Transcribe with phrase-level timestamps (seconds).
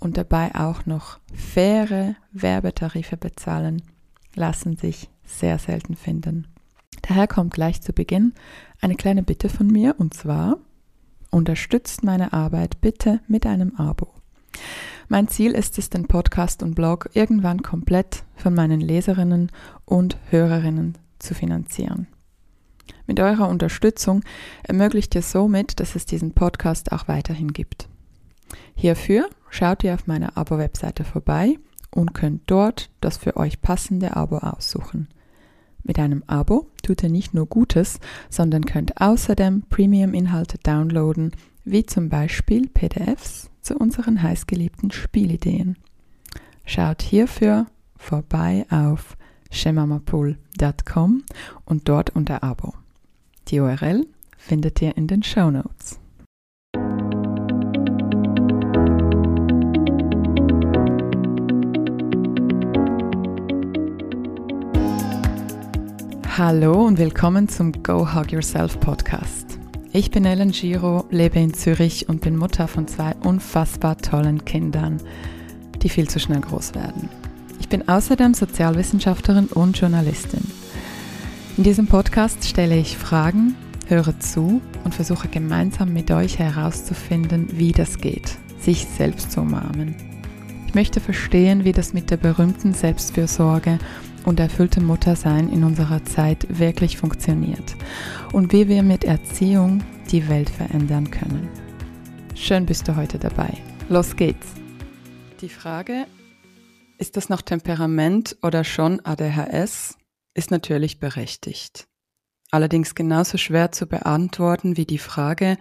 [0.00, 3.82] und dabei auch noch faire Werbetarife bezahlen,
[4.34, 6.48] lassen sich sehr selten finden.
[7.02, 8.32] Daher kommt gleich zu Beginn
[8.80, 10.58] eine kleine Bitte von mir und zwar
[11.30, 14.12] unterstützt meine Arbeit bitte mit einem Abo.
[15.08, 19.50] Mein Ziel ist es, den Podcast und Blog irgendwann komplett von meinen Leserinnen
[19.84, 22.06] und Hörerinnen zu finanzieren.
[23.06, 24.22] Mit eurer Unterstützung
[24.62, 27.88] ermöglicht ihr somit, dass es diesen Podcast auch weiterhin gibt.
[28.74, 31.58] Hierfür schaut ihr auf meiner Abo-Webseite vorbei
[31.90, 35.08] und könnt dort das für euch passende Abo aussuchen.
[35.82, 41.32] Mit einem Abo tut ihr nicht nur Gutes, sondern könnt außerdem Premium-Inhalte downloaden,
[41.64, 45.76] wie zum Beispiel PDFs zu unseren heißgeliebten Spielideen.
[46.64, 49.16] Schaut hierfür vorbei auf
[49.50, 51.24] shemamapool.com
[51.64, 52.74] und dort unter Abo.
[53.48, 55.99] Die URL findet ihr in den Show Notes.
[66.42, 69.58] Hallo und willkommen zum Go Hug Yourself Podcast.
[69.92, 75.02] Ich bin Ellen Giro, lebe in Zürich und bin Mutter von zwei unfassbar tollen Kindern,
[75.82, 77.10] die viel zu schnell groß werden.
[77.60, 80.50] Ich bin außerdem Sozialwissenschaftlerin und Journalistin.
[81.58, 83.54] In diesem Podcast stelle ich Fragen,
[83.86, 89.94] höre zu und versuche gemeinsam mit euch herauszufinden, wie das geht, sich selbst zu umarmen.
[90.66, 93.78] Ich möchte verstehen, wie das mit der berühmten Selbstfürsorge
[94.24, 97.76] und erfüllte Muttersein in unserer Zeit wirklich funktioniert
[98.32, 101.48] und wie wir mit Erziehung die Welt verändern können.
[102.34, 103.52] Schön bist du heute dabei.
[103.88, 104.48] Los geht's.
[105.40, 106.06] Die Frage,
[106.98, 109.96] ist das noch Temperament oder schon ADHS,
[110.34, 111.88] ist natürlich berechtigt.
[112.50, 115.56] Allerdings genauso schwer zu beantworten wie die Frage,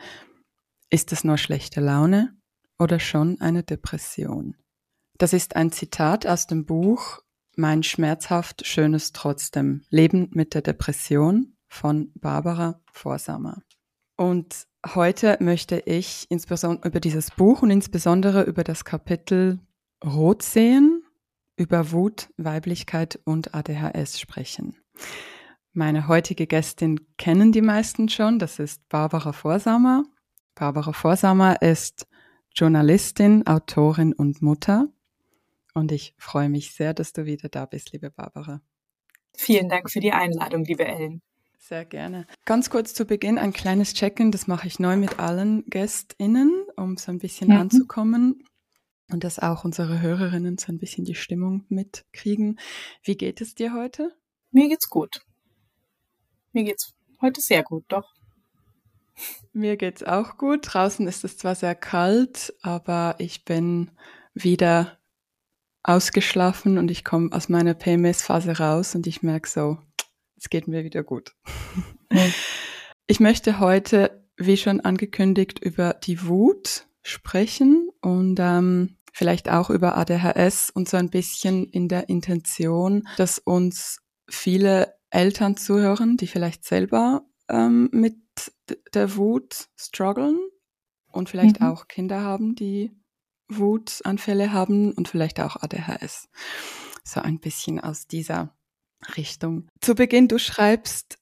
[0.90, 2.36] ist es nur schlechte Laune
[2.78, 4.58] oder schon eine Depression?
[5.18, 7.22] Das ist ein Zitat aus dem Buch
[7.60, 9.84] mein schmerzhaft Schönes trotzdem.
[9.90, 13.62] Leben mit der Depression von Barbara Vorsamer.
[14.16, 19.60] Und heute möchte ich insbesondere über dieses Buch und insbesondere über das Kapitel
[20.04, 21.04] Rot sehen,
[21.58, 24.78] über Wut, Weiblichkeit und ADHS sprechen.
[25.74, 30.06] Meine heutige Gästin kennen die meisten schon, das ist Barbara Vorsamer.
[30.56, 32.08] Barbara Vorsamer ist
[32.56, 34.88] Journalistin, Autorin und Mutter.
[35.80, 38.62] Und ich freue mich sehr, dass du wieder da bist, liebe Barbara.
[39.34, 41.22] Vielen Dank für die Einladung, liebe Ellen.
[41.58, 42.28] Sehr gerne.
[42.44, 46.98] Ganz kurz zu Beginn ein kleines Check-in, das mache ich neu mit allen GästInnen, um
[46.98, 47.58] so ein bisschen mhm.
[47.58, 48.44] anzukommen
[49.10, 52.60] und dass auch unsere Hörerinnen so ein bisschen die Stimmung mitkriegen.
[53.02, 54.14] Wie geht es dir heute?
[54.52, 55.22] Mir geht's gut.
[56.52, 58.14] Mir geht's heute sehr gut, doch.
[59.54, 60.60] Mir geht's auch gut.
[60.64, 63.92] Draußen ist es zwar sehr kalt, aber ich bin
[64.34, 64.99] wieder
[65.84, 69.78] ausgeschlafen und ich komme aus meiner PMS-Phase raus und ich merke so,
[70.38, 71.34] es geht mir wieder gut.
[72.12, 72.34] Mhm.
[73.12, 79.98] Ich möchte heute, wie schon angekündigt, über die Wut sprechen und ähm, vielleicht auch über
[79.98, 86.66] ADHS und so ein bisschen in der Intention, dass uns viele Eltern zuhören, die vielleicht
[86.66, 88.16] selber ähm, mit
[88.94, 90.40] der Wut strugglen
[91.12, 91.66] und vielleicht mhm.
[91.66, 92.92] auch Kinder haben, die
[93.50, 96.30] Wutanfälle haben und vielleicht auch ADHS.
[97.04, 98.56] So ein bisschen aus dieser
[99.18, 99.68] Richtung.
[99.82, 101.18] Zu Beginn, du schreibst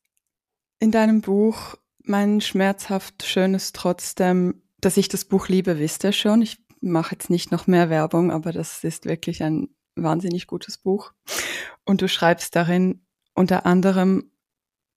[0.80, 6.42] in deinem Buch, mein schmerzhaft schönes trotzdem, dass ich das Buch liebe, wisst ihr schon.
[6.42, 11.14] Ich mache jetzt nicht noch mehr Werbung, aber das ist wirklich ein wahnsinnig gutes Buch.
[11.86, 14.32] Und du schreibst darin unter anderem,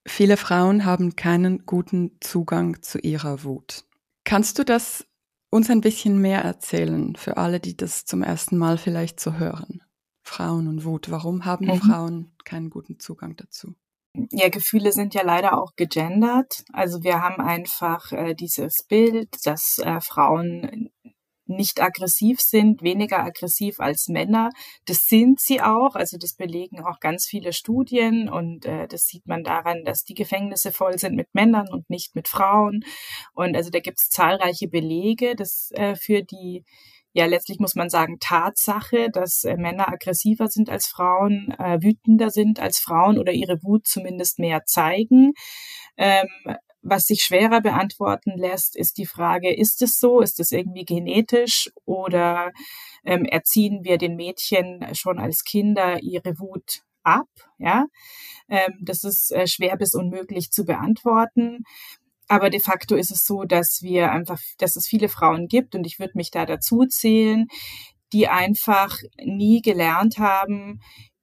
[0.06, 3.84] viele Frauen haben keinen guten Zugang zu ihrer Wut.
[4.24, 5.06] Kannst du das
[5.50, 9.82] uns ein bisschen mehr erzählen für alle, die das zum ersten Mal vielleicht so hören?
[10.22, 11.10] Frauen und Wut.
[11.10, 11.76] Warum haben mhm.
[11.76, 13.74] Frauen keinen guten Zugang dazu?
[14.32, 16.64] Ja, Gefühle sind ja leider auch gegendert.
[16.72, 20.90] Also wir haben einfach äh, dieses Bild, dass äh, Frauen
[21.50, 24.50] nicht aggressiv sind, weniger aggressiv als Männer.
[24.86, 29.26] Das sind sie auch, also das belegen auch ganz viele Studien und äh, das sieht
[29.26, 32.84] man daran, dass die Gefängnisse voll sind mit Männern und nicht mit Frauen.
[33.34, 36.64] Und also da gibt es zahlreiche Belege das, äh, für die
[37.12, 42.30] ja, letztlich muss man sagen, Tatsache, dass äh, Männer aggressiver sind als Frauen, äh, wütender
[42.30, 45.32] sind als Frauen oder ihre Wut zumindest mehr zeigen.
[45.96, 46.28] Ähm,
[46.82, 50.20] was sich schwerer beantworten lässt, ist die Frage, ist es so?
[50.20, 52.50] Ist es irgendwie genetisch oder
[53.04, 57.28] ähm, erziehen wir den Mädchen schon als Kinder ihre Wut ab?
[57.58, 57.86] Ja,
[58.48, 61.64] ähm, das ist äh, schwer bis unmöglich zu beantworten.
[62.28, 65.84] Aber de facto ist es so, dass wir einfach, dass es viele Frauen gibt und
[65.84, 67.48] ich würde mich da dazu zählen,
[68.12, 70.80] die einfach nie gelernt haben,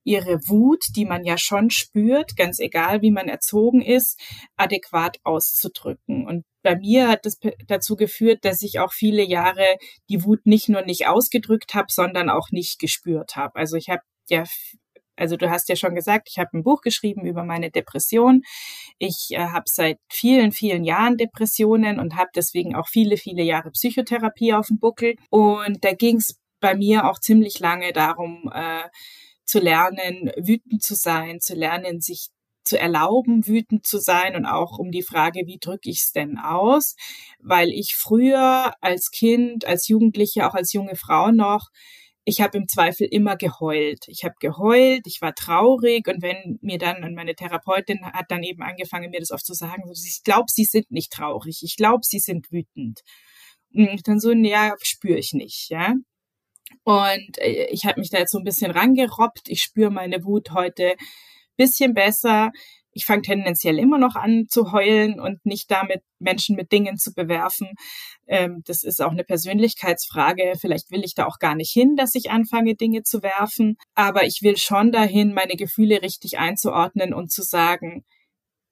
[0.07, 4.19] ihre Wut, die man ja schon spürt, ganz egal wie man erzogen ist,
[4.55, 6.25] adäquat auszudrücken.
[6.25, 7.37] Und bei mir hat das
[7.67, 9.77] dazu geführt, dass ich auch viele Jahre
[10.09, 13.55] die Wut nicht nur nicht ausgedrückt habe, sondern auch nicht gespürt habe.
[13.55, 14.45] Also ich habe ja
[15.19, 18.43] also du hast ja schon gesagt, ich habe ein Buch geschrieben über meine Depression.
[18.99, 23.71] Ich äh, habe seit vielen, vielen Jahren Depressionen und habe deswegen auch viele, viele Jahre
[23.71, 25.15] Psychotherapie auf dem Buckel.
[25.31, 28.83] Und da ging es bei mir auch ziemlich lange darum, äh,
[29.47, 32.29] zu lernen, wütend zu sein, zu lernen, sich
[32.63, 36.37] zu erlauben, wütend zu sein und auch um die Frage, wie drücke ich es denn
[36.37, 36.95] aus?
[37.39, 41.69] Weil ich früher als Kind, als Jugendliche, auch als junge Frau noch
[42.27, 44.09] ich habe im Zweifel immer geheult.
[44.09, 48.43] Ich habe geheult, ich war traurig und wenn mir dann, und meine Therapeutin hat dann
[48.43, 52.01] eben angefangen, mir das oft zu sagen, ich glaube, sie sind nicht traurig, ich glaube,
[52.03, 52.99] sie sind wütend.
[53.73, 55.93] Und dann so, ja, spüre ich nicht, ja.
[56.87, 59.49] Und äh, ich habe mich da jetzt so ein bisschen rangerobbt.
[59.49, 60.95] Ich spüre meine Wut heute
[61.57, 62.51] bisschen besser
[62.97, 67.13] ich fange tendenziell immer noch an zu heulen und nicht damit Menschen mit Dingen zu
[67.13, 67.69] bewerfen.
[68.25, 70.53] Ähm, das ist auch eine Persönlichkeitsfrage.
[70.59, 73.77] Vielleicht will ich da auch gar nicht hin, dass ich anfange, Dinge zu werfen.
[73.93, 78.03] Aber ich will schon dahin, meine Gefühle richtig einzuordnen und zu sagen,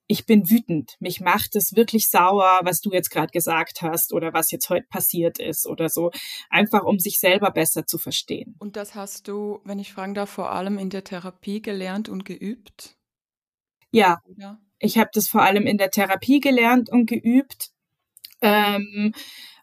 [0.07, 0.95] ich bin wütend.
[0.99, 4.85] Mich macht es wirklich sauer, was du jetzt gerade gesagt hast oder was jetzt heute
[4.87, 6.11] passiert ist oder so.
[6.49, 8.55] Einfach um sich selber besser zu verstehen.
[8.59, 12.25] Und das hast du, wenn ich fragen darf, vor allem in der Therapie gelernt und
[12.25, 12.95] geübt?
[13.91, 14.59] Ja, ja.
[14.79, 17.71] ich habe das vor allem in der Therapie gelernt und geübt.
[18.41, 19.13] Ähm,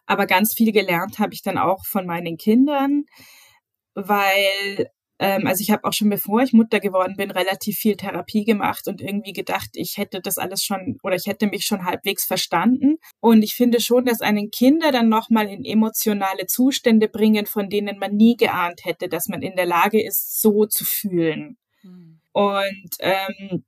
[0.05, 3.05] aber ganz viel gelernt habe ich dann auch von meinen Kindern,
[3.93, 4.89] weil,
[5.23, 8.89] ähm, also ich habe auch schon bevor ich Mutter geworden bin, relativ viel Therapie gemacht
[8.89, 12.97] und irgendwie gedacht, ich hätte das alles schon oder ich hätte mich schon halbwegs verstanden.
[13.21, 17.99] Und ich finde schon, dass einen Kinder dann nochmal in emotionale Zustände bringen, von denen
[17.99, 21.55] man nie geahnt hätte, dass man in der Lage ist, so zu fühlen.
[21.83, 22.19] Hm.
[22.33, 23.63] Und ähm,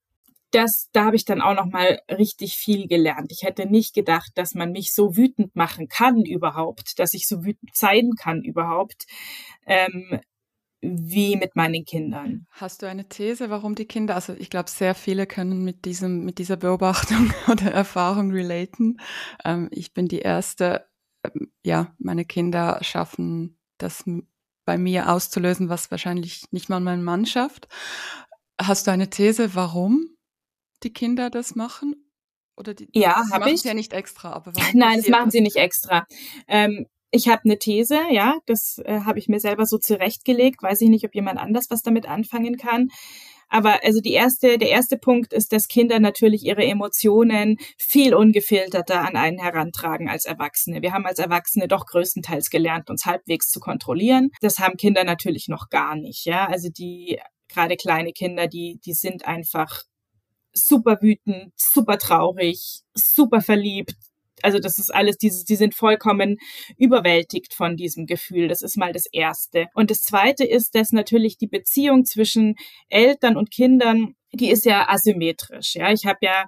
[0.51, 3.31] das, da habe ich dann auch noch mal richtig viel gelernt.
[3.31, 7.46] Ich hätte nicht gedacht, dass man mich so wütend machen kann überhaupt, dass ich so
[7.46, 9.06] wütend sein kann überhaupt,
[9.66, 10.19] ähm,
[10.86, 12.48] wie mit meinen Kindern.
[12.52, 16.26] Hast du eine These, warum die Kinder, also ich glaube, sehr viele können mit diesem,
[16.26, 19.00] mit dieser Beobachtung oder Erfahrung relaten.
[19.44, 20.88] Ähm, ich bin die erste,
[21.24, 24.04] ähm, ja, meine Kinder schaffen das
[24.66, 27.68] bei mir auszulösen, was wahrscheinlich nicht mal mein Mann schafft.
[28.60, 30.16] Hast du eine These, warum?
[30.86, 31.96] die Kinder das machen?
[32.58, 33.64] Oder die, ja, habe ich.
[33.64, 35.34] ja nicht extra, aber Nein, das machen das?
[35.34, 36.06] sie nicht extra.
[36.48, 40.62] Ähm, ich habe eine These, ja, das äh, habe ich mir selber so zurechtgelegt.
[40.62, 42.90] Weiß ich nicht, ob jemand anders was damit anfangen kann.
[43.48, 49.02] Aber also die erste, der erste Punkt ist, dass Kinder natürlich ihre Emotionen viel ungefilterter
[49.02, 50.81] an einen herantragen als Erwachsene.
[50.81, 54.31] Wir haben als Erwachsene doch größtenteils gelernt, uns halbwegs zu kontrollieren.
[54.42, 56.48] Das haben Kinder natürlich noch gar nicht, ja.
[56.48, 59.84] Also die gerade kleine Kinder, die, die sind einfach
[60.53, 63.96] super wütend, super traurig, super verliebt.
[64.42, 66.38] Also das ist alles dieses, die sind vollkommen
[66.77, 68.48] überwältigt von diesem Gefühl.
[68.48, 69.68] Das ist mal das Erste.
[69.74, 72.56] Und das Zweite ist, dass natürlich die Beziehung zwischen
[72.89, 75.75] Eltern und Kindern, die ist ja asymmetrisch.
[75.75, 76.46] Ja, ich habe ja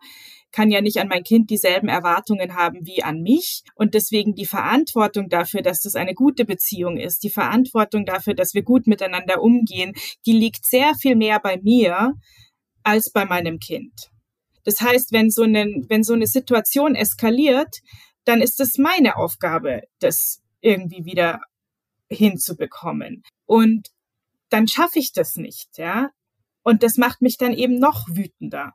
[0.51, 3.63] kann ja nicht an mein Kind dieselben Erwartungen haben wie an mich.
[3.75, 8.53] Und deswegen die Verantwortung dafür, dass das eine gute Beziehung ist, die Verantwortung dafür, dass
[8.53, 9.93] wir gut miteinander umgehen,
[10.25, 12.13] die liegt sehr viel mehr bei mir
[12.83, 14.09] als bei meinem Kind.
[14.67, 17.77] Das heißt, wenn so eine, wenn so eine Situation eskaliert,
[18.25, 21.39] dann ist es meine Aufgabe, das irgendwie wieder
[22.09, 23.23] hinzubekommen.
[23.45, 23.87] Und
[24.49, 26.09] dann schaffe ich das nicht, ja.
[26.63, 28.73] Und das macht mich dann eben noch wütender.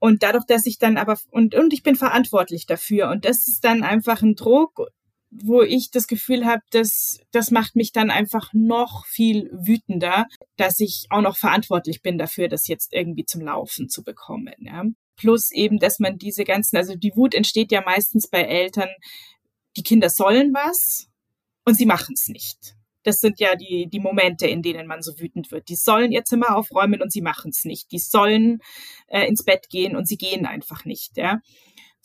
[0.00, 3.08] Und dadurch, dass ich dann aber, und, und ich bin verantwortlich dafür.
[3.08, 4.88] Und das ist dann einfach ein Druck
[5.30, 10.26] wo ich das Gefühl habe, dass das macht mich dann einfach noch viel wütender,
[10.56, 14.54] dass ich auch noch verantwortlich bin dafür, das jetzt irgendwie zum Laufen zu bekommen.
[14.60, 14.84] Ja.
[15.18, 18.88] Plus eben, dass man diese ganzen, also die Wut entsteht ja meistens bei Eltern,
[19.76, 21.08] die Kinder sollen was
[21.64, 22.74] und sie machen es nicht.
[23.02, 25.68] Das sind ja die, die Momente, in denen man so wütend wird.
[25.68, 27.92] Die sollen ihr Zimmer aufräumen und sie machen es nicht.
[27.92, 28.60] Die sollen
[29.06, 31.16] äh, ins Bett gehen und sie gehen einfach nicht.
[31.16, 31.40] Ja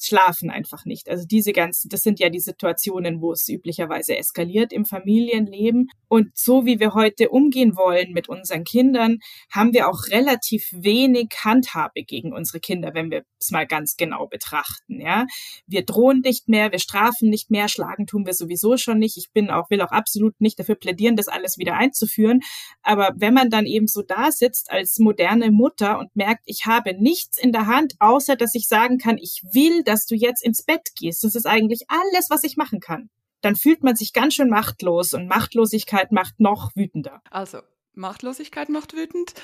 [0.05, 1.09] schlafen einfach nicht.
[1.09, 5.89] Also diese ganzen, das sind ja die Situationen, wo es üblicherweise eskaliert im Familienleben.
[6.07, 9.19] Und so wie wir heute umgehen wollen mit unseren Kindern,
[9.51, 14.27] haben wir auch relativ wenig Handhabe gegen unsere Kinder, wenn wir es mal ganz genau
[14.27, 15.01] betrachten.
[15.01, 15.25] Ja,
[15.67, 19.17] wir drohen nicht mehr, wir strafen nicht mehr, schlagen tun wir sowieso schon nicht.
[19.17, 22.41] Ich bin auch will auch absolut nicht dafür plädieren, das alles wieder einzuführen.
[22.81, 26.93] Aber wenn man dann eben so da sitzt als moderne Mutter und merkt, ich habe
[26.93, 30.63] nichts in der Hand, außer dass ich sagen kann, ich will, dass du jetzt ins
[30.63, 31.23] Bett gehst.
[31.23, 33.11] Das ist eigentlich alles, was ich machen kann.
[33.41, 37.21] Dann fühlt man sich ganz schön machtlos und Machtlosigkeit macht noch wütender.
[37.29, 37.59] Also,
[37.93, 39.35] Machtlosigkeit macht wütend.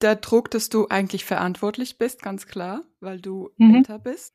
[0.00, 3.76] Der Druck, dass du eigentlich verantwortlich bist, ganz klar, weil du mhm.
[3.76, 4.34] älter bist.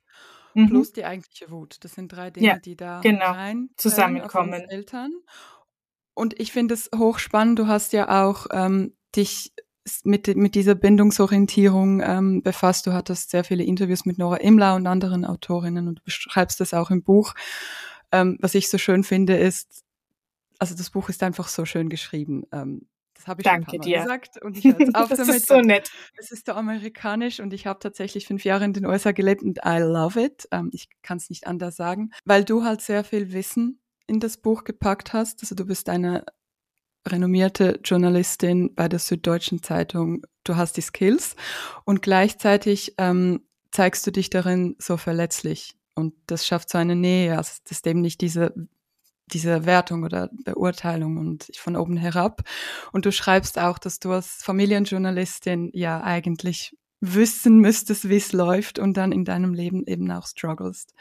[0.53, 0.69] Mhm.
[0.69, 1.77] Plus die eigentliche Wut.
[1.81, 3.31] Das sind drei Dinge, ja, die da genau.
[3.31, 4.61] rein zusammenkommen.
[4.69, 5.11] Eltern.
[6.13, 7.59] Und ich finde es hochspannend.
[7.59, 9.51] Du hast ja auch ähm, dich
[10.03, 12.85] mit, mit dieser Bindungsorientierung ähm, befasst.
[12.87, 16.73] Du hattest sehr viele Interviews mit Nora Imler und anderen Autorinnen und du beschreibst das
[16.73, 17.33] auch im Buch.
[18.11, 19.83] Ähm, was ich so schön finde, ist,
[20.57, 22.43] also das Buch ist einfach so schön geschrieben.
[22.51, 22.87] Ähm,
[23.19, 24.01] das habe ich Danke schon dir.
[24.01, 25.35] gesagt und ich höre auf das damit.
[25.35, 25.91] ist so nett.
[26.17, 29.59] Es ist so amerikanisch und ich habe tatsächlich fünf Jahre in den USA gelebt und
[29.65, 30.47] I love it.
[30.51, 34.37] Ähm, ich kann es nicht anders sagen, weil du halt sehr viel Wissen in das
[34.37, 35.41] Buch gepackt hast.
[35.43, 36.25] Also du bist eine
[37.07, 40.25] renommierte Journalistin bei der Süddeutschen Zeitung.
[40.43, 41.35] Du hast die Skills
[41.85, 43.41] und gleichzeitig ähm,
[43.71, 45.75] zeigst du dich darin so verletzlich.
[45.95, 47.37] Und das schafft so eine Nähe.
[47.37, 48.53] Also das ist eben nicht diese,
[49.27, 52.43] diese Wertung oder Beurteilung und von oben herab.
[52.91, 58.79] Und du schreibst auch, dass du als Familienjournalistin ja eigentlich wissen müsstest, wie es läuft
[58.79, 60.93] und dann in deinem Leben eben auch strugglest.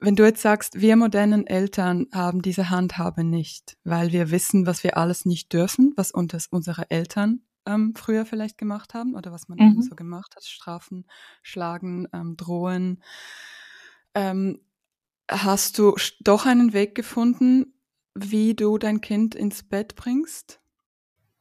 [0.00, 4.82] Wenn du jetzt sagst, wir modernen Eltern haben diese Handhabe nicht, weil wir wissen, was
[4.82, 9.58] wir alles nicht dürfen, was unsere Eltern ähm, früher vielleicht gemacht haben oder was man
[9.58, 9.72] mhm.
[9.72, 11.06] eben so gemacht hat, strafen,
[11.42, 13.02] schlagen, ähm, drohen.
[14.14, 14.60] Ähm,
[15.30, 17.74] hast du doch einen Weg gefunden,
[18.14, 20.60] wie du dein Kind ins Bett bringst?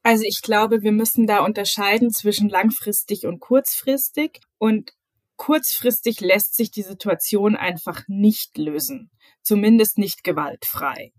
[0.04, 4.42] Also ich glaube, wir müssen da unterscheiden zwischen langfristig und kurzfristig.
[4.58, 4.92] Und
[5.40, 9.10] kurzfristig lässt sich die Situation einfach nicht lösen,
[9.42, 11.14] zumindest nicht gewaltfrei.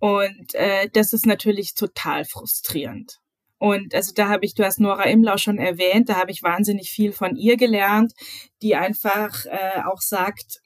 [0.00, 3.18] Und äh, das ist natürlich total frustrierend.
[3.58, 6.90] Und also da habe ich, du hast Nora Imlau schon erwähnt, da habe ich wahnsinnig
[6.90, 8.14] viel von ihr gelernt,
[8.62, 10.62] die einfach äh, auch sagt,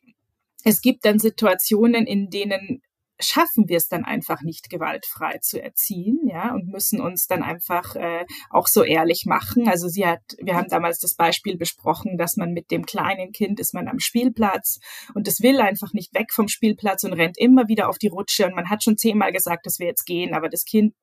[0.62, 2.80] es gibt dann Situationen, in denen
[3.20, 7.94] schaffen wir es dann einfach nicht gewaltfrei zu erziehen, ja, und müssen uns dann einfach
[7.94, 9.68] äh, auch so ehrlich machen.
[9.68, 13.60] Also sie hat, wir haben damals das Beispiel besprochen, dass man mit dem kleinen Kind
[13.60, 14.80] ist man am Spielplatz
[15.14, 18.46] und es will einfach nicht weg vom Spielplatz und rennt immer wieder auf die Rutsche
[18.46, 20.94] und man hat schon zehnmal gesagt, dass wir jetzt gehen, aber das Kind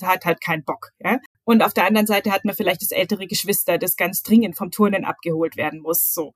[0.00, 1.18] hat halt keinen Bock, ja.
[1.44, 4.70] Und auf der anderen Seite hat man vielleicht das ältere Geschwister, das ganz dringend vom
[4.70, 6.34] Turnen abgeholt werden muss, so.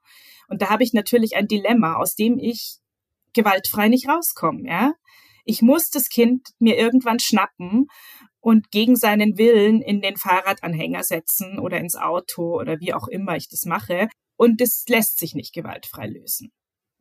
[0.48, 2.81] Und da habe ich natürlich ein Dilemma, aus dem ich
[3.34, 4.92] gewaltfrei nicht rauskomme, ja.
[5.44, 7.86] Ich muss das Kind mir irgendwann schnappen
[8.40, 13.36] und gegen seinen Willen in den Fahrradanhänger setzen oder ins Auto oder wie auch immer
[13.36, 14.08] ich das mache.
[14.36, 16.52] Und das lässt sich nicht gewaltfrei lösen.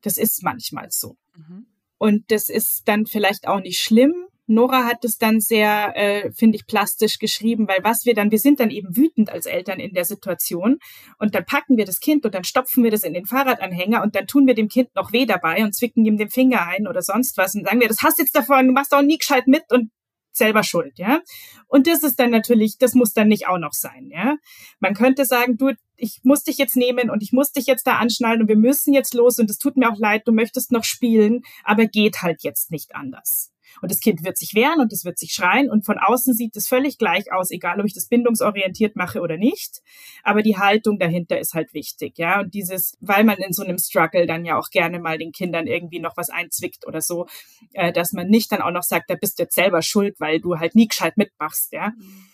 [0.02, 1.18] Das ist manchmal so.
[1.36, 1.68] Mhm.
[1.98, 4.14] Und das ist dann vielleicht auch nicht schlimm,
[4.52, 8.40] Nora hat es dann sehr, äh, finde ich, plastisch geschrieben, weil was wir dann, wir
[8.40, 10.80] sind dann eben wütend als Eltern in der Situation
[11.18, 14.16] und dann packen wir das Kind und dann stopfen wir das in den Fahrradanhänger und
[14.16, 17.02] dann tun wir dem Kind noch weh dabei und zwicken ihm den Finger ein oder
[17.02, 19.64] sonst was und sagen wir, das hast jetzt davon, du machst auch nie gescheit mit
[19.72, 19.90] und
[20.34, 21.22] selber schuld, ja.
[21.68, 24.38] Und das ist dann natürlich, das muss dann nicht auch noch sein, ja.
[24.80, 27.98] Man könnte sagen, du, ich muss dich jetzt nehmen und ich muss dich jetzt da
[27.98, 30.84] anschnallen und wir müssen jetzt los und es tut mir auch leid, du möchtest noch
[30.84, 33.52] spielen, aber geht halt jetzt nicht anders.
[33.82, 36.56] Und das Kind wird sich wehren und es wird sich schreien und von außen sieht
[36.56, 39.82] es völlig gleich aus, egal ob ich das bindungsorientiert mache oder nicht.
[40.24, 42.42] Aber die Haltung dahinter ist halt wichtig, ja.
[42.42, 45.68] Und dieses, weil man in so einem Struggle dann ja auch gerne mal den Kindern
[45.68, 47.28] irgendwie noch was einzwickt oder so,
[47.74, 50.40] äh, dass man nicht dann auch noch sagt, da bist du jetzt selber schuld, weil
[50.40, 51.94] du halt nie gescheit mitmachst, ja.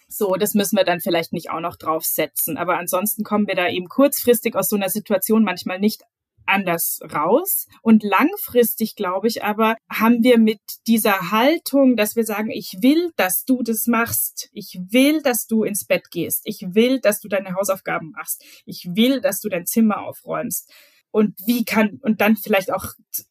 [0.10, 2.58] So, das müssen wir dann vielleicht nicht auch noch draufsetzen.
[2.58, 6.04] Aber ansonsten kommen wir da eben kurzfristig aus so einer Situation manchmal nicht
[6.48, 7.68] anders raus.
[7.82, 13.12] Und langfristig, glaube ich, aber haben wir mit dieser Haltung, dass wir sagen, ich will,
[13.16, 14.50] dass du das machst.
[14.54, 16.42] Ich will, dass du ins Bett gehst.
[16.46, 18.44] Ich will, dass du deine Hausaufgaben machst.
[18.66, 20.72] Ich will, dass du dein Zimmer aufräumst.
[21.12, 22.86] Und wie kann, und dann vielleicht auch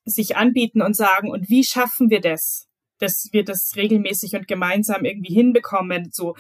[0.05, 2.67] sich anbieten und sagen, und wie schaffen wir das?
[2.99, 6.11] Dass wir das regelmäßig und gemeinsam irgendwie hinbekommen.
[6.13, 6.35] So,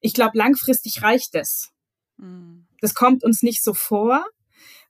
[0.00, 1.72] ich glaube, langfristig reicht es.
[2.16, 2.66] Mhm.
[2.80, 4.24] Das kommt uns nicht so vor,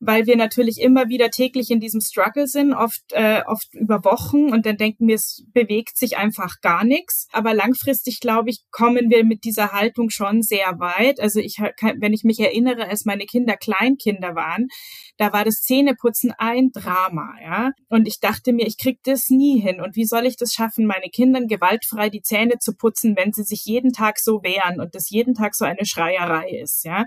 [0.00, 4.52] weil wir natürlich immer wieder täglich in diesem Struggle sind, oft, äh, oft über Wochen
[4.52, 7.28] und dann denken wir, es bewegt sich einfach gar nichts.
[7.32, 11.20] Aber langfristig, glaube ich, kommen wir mit dieser Haltung schon sehr weit.
[11.20, 14.68] Also ich, wenn ich mich erinnere, als meine Kinder Kleinkinder waren,
[15.16, 17.70] da war das Zähneputzen ein Drama, ja.
[17.88, 19.80] Und ich dachte mir, ich krieg das nie hin.
[19.80, 23.44] Und wie soll ich das schaffen, meine Kindern gewaltfrei die Zähne zu putzen, wenn sie
[23.44, 27.04] sich jeden Tag so wehren und das jeden Tag so eine Schreierei ist, ja.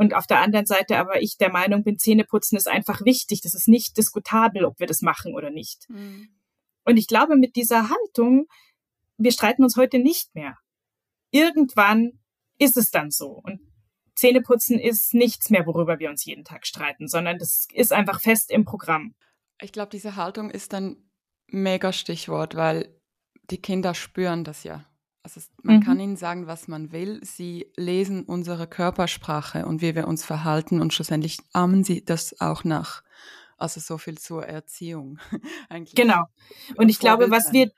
[0.00, 3.42] Und auf der anderen Seite aber ich der Meinung bin, Zähneputzen ist einfach wichtig.
[3.42, 5.90] Das ist nicht diskutabel, ob wir das machen oder nicht.
[5.90, 6.30] Mhm.
[6.86, 8.46] Und ich glaube, mit dieser Haltung,
[9.18, 10.56] wir streiten uns heute nicht mehr.
[11.32, 12.18] Irgendwann
[12.56, 13.42] ist es dann so.
[13.44, 13.60] Und
[14.14, 18.50] Zähneputzen ist nichts mehr, worüber wir uns jeden Tag streiten, sondern das ist einfach fest
[18.50, 19.14] im Programm.
[19.60, 21.10] Ich glaube, diese Haltung ist ein
[21.46, 22.98] mega Stichwort, weil
[23.50, 24.86] die Kinder spüren das ja.
[25.22, 25.82] Also man mhm.
[25.82, 27.20] kann ihnen sagen, was man will.
[27.22, 32.64] Sie lesen unsere Körpersprache und wie wir uns verhalten und schlussendlich ahmen sie das auch
[32.64, 33.02] nach.
[33.58, 35.18] Also so viel zur Erziehung.
[35.68, 36.24] Eigentlich genau.
[36.76, 37.70] Und ich glaube, was wir,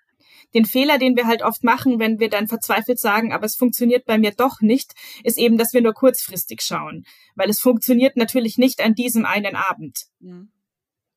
[0.55, 4.05] den Fehler, den wir halt oft machen, wenn wir dann verzweifelt sagen, aber es funktioniert
[4.05, 4.93] bei mir doch nicht,
[5.25, 7.05] ist eben, dass wir nur kurzfristig schauen.
[7.35, 10.07] Weil es funktioniert natürlich nicht an diesem einen Abend.
[10.21, 10.53] Mhm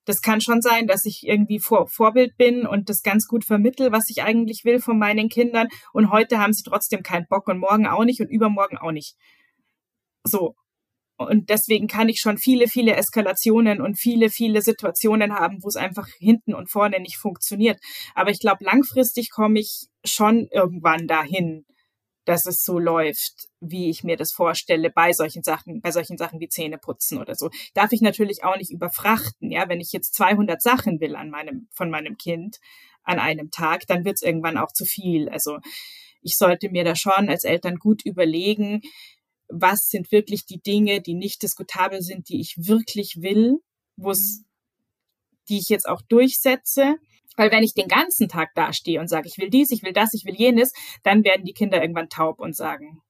[0.05, 3.91] das kann schon sein, dass ich irgendwie Vor Vorbild bin und das ganz gut vermittel,
[3.91, 5.67] was ich eigentlich will von meinen Kindern.
[5.93, 9.15] Und heute haben sie trotzdem keinen Bock und morgen auch nicht und übermorgen auch nicht.
[10.23, 10.55] So.
[11.17, 15.77] Und deswegen kann ich schon viele, viele Eskalationen und viele, viele Situationen haben, wo es
[15.77, 17.79] einfach hinten und vorne nicht funktioniert.
[18.15, 21.65] Aber ich glaube, langfristig komme ich schon irgendwann dahin,
[22.25, 26.39] dass es so läuft, wie ich mir das vorstelle bei solchen Sachen, bei solchen Sachen
[26.39, 27.49] wie Zähneputzen oder so.
[27.73, 31.67] Darf ich natürlich auch nicht überfrachten, ja, wenn ich jetzt 200 Sachen will an meinem,
[31.71, 32.57] von meinem Kind
[33.03, 35.29] an einem Tag, dann wird es irgendwann auch zu viel.
[35.29, 35.59] Also
[36.21, 38.81] ich sollte mir da schon als Eltern gut überlegen,
[39.47, 43.59] was sind wirklich die Dinge, die nicht diskutabel sind, die ich wirklich will,
[43.95, 44.45] wo es, mhm.
[45.49, 46.95] die ich jetzt auch durchsetze
[47.35, 50.13] weil wenn ich den ganzen Tag dastehe und sage, ich will dies, ich will das,
[50.13, 50.73] ich will jenes,
[51.03, 53.01] dann werden die Kinder irgendwann taub und sagen,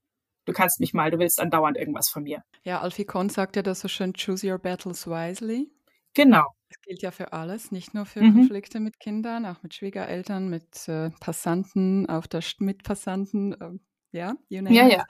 [0.46, 2.44] du kannst mich mal, du willst andauernd irgendwas von mir.
[2.64, 5.70] Ja, Alfie Kohn sagt ja das so schön, choose your battles wisely.
[6.14, 6.46] Genau.
[6.70, 8.34] Das gilt ja für alles, nicht nur für mhm.
[8.34, 13.72] Konflikte mit Kindern, auch mit Schwiegereltern, mit äh, Passanten, auf der St mit Passanten, äh,
[14.12, 15.06] ja, you name ja, ja.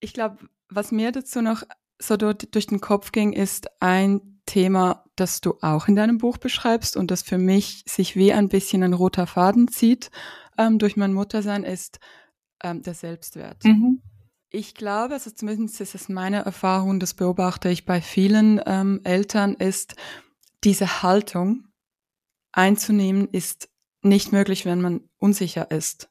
[0.00, 1.62] Ich glaube, was mir dazu noch
[1.98, 6.38] so durch, durch den Kopf ging, ist ein Thema, das du auch in deinem Buch
[6.38, 10.10] beschreibst und das für mich sich wie ein bisschen ein roter Faden zieht
[10.56, 12.00] ähm, durch mein Muttersein, ist
[12.62, 13.62] ähm, der Selbstwert.
[13.64, 14.00] Mhm.
[14.50, 19.54] Ich glaube, also zumindest ist es meine Erfahrung, das beobachte ich bei vielen ähm, Eltern,
[19.54, 19.94] ist
[20.64, 21.68] diese Haltung
[22.52, 23.68] einzunehmen, ist
[24.02, 26.08] nicht möglich, wenn man unsicher ist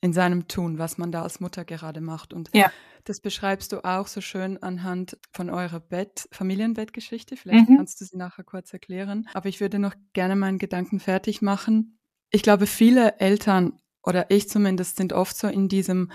[0.00, 2.32] in seinem Tun, was man da als Mutter gerade macht.
[2.32, 2.70] Und ja.
[3.04, 7.36] Das beschreibst du auch so schön anhand von eurer Bett, Familienbettgeschichte.
[7.36, 7.76] Vielleicht mhm.
[7.78, 9.28] kannst du sie nachher kurz erklären.
[9.34, 11.98] Aber ich würde noch gerne meinen Gedanken fertig machen.
[12.30, 16.10] Ich glaube, viele Eltern oder ich zumindest sind oft so in diesem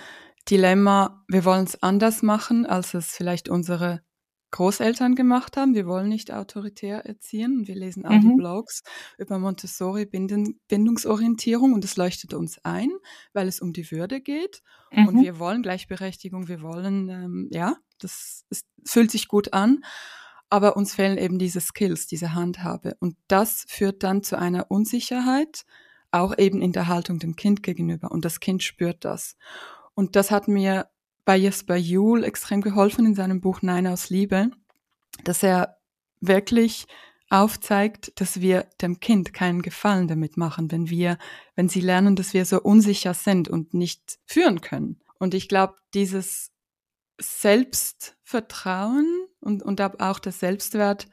[0.49, 4.01] Dilemma, wir wollen es anders machen, als es vielleicht unsere
[4.55, 5.75] Großeltern gemacht haben.
[5.75, 8.21] Wir wollen nicht autoritär erziehen wir lesen auch mhm.
[8.21, 8.83] die Blogs
[9.17, 12.89] über Montessori Bindungsorientierung und es leuchtet uns ein,
[13.33, 14.63] weil es um die Würde geht
[14.93, 15.07] mhm.
[15.09, 19.83] und wir wollen Gleichberechtigung, wir wollen, ähm, ja, das ist, fühlt sich gut an,
[20.49, 25.65] aber uns fehlen eben diese Skills, diese Handhabe und das führt dann zu einer Unsicherheit,
[26.11, 29.35] auch eben in der Haltung dem Kind gegenüber und das Kind spürt das.
[29.95, 30.87] Und das hat mir
[31.25, 34.51] bei Jesper Juhl extrem geholfen in seinem Buch Nein aus Liebe,
[35.23, 35.77] dass er
[36.21, 36.87] wirklich
[37.29, 41.17] aufzeigt, dass wir dem Kind keinen Gefallen damit machen, wenn wir,
[41.55, 45.01] wenn sie lernen, dass wir so unsicher sind und nicht führen können.
[45.17, 46.51] Und ich glaube, dieses
[47.19, 49.07] Selbstvertrauen
[49.39, 51.07] und, und auch der Selbstwert,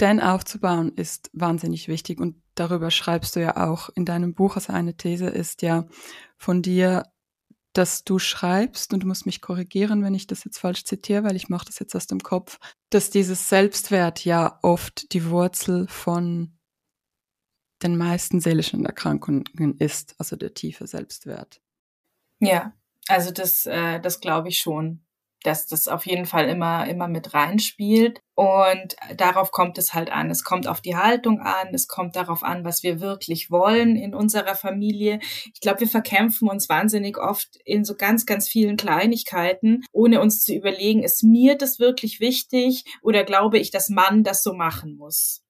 [0.00, 2.20] den aufzubauen, ist wahnsinnig wichtig.
[2.20, 4.54] Und darüber schreibst du ja auch in deinem Buch.
[4.54, 5.86] Also eine These ist ja
[6.36, 7.02] von dir,
[7.72, 11.36] dass du schreibst, und du musst mich korrigieren, wenn ich das jetzt falsch zitiere, weil
[11.36, 12.58] ich mache das jetzt aus dem Kopf,
[12.90, 16.58] dass dieses Selbstwert ja oft die Wurzel von
[17.82, 19.44] den meisten seelischen Erkrankungen
[19.78, 21.60] ist, also der tiefe Selbstwert.
[22.40, 22.74] Ja,
[23.06, 25.04] also das, äh, das glaube ich schon
[25.42, 28.20] dass das auf jeden Fall immer, immer mit reinspielt.
[28.34, 30.30] Und darauf kommt es halt an.
[30.30, 31.68] Es kommt auf die Haltung an.
[31.72, 35.18] Es kommt darauf an, was wir wirklich wollen in unserer Familie.
[35.52, 40.44] Ich glaube, wir verkämpfen uns wahnsinnig oft in so ganz, ganz vielen Kleinigkeiten, ohne uns
[40.44, 44.96] zu überlegen, ist mir das wirklich wichtig oder glaube ich, dass man das so machen
[44.96, 45.42] muss?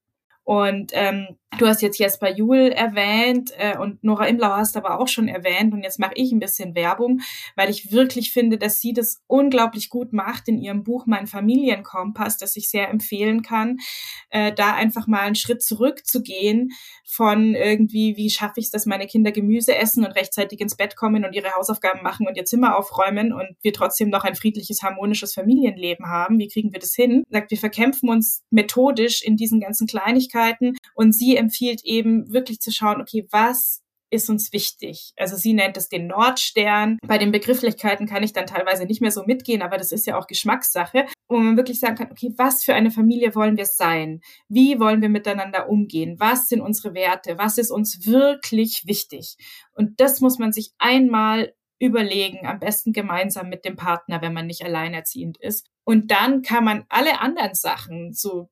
[0.48, 5.06] Und ähm, du hast jetzt Jesper Juhl erwähnt äh, und Nora Imlau hast aber auch
[5.06, 5.74] schon erwähnt.
[5.74, 7.20] Und jetzt mache ich ein bisschen Werbung,
[7.54, 12.38] weil ich wirklich finde, dass sie das unglaublich gut macht in ihrem Buch Mein Familienkompass,
[12.38, 13.76] das ich sehr empfehlen kann,
[14.30, 16.70] äh, da einfach mal einen Schritt zurückzugehen
[17.04, 20.96] von irgendwie, wie schaffe ich es, dass meine Kinder Gemüse essen und rechtzeitig ins Bett
[20.96, 24.82] kommen und ihre Hausaufgaben machen und ihr Zimmer aufräumen und wir trotzdem noch ein friedliches,
[24.82, 26.38] harmonisches Familienleben haben.
[26.38, 27.22] Wie kriegen wir das hin?
[27.28, 30.76] Sagt, wir verkämpfen uns methodisch in diesen ganzen Kleinigkeiten Möglichkeiten.
[30.94, 35.12] Und sie empfiehlt eben wirklich zu schauen, okay, was ist uns wichtig.
[35.18, 36.96] Also sie nennt es den Nordstern.
[37.06, 40.16] Bei den Begrifflichkeiten kann ich dann teilweise nicht mehr so mitgehen, aber das ist ja
[40.16, 44.22] auch Geschmackssache, wo man wirklich sagen kann, okay, was für eine Familie wollen wir sein?
[44.48, 46.16] Wie wollen wir miteinander umgehen?
[46.18, 47.36] Was sind unsere Werte?
[47.36, 49.36] Was ist uns wirklich wichtig?
[49.74, 54.46] Und das muss man sich einmal überlegen, am besten gemeinsam mit dem Partner, wenn man
[54.46, 55.66] nicht alleinerziehend ist.
[55.84, 58.48] Und dann kann man alle anderen Sachen, so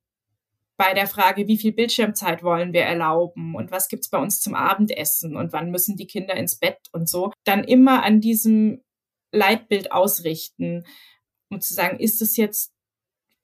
[0.76, 4.54] bei der Frage, wie viel Bildschirmzeit wollen wir erlauben und was gibt's bei uns zum
[4.54, 8.82] Abendessen und wann müssen die Kinder ins Bett und so, dann immer an diesem
[9.32, 10.84] Leitbild ausrichten,
[11.50, 12.72] um zu sagen, ist es jetzt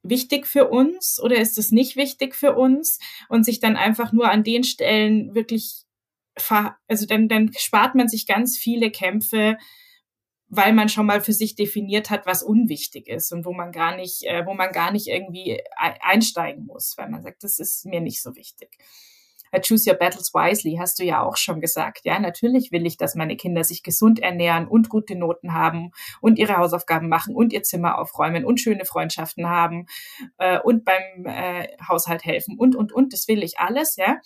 [0.02, 2.98] wichtig für uns oder ist es nicht wichtig für uns?
[3.28, 5.84] Und sich dann einfach nur an den Stellen wirklich,
[6.88, 9.56] also dann, dann spart man sich ganz viele Kämpfe,
[10.54, 13.96] weil man schon mal für sich definiert hat, was unwichtig ist und wo man gar
[13.96, 18.02] nicht, äh, wo man gar nicht irgendwie einsteigen muss, weil man sagt, das ist mir
[18.02, 18.68] nicht so wichtig.
[19.66, 22.00] Choose your battles wisely, hast du ja auch schon gesagt.
[22.04, 26.38] Ja, natürlich will ich, dass meine Kinder sich gesund ernähren und gute Noten haben und
[26.38, 29.86] ihre Hausaufgaben machen und ihr Zimmer aufräumen und schöne Freundschaften haben
[30.38, 33.12] äh, und beim äh, Haushalt helfen und, und, und.
[33.12, 34.20] Das will ich alles, ja.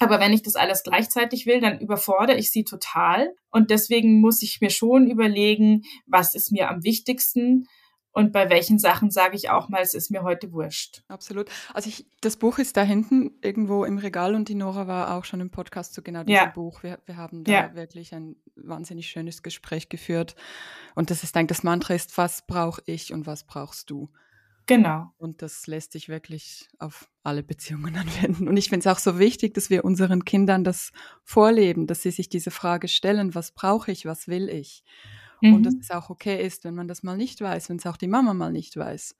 [0.00, 3.32] Aber wenn ich das alles gleichzeitig will, dann überfordere ich sie total.
[3.50, 7.68] Und deswegen muss ich mir schon überlegen, was ist mir am wichtigsten
[8.14, 11.02] und bei welchen Sachen sage ich auch mal, es ist mir heute wurscht.
[11.08, 11.50] Absolut.
[11.74, 15.24] Also ich, das Buch ist da hinten irgendwo im Regal und die Nora war auch
[15.24, 16.46] schon im Podcast zu genau diesem ja.
[16.46, 16.84] Buch.
[16.84, 17.74] Wir, wir haben da ja.
[17.74, 20.36] wirklich ein wahnsinnig schönes Gespräch geführt.
[20.94, 24.08] Und das ist eigentlich das Mantra ist, was brauche ich und was brauchst du?
[24.66, 25.10] Genau.
[25.18, 28.48] Und das lässt sich wirklich auf alle Beziehungen anwenden.
[28.48, 32.10] Und ich finde es auch so wichtig, dass wir unseren Kindern das vorleben, dass sie
[32.10, 34.84] sich diese Frage stellen, was brauche ich, was will ich?
[35.40, 35.54] Mhm.
[35.54, 37.96] Und dass es auch okay ist, wenn man das mal nicht weiß, wenn es auch
[37.96, 39.16] die Mama mal nicht weiß.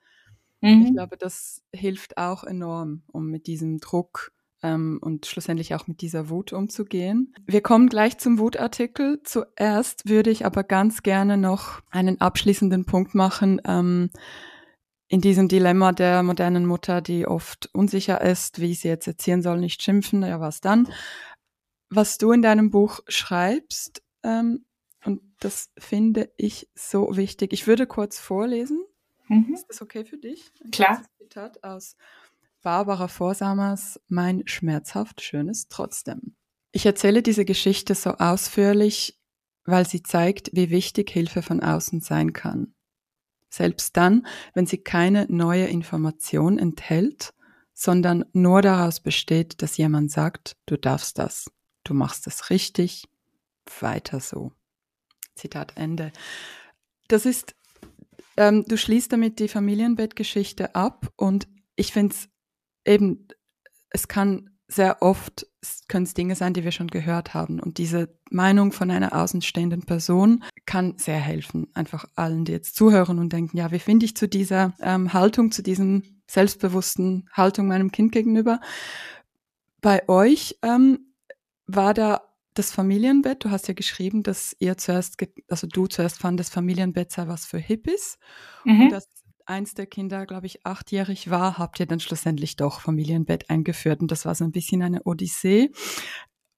[0.61, 0.87] Mhm.
[0.87, 6.01] Ich glaube, das hilft auch enorm, um mit diesem Druck ähm, und schlussendlich auch mit
[6.01, 7.35] dieser Wut umzugehen.
[7.45, 9.21] Wir kommen gleich zum Wutartikel.
[9.23, 13.61] Zuerst würde ich aber ganz gerne noch einen abschließenden Punkt machen.
[13.67, 14.11] Ähm,
[15.09, 19.59] in diesem Dilemma der modernen Mutter, die oft unsicher ist, wie sie jetzt erziehen soll,
[19.59, 20.88] nicht schimpfen, ja was dann.
[21.90, 24.64] Was du in deinem Buch schreibst, ähm,
[25.05, 27.53] und das finde ich so wichtig.
[27.53, 28.83] Ich würde kurz vorlesen.
[29.29, 29.53] Mhm.
[29.53, 30.51] Ist das okay für dich?
[30.64, 31.03] Ein Klar.
[31.19, 31.97] Zitat aus
[32.62, 36.35] Barbara Vorsamers Mein schmerzhaft schönes trotzdem.
[36.73, 39.21] Ich erzähle diese Geschichte so ausführlich,
[39.67, 42.75] weil sie zeigt, wie wichtig Hilfe von außen sein kann
[43.55, 47.35] selbst dann, wenn sie keine neue Information enthält,
[47.73, 51.51] sondern nur daraus besteht, dass jemand sagt, du darfst das,
[51.83, 53.09] du machst es richtig,
[53.81, 54.53] weiter so.
[55.35, 56.12] Zitat Ende.
[57.09, 57.55] Das ist,
[58.37, 62.29] ähm, du schließt damit die Familienbettgeschichte ab und ich finde es
[62.85, 63.27] eben,
[63.90, 65.47] es kann sehr oft
[65.89, 67.61] können es Dinge sein, die wir schon gehört haben.
[67.61, 71.69] Und diese Meinung von einer außenstehenden Person kann sehr helfen.
[71.75, 75.51] Einfach allen, die jetzt zuhören und denken, ja, wie finde ich zu dieser ähm, Haltung,
[75.53, 78.61] zu diesem selbstbewussten Haltung meinem Kind gegenüber?
[79.81, 81.13] Bei euch ähm,
[81.67, 82.23] war da
[82.55, 85.17] das Familienbett, du hast ja geschrieben, dass ihr zuerst,
[85.49, 88.17] also du zuerst fandest, Familienbett sei was für Hippies.
[88.65, 88.83] Mhm.
[88.83, 89.09] Und dass
[89.47, 94.01] eins der Kinder, glaube ich, achtjährig war, habt ihr dann schlussendlich doch Familienbett eingeführt.
[94.01, 95.71] Und das war so ein bisschen eine Odyssee.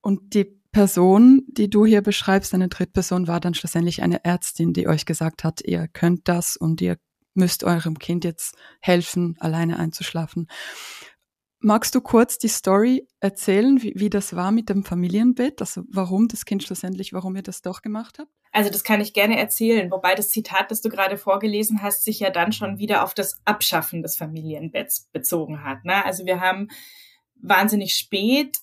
[0.00, 4.88] Und die Person, die du hier beschreibst, eine Drittperson, war dann schlussendlich eine Ärztin, die
[4.88, 6.98] euch gesagt hat, ihr könnt das und ihr
[7.34, 10.48] müsst eurem Kind jetzt helfen, alleine einzuschlafen.
[11.60, 15.60] Magst du kurz die Story erzählen, wie, wie das war mit dem Familienbett?
[15.60, 18.30] Also warum das Kind schlussendlich, warum ihr das doch gemacht habt?
[18.52, 22.20] Also das kann ich gerne erzählen, wobei das Zitat, das du gerade vorgelesen hast, sich
[22.20, 25.84] ja dann schon wieder auf das Abschaffen des Familienbetts bezogen hat.
[25.84, 26.04] Ne?
[26.04, 26.68] Also wir haben
[27.34, 28.58] wahnsinnig spät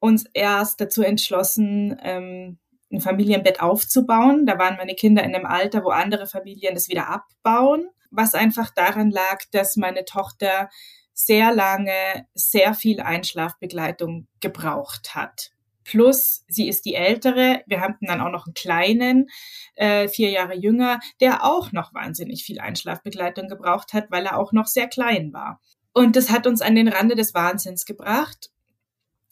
[0.00, 2.58] uns erst dazu entschlossen, ähm,
[2.90, 4.46] ein Familienbett aufzubauen.
[4.46, 8.70] Da waren meine Kinder in einem Alter, wo andere Familien das wieder abbauen, was einfach
[8.70, 10.70] daran lag, dass meine Tochter
[11.12, 15.52] sehr lange sehr viel Einschlafbegleitung gebraucht hat.
[15.84, 17.62] Plus, sie ist die Ältere.
[17.66, 19.30] Wir hatten dann auch noch einen kleinen,
[19.74, 24.52] äh, vier Jahre jünger, der auch noch wahnsinnig viel Einschlafbegleitung gebraucht hat, weil er auch
[24.52, 25.60] noch sehr klein war.
[25.92, 28.50] Und das hat uns an den Rande des Wahnsinns gebracht.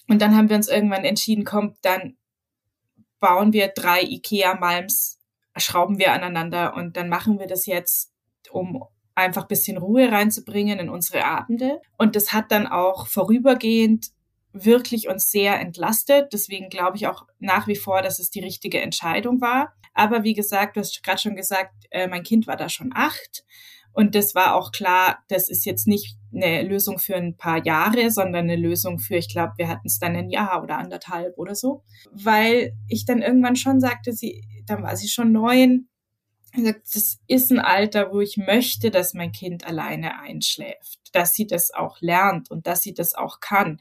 [0.09, 2.17] Und dann haben wir uns irgendwann entschieden, komm, dann
[3.21, 5.19] bauen wir drei IKEA-Malms,
[5.57, 8.13] schrauben wir aneinander und dann machen wir das jetzt,
[8.51, 8.85] um
[9.15, 11.83] einfach bisschen Ruhe reinzubringen in unsere Abende.
[11.99, 14.13] Und das hat dann auch vorübergehend
[14.53, 16.33] wirklich uns sehr entlastet.
[16.33, 19.75] Deswegen glaube ich auch nach wie vor, dass es die richtige Entscheidung war.
[19.95, 23.45] Aber wie gesagt, du hast gerade schon gesagt, äh, mein Kind war da schon acht.
[23.93, 28.11] Und das war auch klar, das ist jetzt nicht eine Lösung für ein paar Jahre,
[28.11, 31.57] sondern eine Lösung für, ich glaube, wir hatten es dann ein Jahr oder anderthalb oder
[31.57, 31.83] so.
[32.13, 35.89] Weil ich dann irgendwann schon sagte, sie, dann war sie schon neun.
[36.55, 41.75] Das ist ein Alter, wo ich möchte, dass mein Kind alleine einschläft, dass sie das
[41.75, 43.81] auch lernt und dass sie das auch kann.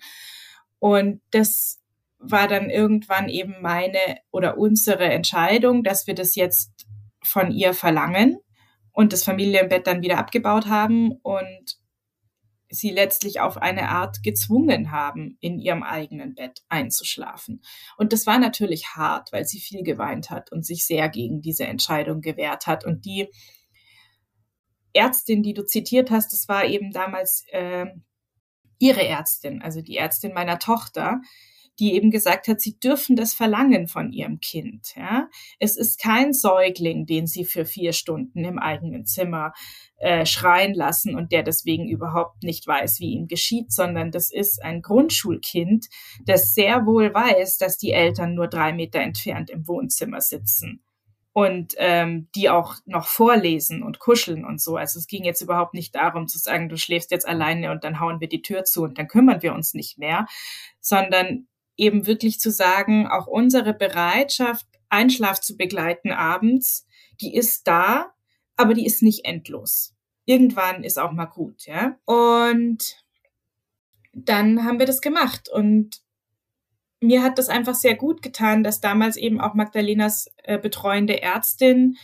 [0.80, 1.82] Und das
[2.20, 4.00] war dann irgendwann eben meine
[4.32, 6.88] oder unsere Entscheidung, dass wir das jetzt
[7.24, 8.38] von ihr verlangen
[8.92, 11.78] und das Familienbett dann wieder abgebaut haben und
[12.70, 17.62] sie letztlich auf eine Art gezwungen haben, in ihrem eigenen Bett einzuschlafen.
[17.98, 21.66] Und das war natürlich hart, weil sie viel geweint hat und sich sehr gegen diese
[21.66, 22.86] Entscheidung gewehrt hat.
[22.86, 23.30] Und die
[24.94, 27.86] Ärztin, die du zitiert hast, das war eben damals äh,
[28.80, 31.22] ihre Ärztin, also die Ärztin meiner Tochter,
[31.80, 34.96] die eben gesagt hat, sie dürfen das verlangen von ihrem Kind.
[34.96, 35.30] Ja?
[35.60, 39.54] Es ist kein Säugling, den sie für vier Stunden im eigenen Zimmer
[39.98, 44.64] äh, schreien lassen und der deswegen überhaupt nicht weiß, wie ihm geschieht, sondern das ist
[44.64, 45.88] ein Grundschulkind,
[46.26, 50.82] das sehr wohl weiß, dass die Eltern nur drei Meter entfernt im Wohnzimmer sitzen
[51.38, 54.76] und ähm, die auch noch vorlesen und kuscheln und so.
[54.76, 58.00] Also es ging jetzt überhaupt nicht darum zu sagen, du schläfst jetzt alleine und dann
[58.00, 60.26] hauen wir die Tür zu und dann kümmern wir uns nicht mehr,
[60.80, 66.88] sondern eben wirklich zu sagen, auch unsere Bereitschaft, Einschlaf zu begleiten abends,
[67.22, 68.08] die ist da,
[68.56, 69.94] aber die ist nicht endlos.
[70.26, 72.00] Irgendwann ist auch mal gut, ja.
[72.06, 72.98] Und
[74.12, 76.02] dann haben wir das gemacht und
[77.02, 81.98] mir hat das einfach sehr gut getan, dass damals eben auch Magdalenas äh, betreuende Ärztin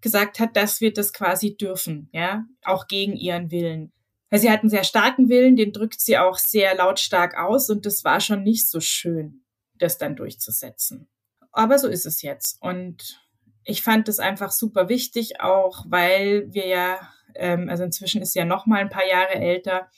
[0.00, 3.92] gesagt hat, dass wir das quasi dürfen, ja, auch gegen ihren Willen.
[4.30, 7.86] Weil sie hat einen sehr starken Willen, den drückt sie auch sehr lautstark aus und
[7.86, 9.44] das war schon nicht so schön,
[9.78, 11.08] das dann durchzusetzen.
[11.52, 12.60] Aber so ist es jetzt.
[12.60, 13.22] Und
[13.64, 17.00] ich fand das einfach super wichtig, auch weil wir ja,
[17.34, 19.90] ähm, also inzwischen ist sie ja noch mal ein paar Jahre älter,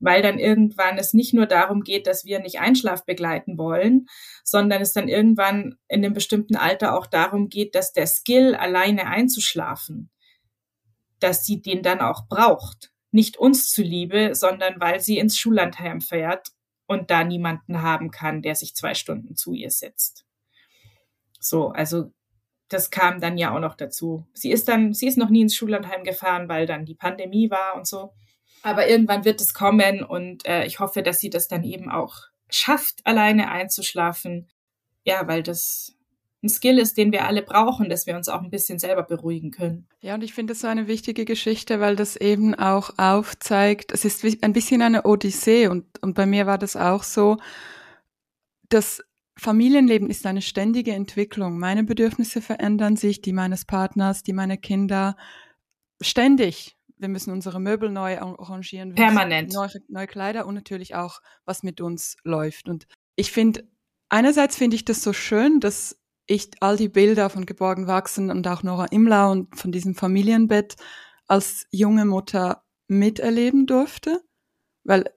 [0.00, 4.06] weil dann irgendwann es nicht nur darum geht, dass wir nicht Einschlaf begleiten wollen,
[4.44, 9.06] sondern es dann irgendwann in einem bestimmten Alter auch darum geht, dass der Skill alleine
[9.06, 10.10] einzuschlafen,
[11.20, 16.48] dass sie den dann auch braucht nicht uns zuliebe, sondern weil sie ins Schullandheim fährt
[16.86, 20.26] und da niemanden haben kann, der sich zwei Stunden zu ihr setzt.
[21.40, 22.12] So, also
[22.68, 24.26] das kam dann ja auch noch dazu.
[24.34, 27.76] Sie ist dann, sie ist noch nie ins Schullandheim gefahren, weil dann die Pandemie war
[27.76, 28.12] und so.
[28.62, 32.14] Aber irgendwann wird es kommen und äh, ich hoffe, dass sie das dann eben auch
[32.50, 34.48] schafft, alleine einzuschlafen.
[35.04, 35.94] Ja, weil das
[36.42, 39.50] ein Skill ist, den wir alle brauchen, dass wir uns auch ein bisschen selber beruhigen
[39.50, 39.88] können.
[40.00, 44.04] Ja, und ich finde das so eine wichtige Geschichte, weil das eben auch aufzeigt, es
[44.04, 47.38] ist ein bisschen eine Odyssee und, und bei mir war das auch so,
[48.68, 49.02] das
[49.36, 51.58] Familienleben ist eine ständige Entwicklung.
[51.58, 55.16] Meine Bedürfnisse verändern sich, die meines Partners, die meiner Kinder,
[56.00, 56.76] ständig.
[56.98, 58.94] Wir müssen unsere Möbel neu arrangieren.
[58.94, 59.52] Permanent.
[59.52, 62.68] Neue, neue Kleider und natürlich auch, was mit uns läuft.
[62.68, 63.68] Und ich finde,
[64.08, 68.46] einerseits finde ich das so schön, dass ich all die Bilder von Geborgen wachsen und
[68.46, 70.76] auch Nora Imlau und von diesem Familienbett
[71.26, 74.22] als junge Mutter miterleben durfte,
[74.84, 75.10] weil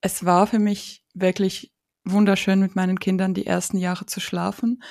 [0.00, 1.72] es war für mich wirklich
[2.04, 4.82] wunderschön, mit meinen Kindern die ersten Jahre zu schlafen.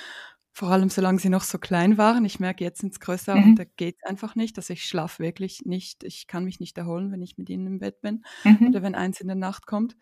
[0.57, 2.23] Vor allem, solange sie noch so klein waren.
[2.23, 3.43] Ich merke jetzt ins Größere, mhm.
[3.43, 4.57] und da geht einfach nicht.
[4.57, 6.05] dass ich schlafe wirklich nicht.
[6.05, 8.69] Ich kann mich nicht erholen, wenn ich mit ihnen im Bett bin mhm.
[8.69, 9.97] oder wenn eins in der Nacht kommt.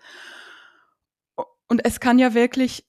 [1.67, 2.85] Und es kann ja wirklich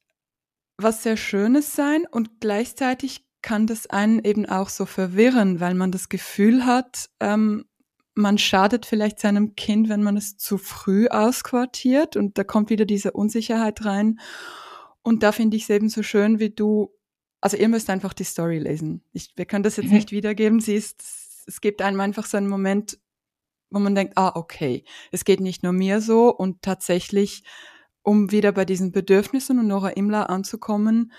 [0.77, 5.90] was sehr Schönes sein und gleichzeitig kann das einen eben auch so verwirren, weil man
[5.90, 7.64] das Gefühl hat, ähm,
[8.14, 12.85] man schadet vielleicht seinem Kind, wenn man es zu früh ausquartiert und da kommt wieder
[12.85, 14.20] diese Unsicherheit rein.
[15.00, 16.93] Und da finde ich es eben so schön, wie du,
[17.44, 19.02] also ihr müsst einfach die Story lesen.
[19.12, 19.96] Ich, wir können das jetzt mhm.
[19.96, 20.61] nicht wiedergeben.
[20.61, 22.98] Sie ist, es gibt einem einfach so einen Moment,
[23.68, 27.44] wo man denkt, ah, okay, es geht nicht nur mir so und tatsächlich
[28.00, 31.12] um wieder bei diesen Bedürfnissen und Nora Imler anzukommen,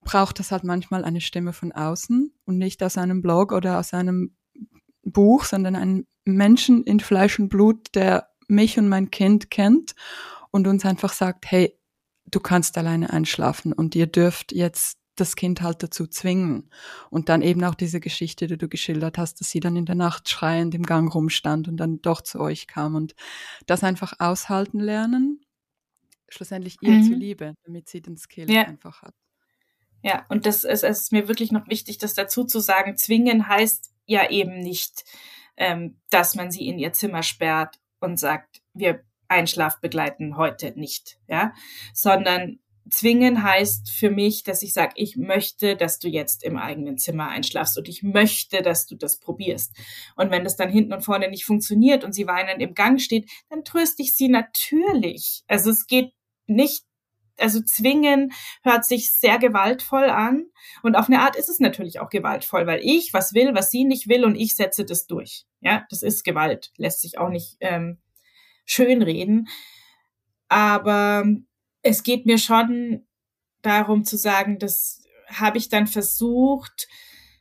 [0.00, 3.94] braucht das halt manchmal eine Stimme von außen und nicht aus einem Blog oder aus
[3.94, 4.34] einem
[5.04, 9.94] Buch, sondern einen Menschen in Fleisch und Blut, der mich und mein Kind kennt
[10.50, 11.78] und uns einfach sagt, hey,
[12.28, 16.70] du kannst alleine einschlafen und ihr dürft jetzt das Kind halt dazu zwingen.
[17.10, 19.94] Und dann eben auch diese Geschichte, die du geschildert hast, dass sie dann in der
[19.94, 23.14] Nacht schreiend im Gang rumstand und dann doch zu euch kam und
[23.66, 25.44] das einfach aushalten lernen,
[26.28, 27.04] schlussendlich ihr mhm.
[27.04, 28.62] zuliebe, damit sie den Skill ja.
[28.62, 29.14] einfach hat.
[30.02, 32.96] Ja, und das ist, es ist mir wirklich noch wichtig, das dazu zu sagen.
[32.96, 35.04] Zwingen heißt ja eben nicht,
[35.56, 41.18] ähm, dass man sie in ihr Zimmer sperrt und sagt, wir Einschlaf begleiten heute nicht,
[41.28, 41.54] ja,
[41.94, 42.58] sondern
[42.90, 47.28] zwingen heißt für mich, dass ich sage, ich möchte, dass du jetzt im eigenen Zimmer
[47.28, 49.74] einschlafst und ich möchte, dass du das probierst.
[50.16, 53.30] Und wenn das dann hinten und vorne nicht funktioniert und sie weinend im Gang steht,
[53.50, 55.42] dann tröste ich sie natürlich.
[55.46, 56.12] Also es geht
[56.46, 56.84] nicht
[57.38, 60.46] also zwingen hört sich sehr gewaltvoll an.
[60.82, 63.84] Und auf eine Art ist es natürlich auch gewaltvoll, weil ich was will, was sie
[63.84, 65.44] nicht will und ich setze das durch.
[65.60, 67.98] Ja, das ist Gewalt, lässt sich auch nicht ähm,
[68.64, 69.48] schönreden.
[70.48, 71.24] Aber
[71.82, 73.06] es geht mir schon
[73.62, 76.88] darum zu sagen, das habe ich dann versucht,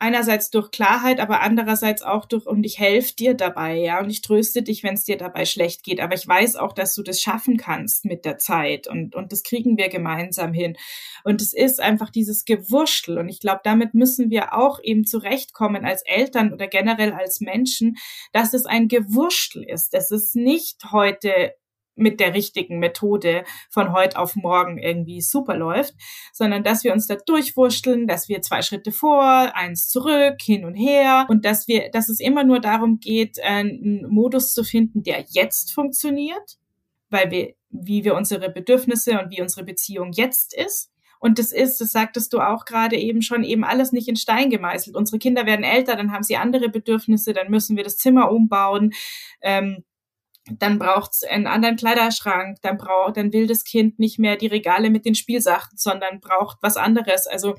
[0.02, 4.22] einerseits durch Klarheit, aber andererseits auch durch und ich helfe dir dabei, ja, und ich
[4.22, 7.22] tröste dich, wenn es dir dabei schlecht geht, aber ich weiß auch, dass du das
[7.22, 10.76] schaffen kannst mit der Zeit und und das kriegen wir gemeinsam hin.
[11.24, 15.86] Und es ist einfach dieses Gewurschtel und ich glaube, damit müssen wir auch eben zurechtkommen
[15.86, 17.98] als Eltern oder generell als Menschen,
[18.34, 19.94] dass es ein Gewurschtel ist.
[19.94, 21.54] Es ist nicht heute
[22.02, 25.94] mit der richtigen Methode von heute auf morgen irgendwie super läuft,
[26.34, 30.76] sondern dass wir uns da durchwurschteln, dass wir zwei Schritte vor, eins zurück, hin und
[30.76, 35.26] her und dass wir, dass es immer nur darum geht, einen Modus zu finden, der
[35.30, 36.58] jetzt funktioniert,
[37.10, 40.92] weil wir, wie wir unsere Bedürfnisse und wie unsere Beziehung jetzt ist.
[41.20, 44.50] Und das ist, das sagtest du auch gerade eben schon, eben alles nicht in Stein
[44.50, 44.96] gemeißelt.
[44.96, 48.92] Unsere Kinder werden älter, dann haben sie andere Bedürfnisse, dann müssen wir das Zimmer umbauen.
[49.42, 49.84] Ähm,
[50.50, 54.90] dann braucht's einen anderen Kleiderschrank, dann braucht, dann will das Kind nicht mehr die Regale
[54.90, 57.28] mit den Spielsachen, sondern braucht was anderes.
[57.28, 57.56] Also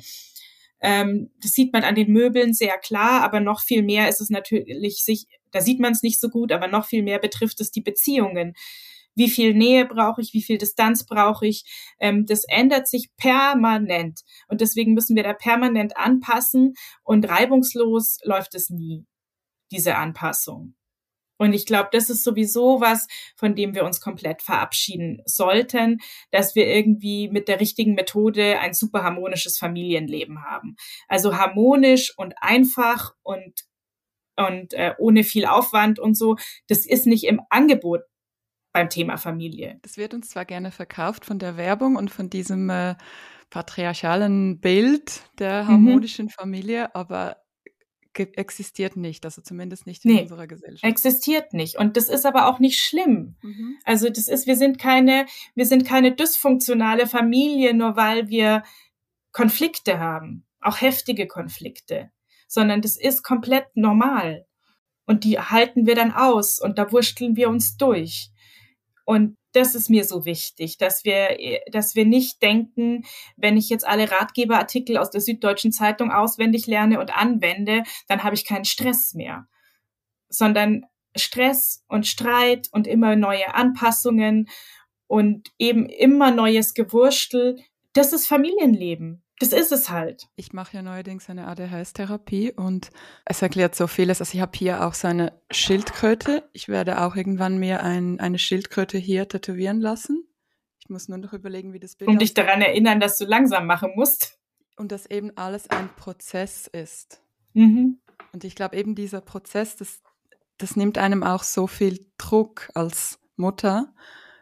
[0.81, 4.31] ähm, das sieht man an den Möbeln sehr klar, aber noch viel mehr ist es
[4.31, 7.71] natürlich sich, da sieht man es nicht so gut, aber noch viel mehr betrifft es
[7.71, 8.55] die Beziehungen.
[9.15, 11.65] Wie viel Nähe brauche ich, wie viel Distanz brauche ich?
[12.01, 18.55] Ähm, das ändert sich permanent und deswegen müssen wir da permanent anpassen und reibungslos läuft
[18.55, 19.07] es nie,
[19.71, 20.75] diese Anpassung.
[21.39, 25.99] Und ich glaube, das ist sowieso was, von dem wir uns komplett verabschieden sollten,
[26.31, 30.77] dass wir irgendwie mit der richtigen Methode ein super harmonisches Familienleben haben.
[31.09, 33.65] Also harmonisch und einfach und
[34.35, 36.37] und äh, ohne viel Aufwand und so.
[36.67, 38.01] Das ist nicht im Angebot
[38.73, 39.79] beim Thema Familie.
[39.83, 42.95] Das wird uns zwar gerne verkauft von der Werbung und von diesem äh,
[43.51, 45.69] patriarchalen Bild der mhm.
[45.69, 46.31] harmonischen mhm.
[46.31, 47.42] Familie, aber
[48.19, 50.85] existiert nicht, also zumindest nicht in nee, unserer Gesellschaft.
[50.85, 51.79] Existiert nicht.
[51.79, 53.37] Und das ist aber auch nicht schlimm.
[53.43, 53.79] Mhm.
[53.85, 58.63] Also das ist, wir sind keine, wir sind keine dysfunktionale Familie, nur weil wir
[59.33, 62.11] Konflikte haben, auch heftige Konflikte,
[62.47, 64.47] sondern das ist komplett normal.
[65.07, 68.31] Und die halten wir dann aus und da wurschteln wir uns durch.
[69.05, 71.37] Und das ist mir so wichtig, dass wir,
[71.71, 73.05] dass wir nicht denken,
[73.37, 78.35] wenn ich jetzt alle Ratgeberartikel aus der Süddeutschen Zeitung auswendig lerne und anwende, dann habe
[78.35, 79.47] ich keinen Stress mehr,
[80.29, 80.87] sondern
[81.17, 84.49] Stress und Streit und immer neue Anpassungen
[85.07, 87.59] und eben immer neues Gewurstel,
[87.93, 89.23] das ist Familienleben.
[89.39, 90.29] Das ist es halt.
[90.37, 92.91] Ich mache ja neuerdings eine ADHS-Therapie und
[93.25, 94.21] es erklärt so vieles.
[94.21, 96.49] Also ich habe hier auch so eine Schildkröte.
[96.53, 100.25] Ich werde auch irgendwann mir ein, eine Schildkröte hier tätowieren lassen.
[100.79, 103.67] Ich muss nur noch überlegen, wie das Bild Um dich daran erinnern, dass du langsam
[103.67, 104.39] machen musst.
[104.77, 107.21] Und dass eben alles ein Prozess ist.
[107.53, 107.99] Mhm.
[108.33, 110.03] Und ich glaube eben dieser Prozess, das,
[110.59, 113.93] das nimmt einem auch so viel Druck als Mutter,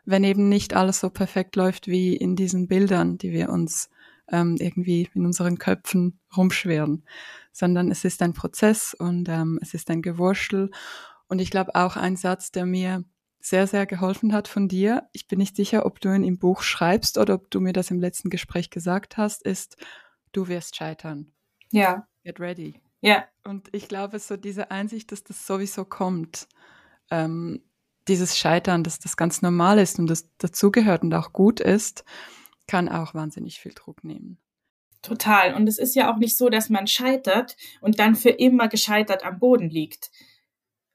[0.05, 3.91] wenn eben nicht alles so perfekt läuft wie in diesen Bildern, die wir uns
[4.31, 7.05] ähm, irgendwie in unseren Köpfen rumschwirren,
[7.53, 10.71] sondern es ist ein Prozess und ähm, es ist ein Gewurschtel.
[11.29, 13.05] Und ich glaube auch ein Satz, der mir
[13.41, 15.09] sehr, sehr geholfen hat von dir.
[15.13, 17.91] Ich bin nicht sicher, ob du ihn im Buch schreibst oder ob du mir das
[17.91, 19.77] im letzten Gespräch gesagt hast, ist,
[20.33, 21.33] du wirst scheitern.
[21.71, 22.07] Ja.
[22.23, 22.81] Get ready.
[23.01, 23.25] Ja.
[23.45, 26.49] Und ich glaube, so diese Einsicht, dass das sowieso kommt,
[27.11, 27.63] ähm,
[28.09, 32.05] dieses Scheitern, dass das ganz normal ist und das dazugehört und auch gut ist,
[32.71, 34.39] kann auch wahnsinnig viel Druck nehmen.
[35.03, 35.55] Total.
[35.55, 39.25] Und es ist ja auch nicht so, dass man scheitert und dann für immer gescheitert
[39.25, 40.13] am Boden liegt,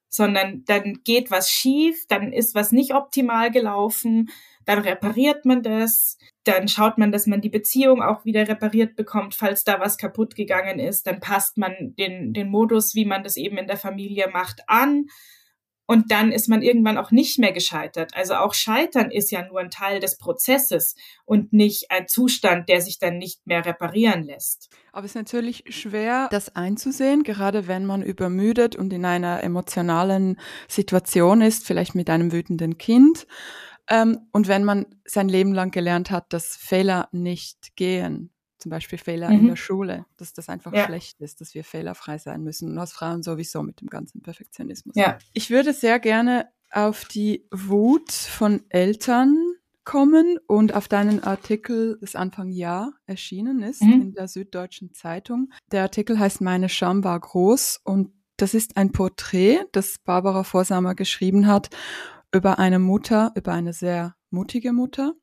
[0.07, 4.29] sondern dann geht was schief, dann ist was nicht optimal gelaufen,
[4.63, 9.35] dann repariert man das, dann schaut man, dass man die Beziehung auch wieder repariert bekommt,
[9.35, 13.35] falls da was kaputt gegangen ist, dann passt man den, den Modus, wie man das
[13.35, 15.07] eben in der Familie macht, an
[15.87, 18.15] Und dann ist man irgendwann auch nicht mehr gescheitert.
[18.15, 20.95] Also auch Scheitern ist ja nur ein Teil des Prozesses
[21.25, 24.69] und nicht ein Zustand, der sich dann nicht mehr reparieren lässt.
[24.91, 30.39] Aber es ist natürlich schwer, das einzusehen, gerade wenn man übermüdet und in einer emotionalen
[30.67, 33.27] Situation ist, vielleicht mit einem wütenden Kind.
[33.87, 38.31] Ähm, und wenn man sein Leben lang gelernt hat, dass Fehler nicht gehen,
[38.65, 39.41] zum Beispiel Fehler mhm.
[39.41, 40.85] in der Schule, dass das einfach ja.
[40.85, 42.71] schlecht ist, dass wir fehlerfrei sein müssen.
[42.71, 44.95] Und als Frauen sowieso mit dem ganzen Perfektionismus.
[44.95, 45.19] Ja.
[45.33, 49.37] Ich würde sehr gerne auf die Wut von Eltern
[49.83, 54.01] kommen und auf deinen Artikel, das Anfang Jahr erschienen ist mhm.
[54.01, 55.51] in der Süddeutschen Zeitung.
[55.71, 60.95] Der Artikel heißt Meine Scham war groß und das ist ein Porträt, das Barbara Vorsamer
[60.95, 61.69] geschrieben hat
[62.33, 65.13] über eine Mutter, über eine sehr mutige Mutter,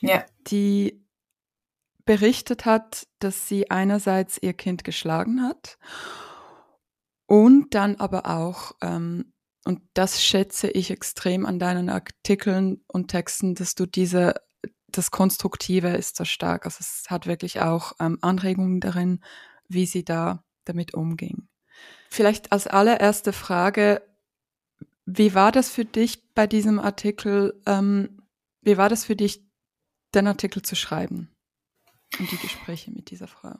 [0.00, 0.24] ja.
[0.46, 1.04] die
[2.08, 5.76] berichtet hat, dass sie einerseits ihr Kind geschlagen hat
[7.26, 9.34] und dann aber auch, ähm,
[9.66, 14.36] und das schätze ich extrem an deinen Artikeln und Texten, dass du diese,
[14.86, 16.64] das Konstruktive ist so stark.
[16.64, 19.22] Also es hat wirklich auch ähm, Anregungen darin,
[19.68, 21.46] wie sie da damit umging.
[22.08, 24.00] Vielleicht als allererste Frage,
[25.04, 27.60] wie war das für dich bei diesem Artikel?
[27.66, 28.22] Ähm,
[28.62, 29.44] wie war das für dich,
[30.14, 31.34] den Artikel zu schreiben?
[32.18, 33.54] Und die Gespräche mit dieser Frau?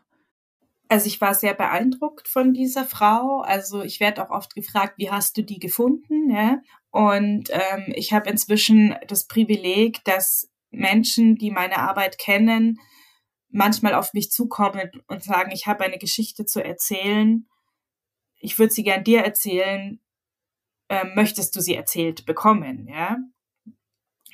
[0.88, 3.40] Also ich war sehr beeindruckt von dieser Frau.
[3.40, 6.30] Also ich werde auch oft gefragt, wie hast du die gefunden?
[6.30, 6.62] Ja?
[6.90, 12.80] Und ähm, ich habe inzwischen das Privileg, dass Menschen, die meine Arbeit kennen,
[13.50, 17.46] manchmal auf mich zukommen und sagen, ich habe eine Geschichte zu erzählen.
[18.40, 20.00] Ich würde sie gern dir erzählen.
[20.88, 22.88] Ähm, möchtest du sie erzählt bekommen?
[22.88, 23.18] Ja?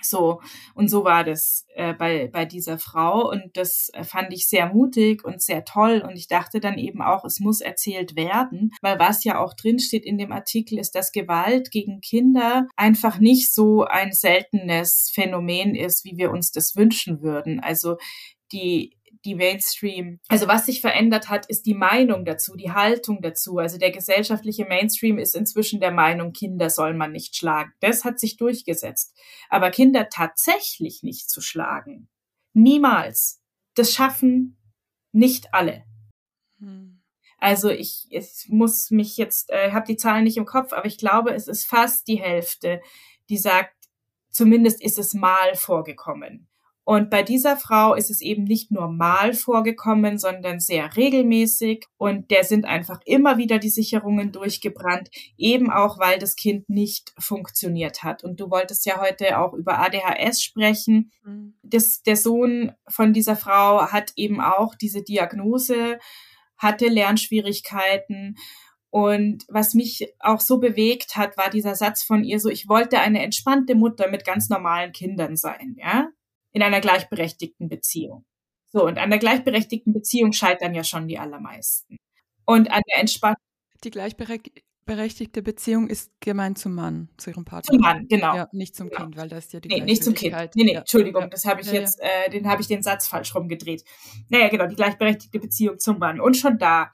[0.05, 0.40] So,
[0.74, 3.30] und so war das äh, bei, bei dieser Frau.
[3.30, 6.05] Und das äh, fand ich sehr mutig und sehr toll.
[6.07, 10.05] Und ich dachte dann eben auch, es muss erzählt werden, weil was ja auch drinsteht
[10.05, 16.05] in dem Artikel ist, dass Gewalt gegen Kinder einfach nicht so ein seltenes Phänomen ist,
[16.05, 17.61] wie wir uns das wünschen würden.
[17.61, 17.96] Also
[18.52, 20.20] die die Mainstream.
[20.29, 23.59] Also was sich verändert hat, ist die Meinung dazu, die Haltung dazu.
[23.59, 27.72] Also der gesellschaftliche Mainstream ist inzwischen der Meinung, Kinder soll man nicht schlagen.
[27.81, 29.16] Das hat sich durchgesetzt.
[29.49, 32.09] Aber Kinder tatsächlich nicht zu schlagen,
[32.53, 33.41] niemals.
[33.75, 34.57] Das schaffen
[35.12, 35.85] nicht alle.
[36.61, 37.01] Hm.
[37.39, 40.99] Also ich, ich muss mich jetzt, äh, habe die Zahlen nicht im Kopf, aber ich
[40.99, 42.81] glaube, es ist fast die Hälfte,
[43.29, 43.75] die sagt,
[44.31, 46.49] zumindest ist es mal vorgekommen.
[46.85, 51.87] Und bei dieser Frau ist es eben nicht nur mal vorgekommen, sondern sehr regelmäßig.
[51.97, 55.09] Und der sind einfach immer wieder die Sicherungen durchgebrannt,
[55.39, 58.22] eben auch, weil das Kind nicht funktioniert hat.
[58.22, 61.11] Und du wolltest ja heute auch über ADHS sprechen.
[61.24, 61.55] Mhm.
[61.62, 65.99] Das, der Sohn von dieser Frau hat eben auch diese Diagnose,
[66.59, 68.37] hatte Lernschwierigkeiten.
[68.91, 73.01] Und was mich auch so bewegt hat, war dieser Satz von ihr so, ich wollte
[73.01, 76.11] eine entspannte Mutter mit ganz normalen Kindern sein, ja
[76.55, 78.24] in einer gleichberechtigten Beziehung.
[78.72, 81.98] So, und an der gleichberechtigten Beziehung scheitern ja schon die allermeisten.
[82.46, 83.36] Und an der Entspannung.
[83.82, 87.72] Die gleichberechtigte Beziehung ist gemeint zum Mann, zu ihrem Partner.
[87.72, 88.34] Zum Mann, genau.
[88.36, 89.02] Ja, nicht zum genau.
[89.02, 90.34] Kind, weil das ist ja die Nee, nicht zum Kind.
[90.55, 90.80] Nee, nee, ja.
[90.80, 91.28] Entschuldigung, ja.
[91.28, 93.84] das habe ich jetzt, äh, den habe ich den Satz falsch rumgedreht.
[94.28, 96.20] Naja, genau, die gleichberechtigte Beziehung zum Mann.
[96.20, 96.92] Und schon da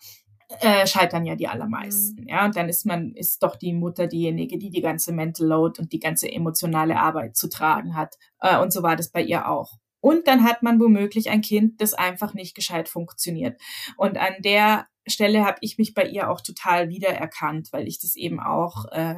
[0.58, 2.22] äh, scheitern ja die allermeisten.
[2.22, 2.28] Mhm.
[2.28, 5.80] Ja, und dann ist man, ist doch die Mutter diejenige, die die ganze Mental Load
[5.80, 8.16] und die ganze emotionale Arbeit zu tragen hat.
[8.40, 9.74] Äh, und so war das bei ihr auch.
[10.00, 13.60] Und dann hat man womöglich ein Kind, das einfach nicht gescheit funktioniert.
[13.96, 18.16] Und an der Stelle habe ich mich bei ihr auch total wiedererkannt, weil ich das
[18.16, 19.16] eben auch äh,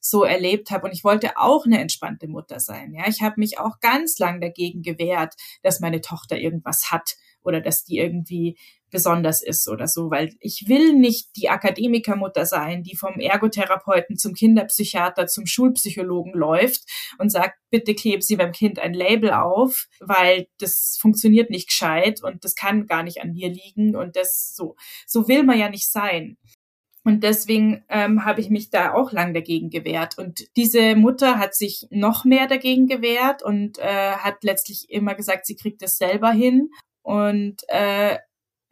[0.00, 0.86] so erlebt habe.
[0.86, 2.94] Und ich wollte auch eine entspannte Mutter sein.
[2.94, 7.60] Ja, ich habe mich auch ganz lang dagegen gewehrt, dass meine Tochter irgendwas hat oder
[7.60, 8.56] dass die irgendwie
[8.92, 14.34] besonders ist oder so, weil ich will nicht die Akademikermutter sein, die vom Ergotherapeuten zum
[14.34, 16.82] Kinderpsychiater zum Schulpsychologen läuft
[17.18, 22.22] und sagt, bitte kleben Sie beim Kind ein Label auf, weil das funktioniert nicht gescheit
[22.22, 24.76] und das kann gar nicht an mir liegen und das so.
[25.06, 26.36] So will man ja nicht sein.
[27.04, 30.18] Und deswegen ähm, habe ich mich da auch lang dagegen gewehrt.
[30.18, 35.46] Und diese Mutter hat sich noch mehr dagegen gewehrt und äh, hat letztlich immer gesagt,
[35.46, 36.70] sie kriegt es selber hin.
[37.02, 38.18] Und äh,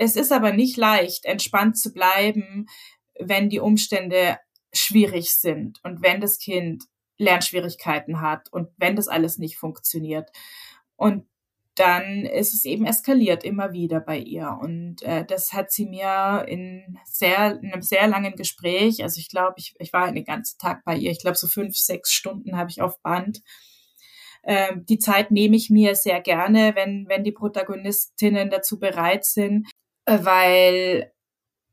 [0.01, 2.67] es ist aber nicht leicht, entspannt zu bleiben,
[3.19, 4.39] wenn die Umstände
[4.73, 6.85] schwierig sind und wenn das Kind
[7.19, 10.31] Lernschwierigkeiten hat und wenn das alles nicht funktioniert.
[10.97, 11.29] Und
[11.75, 14.59] dann ist es eben eskaliert immer wieder bei ihr.
[14.63, 19.29] Und äh, das hat sie mir in, sehr, in einem sehr langen Gespräch, also ich
[19.29, 22.57] glaube, ich, ich war den ganzen Tag bei ihr, ich glaube so fünf, sechs Stunden
[22.57, 23.43] habe ich auf Band.
[24.45, 29.69] Ähm, die Zeit nehme ich mir sehr gerne, wenn, wenn die Protagonistinnen dazu bereit sind,
[30.11, 31.13] weil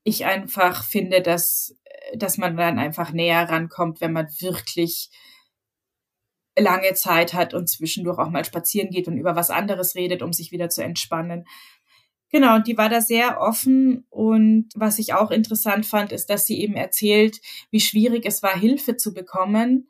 [0.04, 1.76] ich einfach finde, dass,
[2.16, 5.10] dass man dann einfach näher rankommt, wenn man wirklich
[6.58, 10.34] lange Zeit hat und zwischendurch auch mal spazieren geht und über was anderes redet, um
[10.34, 11.46] sich wieder zu entspannen.
[12.30, 16.46] Genau, und die war da sehr offen und was ich auch interessant fand, ist, dass
[16.46, 17.40] sie eben erzählt,
[17.72, 19.90] wie schwierig es war, Hilfe zu bekommen,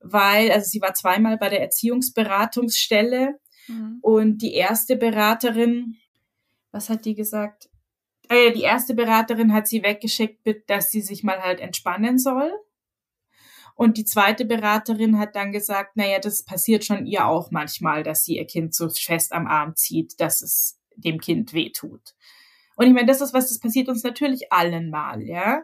[0.00, 3.98] weil, also sie war zweimal bei der Erziehungsberatungsstelle mhm.
[4.02, 5.96] und die erste Beraterin,
[6.72, 7.68] was hat die gesagt?
[8.28, 12.52] Äh, die erste Beraterin hat sie weggeschickt, dass sie sich mal halt entspannen soll.
[13.74, 18.24] Und die zweite Beraterin hat dann gesagt, naja, das passiert schon ihr auch manchmal, dass
[18.24, 22.14] sie ihr Kind so fest am Arm zieht, dass es dem Kind wehtut.
[22.74, 25.62] Und ich meine, das ist was, das passiert uns natürlich allen mal, ja.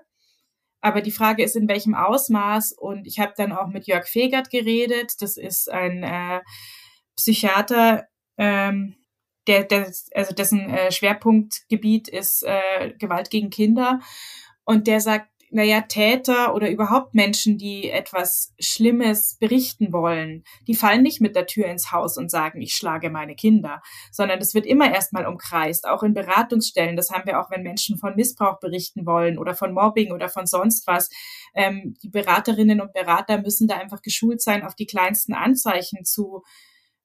[0.80, 2.72] Aber die Frage ist, in welchem Ausmaß.
[2.72, 5.20] Und ich habe dann auch mit Jörg Fegert geredet.
[5.20, 6.40] Das ist ein äh,
[7.16, 8.06] Psychiater,
[8.36, 8.94] ähm,
[9.46, 14.00] der, der, also dessen äh, Schwerpunktgebiet ist äh, Gewalt gegen Kinder.
[14.64, 21.04] Und der sagt, naja, Täter oder überhaupt Menschen, die etwas Schlimmes berichten wollen, die fallen
[21.04, 23.80] nicht mit der Tür ins Haus und sagen, ich schlage meine Kinder,
[24.10, 26.96] sondern es wird immer erstmal umkreist, auch in Beratungsstellen.
[26.96, 30.46] Das haben wir auch, wenn Menschen von Missbrauch berichten wollen oder von Mobbing oder von
[30.46, 31.08] sonst was.
[31.54, 36.42] Ähm, die Beraterinnen und Berater müssen da einfach geschult sein, auf die kleinsten Anzeichen zu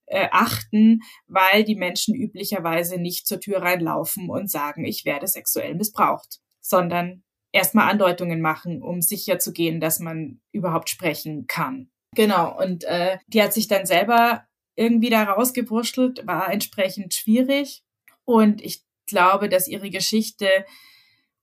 [0.10, 5.76] äh, achten, weil die Menschen üblicherweise nicht zur Tür reinlaufen und sagen, ich werde sexuell
[5.76, 11.90] missbraucht, sondern erstmal Andeutungen machen, um sicher zu gehen, dass man überhaupt sprechen kann.
[12.16, 14.46] Genau, und äh, die hat sich dann selber
[14.76, 17.84] irgendwie da rausgewurschtelt, war entsprechend schwierig.
[18.26, 20.48] Und ich glaube, dass ihre Geschichte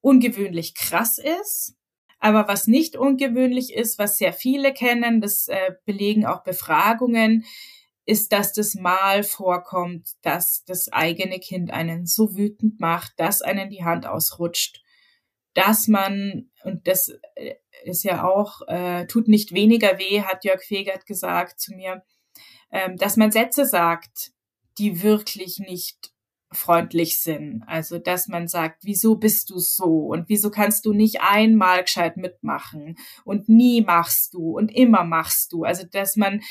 [0.01, 1.75] ungewöhnlich krass ist.
[2.19, 7.45] Aber was nicht ungewöhnlich ist, was sehr viele kennen, das äh, belegen auch Befragungen,
[8.07, 13.69] ist, dass das mal vorkommt, dass das eigene Kind einen so wütend macht, dass einen
[13.69, 14.83] die Hand ausrutscht
[15.57, 17.55] dass man, und das äh,
[17.85, 22.05] ist ja auch, äh, tut nicht weniger weh, hat Jörg Fegert gesagt zu mir,
[22.71, 24.33] ähm, dass man Sätze sagt,
[24.77, 26.13] die wirklich nicht
[26.53, 27.65] freundlich sind.
[27.67, 32.19] Also, dass man sagt, wieso bist du so und wieso kannst du nicht einmal gescheit
[32.19, 35.65] mitmachen und nie machst du und immer machst du.
[35.65, 36.43] Also, dass man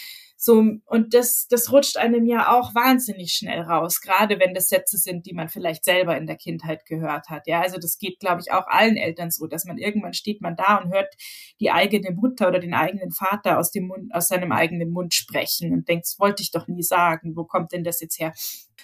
[0.46, 5.00] so, und das, das rutscht einem ja auch wahnsinnig schnell raus, gerade wenn das Sätze
[5.00, 7.48] sind, die man vielleicht selber in der Kindheit gehört hat.
[7.48, 10.56] Ja, also das geht, glaube ich, auch allen Eltern so, dass man irgendwann steht man
[10.56, 11.12] da und hört
[11.60, 15.74] die eigene Mutter oder den eigenen Vater aus dem Mund, aus seinem eigenen Mund sprechen
[15.74, 17.36] und denkt, das wollte ich doch nie sagen.
[17.36, 18.32] Wo kommt denn das jetzt her?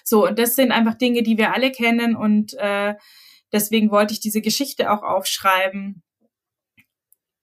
[0.03, 2.95] So, und das sind einfach Dinge, die wir alle kennen und äh,
[3.51, 6.01] deswegen wollte ich diese Geschichte auch aufschreiben.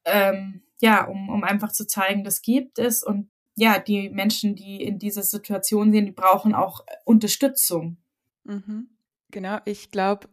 [0.05, 4.83] Ähm, ja, um, um einfach zu zeigen, das gibt es und ja, die Menschen, die
[4.83, 7.97] in dieser Situation sind, die brauchen auch Unterstützung.
[8.45, 8.89] Mhm.
[9.31, 10.29] Genau, ich glaube,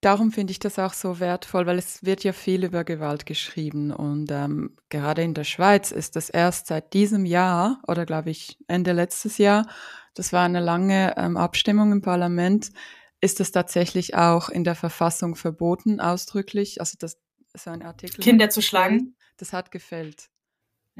[0.00, 3.90] darum finde ich das auch so wertvoll, weil es wird ja viel über Gewalt geschrieben
[3.90, 8.56] und ähm, gerade in der Schweiz ist das erst seit diesem Jahr oder glaube ich
[8.68, 9.68] Ende letztes Jahr,
[10.14, 12.70] das war eine lange ähm, Abstimmung im Parlament,
[13.20, 17.18] ist es tatsächlich auch in der Verfassung verboten, ausdrücklich, also das
[17.54, 18.22] so ein Artikel.
[18.22, 19.16] Kinder zu schlagen?
[19.36, 20.30] Das hat gefällt.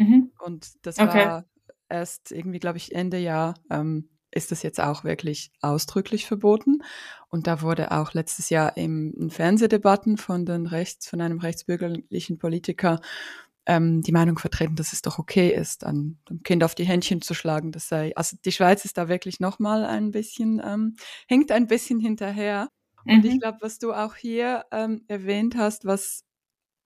[0.01, 0.33] Mhm.
[0.39, 1.27] Und das okay.
[1.27, 1.45] war
[1.89, 6.83] erst irgendwie, glaube ich, Ende Jahr ähm, ist das jetzt auch wirklich ausdrücklich verboten.
[7.29, 12.39] Und da wurde auch letztes Jahr im, in Fernsehdebatten von den Rechts, von einem rechtsbürgerlichen
[12.39, 13.01] Politiker
[13.67, 17.21] ähm, die Meinung vertreten, dass es doch okay ist, an dem Kind auf die Händchen
[17.21, 17.73] zu schlagen.
[17.73, 20.97] Das sei, also die Schweiz ist da wirklich nochmal ein bisschen, ähm,
[21.29, 22.69] hängt ein bisschen hinterher.
[23.05, 23.13] Mhm.
[23.13, 23.41] Und ich mhm.
[23.41, 26.25] glaube, was du auch hier ähm, erwähnt hast, was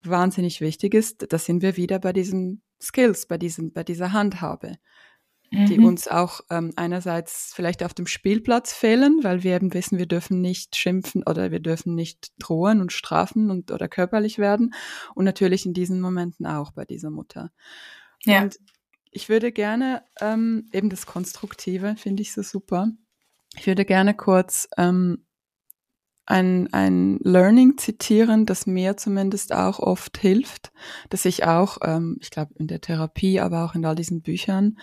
[0.09, 4.77] wahnsinnig wichtig ist, da sind wir wieder bei diesem Skills, bei, diesem, bei dieser Handhabe,
[5.51, 5.65] mhm.
[5.65, 10.05] die uns auch ähm, einerseits vielleicht auf dem Spielplatz fehlen, weil wir eben wissen, wir
[10.05, 14.73] dürfen nicht schimpfen oder wir dürfen nicht drohen und strafen und oder körperlich werden
[15.13, 17.51] und natürlich in diesen Momenten auch bei dieser Mutter.
[18.23, 18.43] Ja.
[18.43, 18.59] Und
[19.11, 22.89] ich würde gerne ähm, eben das Konstruktive, finde ich so super.
[23.57, 25.25] Ich würde gerne kurz ähm,
[26.25, 30.71] ein, ein Learning zitieren, das mir zumindest auch oft hilft,
[31.09, 34.77] dass ich auch, ähm, ich glaube in der Therapie, aber auch in all diesen Büchern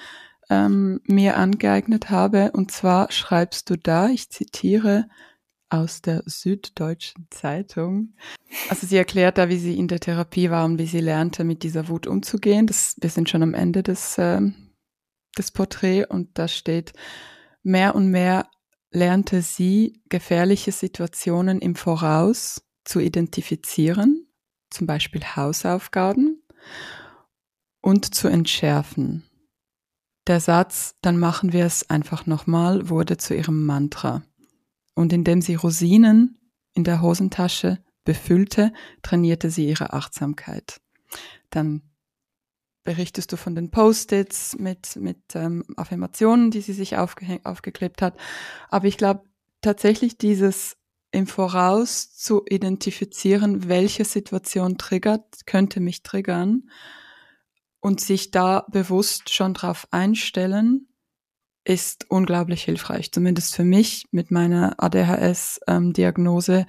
[0.50, 2.52] ähm, mir angeeignet habe.
[2.52, 5.08] Und zwar schreibst du da, ich zitiere
[5.68, 8.14] aus der Süddeutschen Zeitung.
[8.68, 11.62] Also sie erklärt da, wie sie in der Therapie war und wie sie lernte, mit
[11.62, 12.66] dieser Wut umzugehen.
[12.66, 14.40] Das, wir sind schon am Ende des, äh,
[15.36, 16.92] des Porträts und da steht,
[17.62, 18.48] mehr und mehr
[18.92, 24.28] lernte sie gefährliche Situationen im Voraus zu identifizieren,
[24.70, 26.42] zum Beispiel Hausaufgaben,
[27.80, 29.24] und zu entschärfen.
[30.28, 34.22] Der Satz, dann machen wir es einfach nochmal, wurde zu ihrem Mantra.
[34.94, 36.38] Und indem sie Rosinen
[36.74, 38.72] in der Hosentasche befüllte,
[39.02, 40.80] trainierte sie ihre Achtsamkeit.
[41.50, 41.82] Dann
[42.84, 48.18] berichtest du von den Post-its mit, mit ähm, Affirmationen, die sie sich aufgeklebt hat.
[48.68, 49.22] Aber ich glaube
[49.60, 50.76] tatsächlich dieses
[51.12, 56.70] im Voraus zu identifizieren, welche Situation triggert, könnte mich triggern
[57.80, 60.88] und sich da bewusst schon drauf einstellen,
[61.64, 63.12] ist unglaublich hilfreich.
[63.12, 66.66] Zumindest für mich mit meiner ADHS-Diagnose ähm,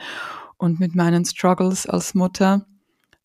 [0.57, 2.67] und mit meinen Struggles als Mutter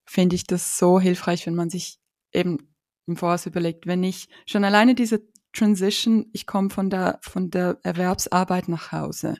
[0.05, 1.99] finde ich das so hilfreich, wenn man sich
[2.32, 2.74] eben
[3.09, 7.78] im Voraus überlegt, wenn ich schon alleine diese Transition, ich komme von der, von der
[7.82, 9.36] Erwerbsarbeit nach Hause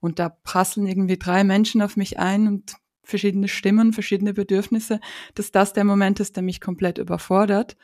[0.00, 5.00] und da prasseln irgendwie drei Menschen auf mich ein und verschiedene Stimmen, verschiedene Bedürfnisse,
[5.34, 7.76] dass das der Moment ist, der mich komplett überfordert.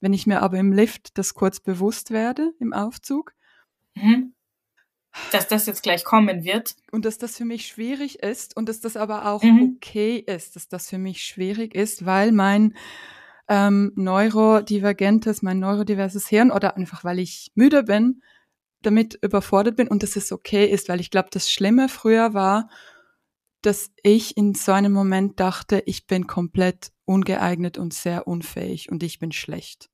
[0.00, 3.32] Wenn ich mir aber im Lift das kurz bewusst werde, im Aufzug,
[3.94, 4.34] mhm.
[5.32, 6.76] dass das jetzt gleich kommen wird.
[6.92, 9.76] Und dass das für mich schwierig ist und dass das aber auch mhm.
[9.76, 12.74] okay ist, dass das für mich schwierig ist, weil mein
[13.48, 18.22] ähm, neurodivergentes, mein neurodiverses Hirn oder einfach weil ich müde bin,
[18.82, 22.68] damit überfordert bin und dass es okay ist, weil ich glaube, das Schlimme früher war,
[23.62, 29.02] dass ich in so einem Moment dachte, ich bin komplett ungeeignet und sehr unfähig und
[29.02, 29.90] ich bin schlecht.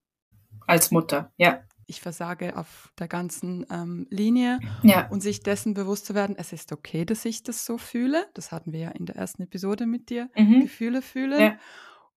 [0.67, 1.61] Als Mutter, ja.
[1.87, 5.09] Ich versage auf der ganzen ähm, Linie ja.
[5.09, 8.25] und sich dessen bewusst zu werden, es ist okay, dass ich das so fühle.
[8.35, 10.63] Das hatten wir ja in der ersten Episode mit dir, mhm.
[10.63, 11.41] Gefühle fühlen.
[11.41, 11.59] Ja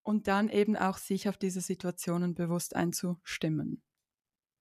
[0.06, 3.82] und dann eben auch sich auf diese Situationen bewusst einzustimmen.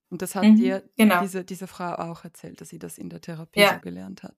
[0.09, 1.21] Und das hat mhm, dir genau.
[1.21, 3.75] diese, diese Frau auch erzählt, dass sie das in der Therapie ja.
[3.75, 4.35] so gelernt hat.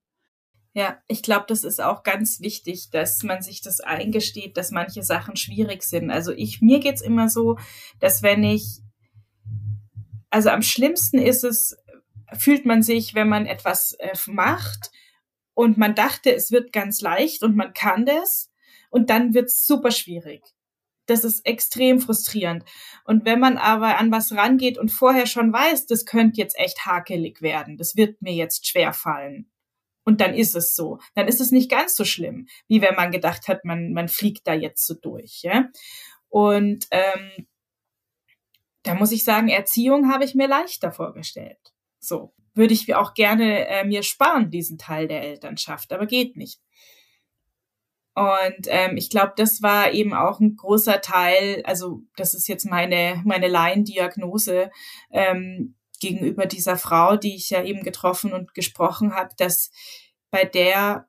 [0.73, 5.03] Ja, ich glaube, das ist auch ganz wichtig, dass man sich das eingesteht, dass manche
[5.03, 6.11] Sachen schwierig sind.
[6.11, 7.57] Also ich, mir geht's immer so,
[8.01, 8.81] dass wenn ich,
[10.29, 11.77] also am schlimmsten ist es,
[12.37, 14.91] fühlt man sich, wenn man etwas äh, macht
[15.55, 18.51] und man dachte, es wird ganz leicht und man kann das
[18.91, 20.56] und dann wird's super schwierig
[21.07, 22.65] das ist extrem frustrierend.
[23.05, 26.85] Und wenn man aber an was rangeht und vorher schon weiß, das könnte jetzt echt
[26.85, 29.51] hakelig werden, das wird mir jetzt schwer fallen.
[30.05, 30.99] Und dann ist es so.
[31.15, 34.47] Dann ist es nicht ganz so schlimm, wie wenn man gedacht hat, man, man fliegt
[34.47, 35.43] da jetzt so durch.
[35.43, 35.69] Ja?
[36.29, 37.49] Und ähm,
[38.83, 41.59] da muss ich sagen, Erziehung habe ich mir leichter vorgestellt.
[41.99, 46.61] So würde ich auch gerne äh, mir sparen, diesen Teil der Elternschaft, aber geht nicht.
[48.17, 52.65] Und ähm, ich glaube, das war eben auch ein großer Teil, also das ist jetzt
[52.65, 54.71] meine, meine Laiendiagnose
[55.11, 59.71] ähm, gegenüber dieser Frau, die ich ja eben getroffen und gesprochen habe, dass
[60.31, 61.07] bei der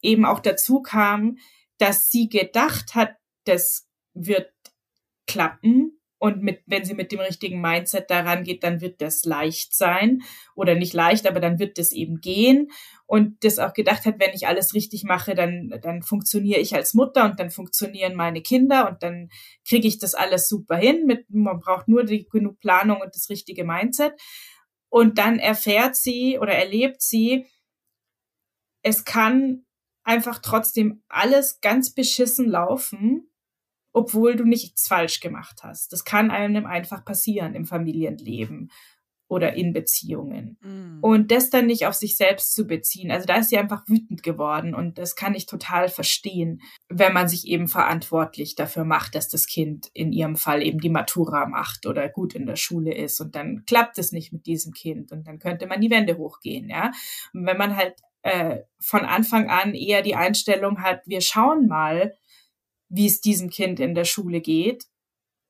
[0.00, 1.36] eben auch dazu kam,
[1.76, 4.50] dass sie gedacht hat, das wird
[5.26, 9.74] klappen und mit, wenn sie mit dem richtigen Mindset daran geht, dann wird das leicht
[9.74, 10.22] sein
[10.54, 12.70] oder nicht leicht, aber dann wird das eben gehen
[13.06, 16.92] und das auch gedacht hat, wenn ich alles richtig mache, dann, dann funktioniere ich als
[16.92, 19.30] Mutter und dann funktionieren meine Kinder und dann
[19.66, 21.06] kriege ich das alles super hin.
[21.06, 24.12] Mit, man braucht nur die, genug Planung und das richtige Mindset.
[24.90, 27.46] Und dann erfährt sie oder erlebt sie,
[28.82, 29.64] es kann
[30.02, 33.27] einfach trotzdem alles ganz beschissen laufen
[33.98, 35.92] obwohl du nichts falsch gemacht hast.
[35.92, 38.70] Das kann einem einfach passieren im Familienleben
[39.28, 40.56] oder in Beziehungen.
[40.62, 40.98] Mm.
[41.02, 43.10] Und das dann nicht auf sich selbst zu beziehen.
[43.10, 47.28] Also da ist sie einfach wütend geworden und das kann ich total verstehen, wenn man
[47.28, 51.86] sich eben verantwortlich dafür macht, dass das Kind in ihrem Fall eben die Matura macht
[51.86, 55.26] oder gut in der Schule ist und dann klappt es nicht mit diesem Kind und
[55.26, 56.92] dann könnte man die Wände hochgehen, ja.
[57.34, 62.14] Und wenn man halt äh, von Anfang an eher die Einstellung hat, wir schauen mal,
[62.88, 64.84] wie es diesem Kind in der Schule geht.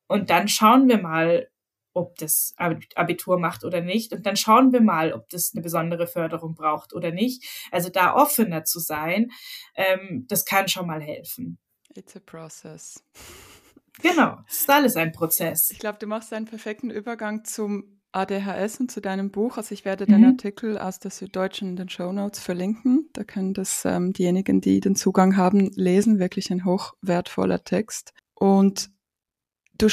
[0.08, 1.48] Und dann schauen wir mal,
[1.94, 4.12] ob das Abitur macht oder nicht.
[4.12, 7.44] Und dann schauen wir mal, ob das eine besondere Förderung braucht oder nicht.
[7.70, 9.30] Also da offener zu sein,
[9.74, 11.58] ähm, das kann schon mal helfen.
[11.94, 13.04] It's a process.
[14.00, 15.70] Genau, es ist alles ein Prozess.
[15.70, 19.56] Ich glaube, du machst einen perfekten Übergang zum ADHS und zu deinem Buch.
[19.56, 20.12] Also ich werde mhm.
[20.12, 23.08] den Artikel aus der Süddeutschen in den Show Notes verlinken.
[23.12, 26.18] Da können das ähm, diejenigen, die den Zugang haben, lesen.
[26.18, 28.12] Wirklich ein hochwertvoller Text.
[28.34, 28.90] Und
[29.78, 29.88] du,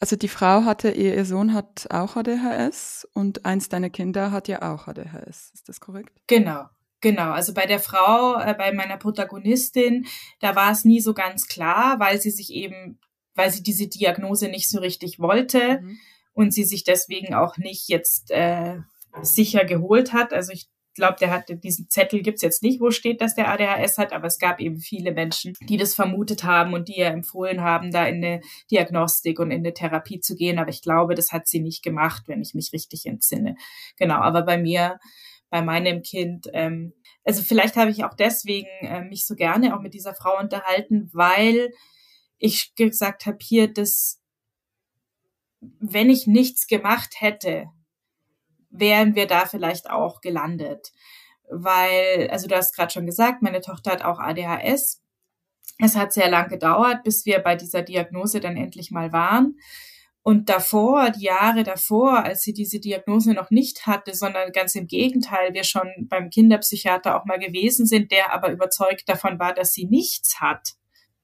[0.00, 4.48] also die Frau hatte, ihr, ihr Sohn hat auch ADHS und eins deiner Kinder hat
[4.48, 5.52] ja auch ADHS.
[5.54, 6.12] Ist das korrekt?
[6.26, 6.64] Genau.
[7.00, 10.06] Genau, also bei der Frau, äh, bei meiner Protagonistin,
[10.40, 12.98] da war es nie so ganz klar, weil sie sich eben,
[13.36, 15.80] weil sie diese Diagnose nicht so richtig wollte.
[15.80, 15.98] Mhm
[16.38, 18.76] und sie sich deswegen auch nicht jetzt äh,
[19.22, 20.32] sicher geholt hat.
[20.32, 23.98] Also ich glaube, der hat diesen Zettel gibt's jetzt nicht, wo steht, dass der ADHS
[23.98, 27.60] hat, aber es gab eben viele Menschen, die das vermutet haben und die ja empfohlen
[27.62, 30.60] haben, da in eine Diagnostik und in eine Therapie zu gehen.
[30.60, 33.56] Aber ich glaube, das hat sie nicht gemacht, wenn ich mich richtig entsinne.
[33.96, 35.00] Genau, aber bei mir
[35.50, 36.46] bei meinem Kind.
[36.52, 36.92] Ähm,
[37.24, 41.10] also vielleicht habe ich auch deswegen äh, mich so gerne auch mit dieser Frau unterhalten,
[41.12, 41.70] weil
[42.38, 44.20] ich gesagt habe, hier, das,
[45.60, 47.66] wenn ich nichts gemacht hätte,
[48.70, 50.92] wären wir da vielleicht auch gelandet.
[51.50, 55.02] Weil, also du hast gerade schon gesagt, meine Tochter hat auch ADHS.
[55.80, 59.56] Es hat sehr lang gedauert, bis wir bei dieser Diagnose dann endlich mal waren.
[60.22, 64.86] Und davor, die Jahre davor, als sie diese Diagnose noch nicht hatte, sondern ganz im
[64.86, 69.72] Gegenteil, wir schon beim Kinderpsychiater auch mal gewesen sind, der aber überzeugt davon war, dass
[69.72, 70.74] sie nichts hat,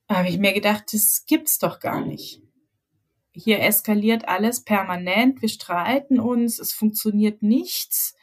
[0.08, 2.43] habe ich mir gedacht, das gibt's doch gar nicht.
[3.34, 8.14] Hier eskaliert alles permanent, wir streiten uns, es funktioniert nichts.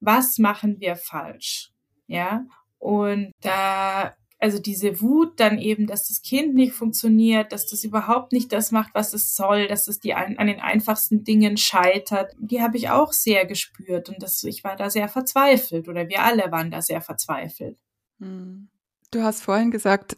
[0.00, 1.70] Was machen wir falsch?
[2.06, 2.46] Ja,
[2.78, 8.32] und da also diese Wut dann eben, dass das Kind nicht funktioniert, dass das überhaupt
[8.32, 12.34] nicht das macht, was es soll, dass es die an, an den einfachsten Dingen scheitert,
[12.38, 16.22] die habe ich auch sehr gespürt und das, ich war da sehr verzweifelt oder wir
[16.22, 17.76] alle waren da sehr verzweifelt.
[18.20, 18.68] Hm.
[19.10, 20.16] Du hast vorhin gesagt,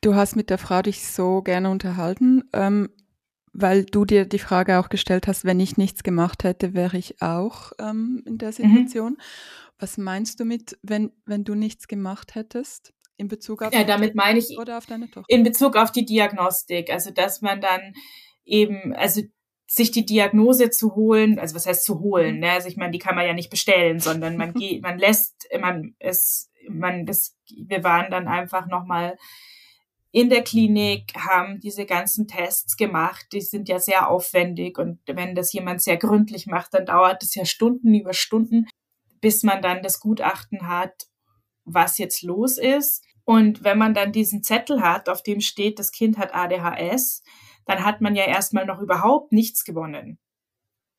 [0.00, 2.90] du hast mit der Frau dich so gerne unterhalten, ähm,
[3.58, 7.22] weil du dir die Frage auch gestellt hast, wenn ich nichts gemacht hätte, wäre ich
[7.22, 8.52] auch ähm, in der.
[8.52, 9.12] Situation.
[9.12, 9.20] Mhm.
[9.78, 12.94] Was meinst du mit, wenn, wenn du nichts gemacht hättest?
[13.18, 15.26] In Bezug auf ja, damit meine ich oder auf deine Tochter?
[15.28, 17.94] In Bezug auf die Diagnostik, also dass man dann
[18.44, 19.22] eben, also
[19.66, 22.40] sich die Diagnose zu holen, also was heißt zu holen, mhm.
[22.40, 22.52] ne?
[22.52, 25.94] Also ich meine, die kann man ja nicht bestellen, sondern man geht, man lässt, man
[25.98, 27.36] es, man das,
[27.66, 29.16] wir waren dann einfach nochmal
[30.12, 35.34] in der Klinik, haben diese ganzen Tests gemacht, die sind ja sehr aufwendig und wenn
[35.34, 38.66] das jemand sehr gründlich macht, dann dauert es ja Stunden über Stunden,
[39.20, 41.06] bis man dann das Gutachten hat,
[41.64, 43.04] was jetzt los ist.
[43.24, 47.22] Und wenn man dann diesen Zettel hat, auf dem steht, das Kind hat ADHS,
[47.64, 50.18] dann hat man ja erstmal noch überhaupt nichts gewonnen.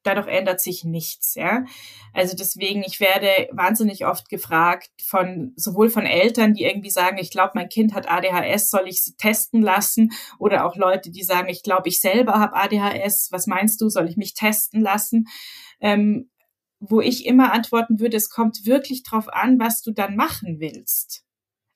[0.07, 1.65] Dadurch ändert sich nichts, ja.
[2.13, 7.29] Also deswegen, ich werde wahnsinnig oft gefragt von, sowohl von Eltern, die irgendwie sagen, ich
[7.29, 10.13] glaube, mein Kind hat ADHS, soll ich sie testen lassen?
[10.39, 14.07] Oder auch Leute, die sagen, ich glaube, ich selber habe ADHS, was meinst du, soll
[14.07, 15.27] ich mich testen lassen?
[15.81, 16.29] Ähm,
[16.79, 21.26] wo ich immer antworten würde, es kommt wirklich drauf an, was du dann machen willst.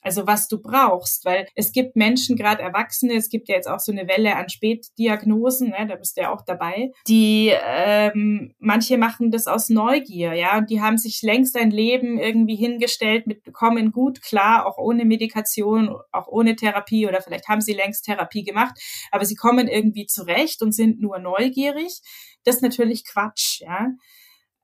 [0.01, 3.79] Also was du brauchst, weil es gibt Menschen, gerade Erwachsene, es gibt ja jetzt auch
[3.79, 8.97] so eine Welle an Spätdiagnosen, ne, da bist du ja auch dabei, die ähm, manche
[8.97, 13.53] machen das aus Neugier, ja, und die haben sich längst ein Leben irgendwie hingestellt, mit
[13.53, 18.43] kommen gut klar, auch ohne Medikation, auch ohne Therapie oder vielleicht haben sie längst Therapie
[18.43, 18.79] gemacht,
[19.11, 22.01] aber sie kommen irgendwie zurecht und sind nur neugierig.
[22.43, 23.89] Das ist natürlich Quatsch, ja.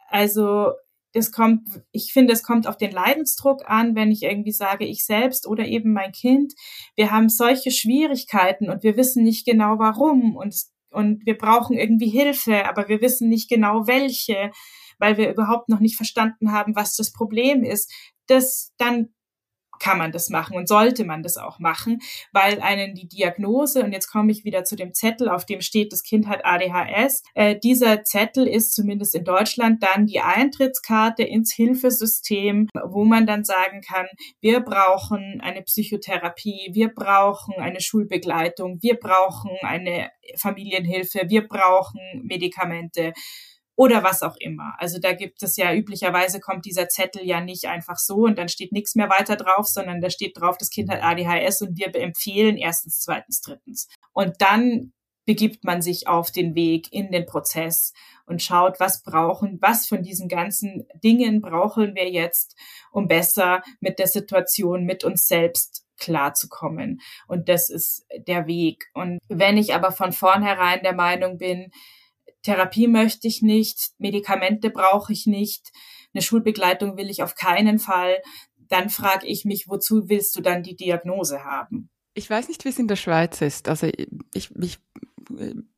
[0.09, 0.71] Also
[1.17, 5.05] es kommt, ich finde, es kommt auf den Leidensdruck an, wenn ich irgendwie sage, ich
[5.05, 6.53] selbst oder eben mein Kind,
[6.95, 10.55] wir haben solche Schwierigkeiten und wir wissen nicht genau warum und,
[10.89, 14.51] und wir brauchen irgendwie Hilfe, aber wir wissen nicht genau welche,
[14.99, 17.91] weil wir überhaupt noch nicht verstanden haben, was das Problem ist.
[18.27, 19.09] Das, dann
[19.79, 21.99] kann man das machen und sollte man das auch machen,
[22.31, 25.91] weil einen die Diagnose, und jetzt komme ich wieder zu dem Zettel, auf dem steht,
[25.91, 31.53] das Kind hat ADHS, äh, dieser Zettel ist zumindest in Deutschland dann die Eintrittskarte ins
[31.53, 34.07] Hilfesystem, wo man dann sagen kann,
[34.41, 43.13] wir brauchen eine Psychotherapie, wir brauchen eine Schulbegleitung, wir brauchen eine Familienhilfe, wir brauchen Medikamente
[43.77, 44.73] oder was auch immer.
[44.79, 48.49] Also da gibt es ja üblicherweise kommt dieser Zettel ja nicht einfach so und dann
[48.49, 51.95] steht nichts mehr weiter drauf, sondern da steht drauf, das Kind hat ADHS und wir
[51.95, 53.87] empfehlen erstens, zweitens, drittens.
[54.13, 54.93] Und dann
[55.25, 57.93] begibt man sich auf den Weg in den Prozess
[58.25, 62.55] und schaut, was brauchen, was von diesen ganzen Dingen brauchen wir jetzt,
[62.91, 67.01] um besser mit der Situation, mit uns selbst klarzukommen.
[67.27, 68.85] Und das ist der Weg.
[68.93, 71.71] Und wenn ich aber von vornherein der Meinung bin,
[72.47, 75.73] Therapie möchte ich nicht, Medikamente brauche ich nicht,
[76.13, 78.21] eine Schulbegleitung will ich auf keinen Fall,
[78.55, 81.89] dann frage ich mich, wozu willst du dann die Diagnose haben?
[82.13, 83.67] Ich weiß nicht, wie es in der Schweiz ist.
[83.67, 83.87] Also
[84.33, 84.79] ich, ich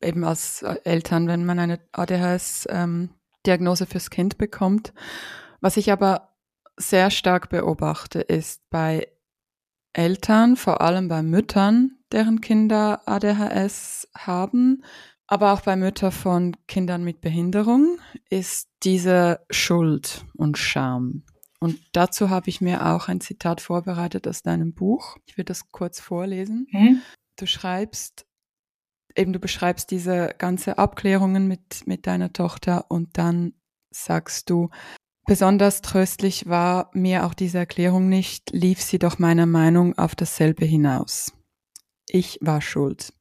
[0.02, 4.94] eben als Eltern, wenn man eine ADHS-Diagnose ähm, fürs Kind bekommt.
[5.62, 6.36] Was ich aber
[6.78, 9.08] sehr stark beobachte, ist bei
[9.94, 14.84] Eltern, vor allem bei Müttern, deren Kinder ADHS haben,
[15.30, 18.00] aber auch bei Müttern von Kindern mit Behinderung
[18.32, 21.24] ist diese Schuld und Scham.
[21.60, 25.18] Und dazu habe ich mir auch ein Zitat vorbereitet aus deinem Buch.
[25.28, 26.68] Ich will das kurz vorlesen.
[26.72, 27.02] Mhm.
[27.38, 28.26] Du schreibst,
[29.16, 33.54] eben du beschreibst diese ganze Abklärungen mit, mit deiner Tochter und dann
[33.92, 34.70] sagst du,
[35.28, 40.66] besonders tröstlich war mir auch diese Erklärung nicht, lief sie doch meiner Meinung auf dasselbe
[40.66, 41.34] hinaus.
[42.08, 43.14] Ich war schuld.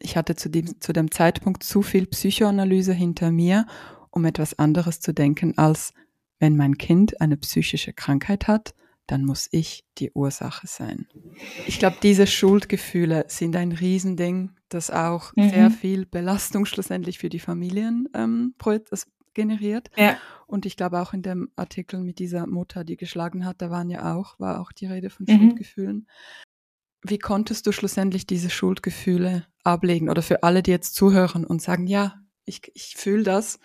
[0.00, 3.66] Ich hatte zu dem, zu dem Zeitpunkt zu viel Psychoanalyse hinter mir,
[4.10, 5.92] um etwas anderes zu denken als
[6.38, 8.74] wenn mein Kind eine psychische Krankheit hat,
[9.06, 11.08] dann muss ich die Ursache sein.
[11.66, 15.50] Ich glaube, diese Schuldgefühle sind ein Riesending, das auch mhm.
[15.50, 18.54] sehr viel Belastung schlussendlich für die Familien ähm,
[19.34, 19.90] generiert.
[19.96, 20.18] Ja.
[20.46, 23.88] Und ich glaube auch in dem Artikel mit dieser Mutter, die geschlagen hat, da waren
[23.88, 25.38] ja auch, war auch die Rede von mhm.
[25.38, 26.06] Schuldgefühlen.
[27.10, 30.10] Wie konntest du schlussendlich diese Schuldgefühle ablegen?
[30.10, 33.58] Oder für alle, die jetzt zuhören und sagen, ja, ich, ich fühle das,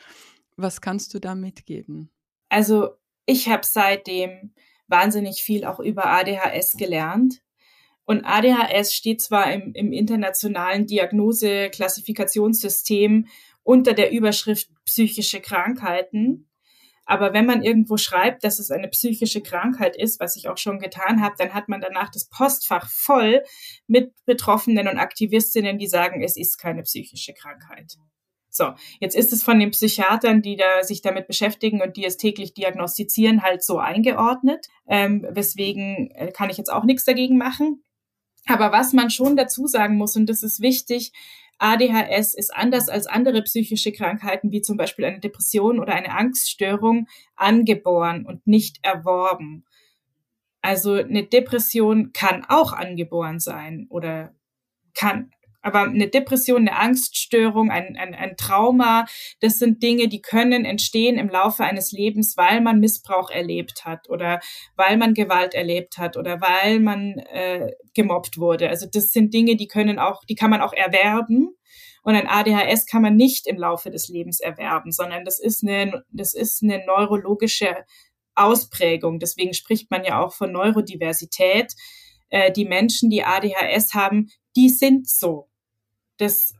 [0.55, 2.09] was kannst du da mitgeben?
[2.49, 2.89] Also
[3.25, 4.53] ich habe seitdem
[4.87, 7.41] wahnsinnig viel auch über ADHS gelernt.
[8.05, 13.27] Und ADHS steht zwar im, im internationalen Diagnose-Klassifikationssystem
[13.63, 16.49] unter der Überschrift psychische Krankheiten,
[17.05, 20.79] aber wenn man irgendwo schreibt, dass es eine psychische Krankheit ist, was ich auch schon
[20.79, 23.43] getan habe, dann hat man danach das Postfach voll
[23.87, 27.97] mit Betroffenen und Aktivistinnen, die sagen, es ist keine psychische Krankheit.
[28.49, 32.17] So, jetzt ist es von den Psychiatern, die da sich damit beschäftigen und die es
[32.17, 34.67] täglich diagnostizieren, halt so eingeordnet.
[34.87, 37.83] Ähm, weswegen äh, kann ich jetzt auch nichts dagegen machen.
[38.45, 41.13] Aber was man schon dazu sagen muss, und das ist wichtig,
[41.59, 47.07] ADHS ist anders als andere psychische Krankheiten, wie zum Beispiel eine Depression oder eine Angststörung,
[47.35, 49.65] angeboren und nicht erworben.
[50.61, 54.33] Also eine Depression kann auch angeboren sein oder
[54.93, 55.31] kann
[55.64, 59.05] aber eine Depression, eine Angststörung, ein, ein, ein Trauma,
[59.39, 64.09] das sind Dinge, die können entstehen im Laufe eines Lebens, weil man Missbrauch erlebt hat
[64.09, 64.41] oder
[64.76, 68.70] weil man Gewalt erlebt hat oder weil man äh, gemobbt wurde.
[68.70, 71.55] Also das sind Dinge, die können auch, die kann man auch erwerben.
[72.03, 76.03] Und ein ADHS kann man nicht im Laufe des Lebens erwerben, sondern das ist eine,
[76.11, 77.78] das ist eine neurologische
[78.36, 79.20] Ausprägung.
[79.20, 81.74] Deswegen spricht man ja auch von Neurodiversität.
[82.30, 85.47] Äh, die Menschen, die ADHS haben, die sind so
[86.24, 86.55] das,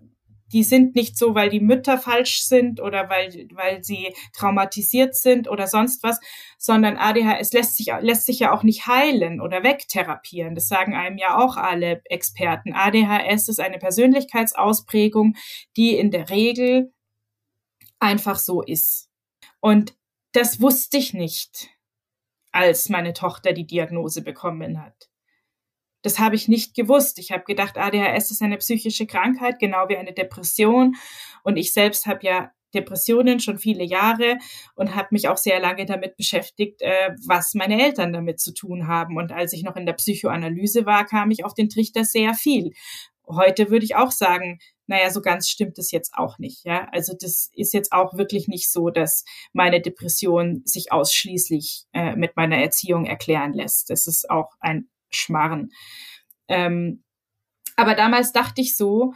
[0.52, 5.50] die sind nicht so, weil die Mütter falsch sind oder weil, weil sie traumatisiert sind
[5.50, 6.20] oder sonst was,
[6.58, 10.54] sondern ADHS lässt sich, lässt sich ja auch nicht heilen oder wegtherapieren.
[10.54, 12.74] Das sagen einem ja auch alle Experten.
[12.74, 15.36] ADHS ist eine Persönlichkeitsausprägung,
[15.76, 16.94] die in der Regel
[18.00, 19.10] einfach so ist.
[19.60, 19.96] Und
[20.34, 21.70] das wusste ich nicht,
[22.52, 25.10] als meine Tochter die Diagnose bekommen hat.
[26.04, 27.18] Das habe ich nicht gewusst.
[27.18, 30.96] Ich habe gedacht, ADHS ist eine psychische Krankheit, genau wie eine Depression.
[31.44, 34.38] Und ich selbst habe ja Depressionen schon viele Jahre
[34.76, 38.88] und habe mich auch sehr lange damit beschäftigt, äh, was meine Eltern damit zu tun
[38.88, 39.18] haben.
[39.18, 42.72] Und als ich noch in der Psychoanalyse war, kam ich auf den Trichter sehr viel.
[43.26, 46.66] Heute würde ich auch sagen, naja, so ganz stimmt es jetzt auch nicht.
[46.66, 49.24] Ja, also das ist jetzt auch wirklich nicht so, dass
[49.54, 53.90] meine Depression sich ausschließlich äh, mit meiner Erziehung erklären lässt.
[53.90, 55.72] Das ist auch ein Schmarren.
[56.48, 57.04] Ähm,
[57.76, 59.14] aber damals dachte ich so,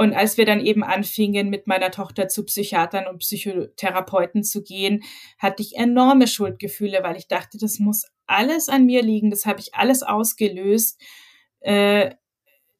[0.00, 5.02] und als wir dann eben anfingen, mit meiner Tochter zu Psychiatern und Psychotherapeuten zu gehen,
[5.38, 9.60] hatte ich enorme Schuldgefühle, weil ich dachte, das muss alles an mir liegen, das habe
[9.60, 10.98] ich alles ausgelöst,
[11.60, 12.14] äh,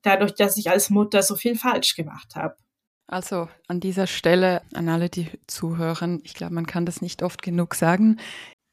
[0.01, 2.57] dadurch, dass ich als Mutter so viel falsch gemacht habe.
[3.07, 7.43] Also an dieser Stelle an alle, die zuhören, ich glaube, man kann das nicht oft
[7.43, 8.19] genug sagen.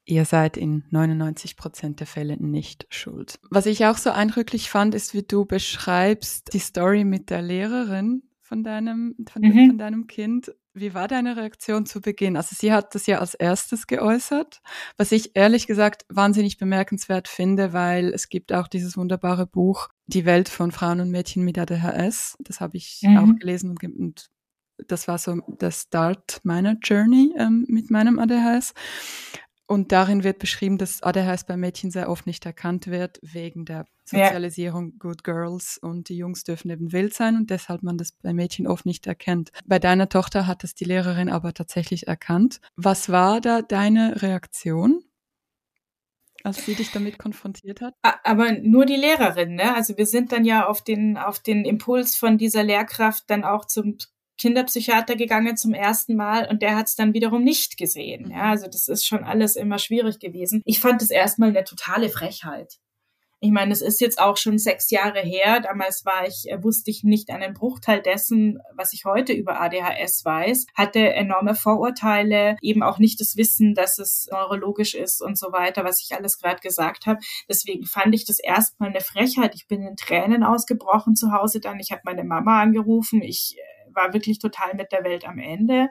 [0.10, 3.40] Ihr seid in 99 Prozent der Fälle nicht schuld.
[3.52, 8.24] Was ich auch so eindrücklich fand, ist, wie du beschreibst die Story mit der Lehrerin
[8.40, 9.68] von deinem, von, mhm.
[9.68, 10.56] von deinem Kind.
[10.74, 12.38] Wie war deine Reaktion zu Beginn?
[12.38, 14.62] Also sie hat das ja als erstes geäußert,
[14.96, 20.24] was ich ehrlich gesagt wahnsinnig bemerkenswert finde, weil es gibt auch dieses wunderbare Buch Die
[20.24, 22.38] Welt von Frauen und Mädchen mit ADHS.
[22.40, 23.18] Das habe ich mhm.
[23.18, 24.30] auch gelesen und, und
[24.88, 28.74] das war so der Start meiner Journey ähm, mit meinem ADHS.
[29.68, 33.86] Und darin wird beschrieben, dass ADHS bei Mädchen sehr oft nicht erkannt wird, wegen der
[34.06, 34.96] Sozialisierung ja.
[35.00, 38.66] Good Girls und die Jungs dürfen eben wild sein und deshalb man das bei Mädchen
[38.66, 39.52] oft nicht erkennt.
[39.66, 42.62] Bei deiner Tochter hat es die Lehrerin aber tatsächlich erkannt.
[42.78, 45.04] Was war da deine Reaktion?
[46.44, 47.94] als sie dich damit konfrontiert hat?
[48.24, 49.76] Aber nur die Lehrerin, ne?
[49.76, 53.66] Also wir sind dann ja auf den, auf den Impuls von dieser Lehrkraft dann auch
[53.66, 53.98] zum
[54.38, 58.32] Kinderpsychiater gegangen zum ersten Mal und der hat es dann wiederum nicht gesehen.
[58.32, 58.52] Ja, mhm.
[58.52, 60.62] also das ist schon alles immer schwierig gewesen.
[60.66, 62.78] Ich fand es erstmal eine totale Frechheit.
[63.40, 65.60] Ich meine, es ist jetzt auch schon sechs Jahre her.
[65.60, 70.26] Damals war ich, äh, wusste ich nicht einen Bruchteil dessen, was ich heute über ADHS
[70.26, 75.52] weiß, hatte enorme Vorurteile, eben auch nicht das Wissen, dass es neurologisch ist und so
[75.52, 77.20] weiter, was ich alles gerade gesagt habe.
[77.48, 79.54] Deswegen fand ich das erstmal eine Frechheit.
[79.54, 81.80] Ich bin in Tränen ausgebrochen zu Hause dann.
[81.80, 83.22] Ich habe meine Mama angerufen.
[83.22, 85.90] Ich äh, war wirklich total mit der Welt am Ende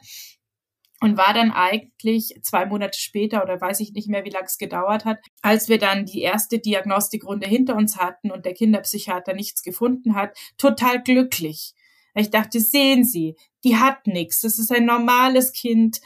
[1.00, 4.56] und war dann eigentlich zwei Monate später oder weiß ich nicht mehr, wie lange es
[4.56, 9.62] gedauert hat, als wir dann die erste Diagnostikrunde hinter uns hatten und der Kinderpsychiater nichts
[9.62, 11.74] gefunden hat, total glücklich.
[12.14, 16.00] Ich dachte, sehen Sie, die hat nichts, das ist ein normales Kind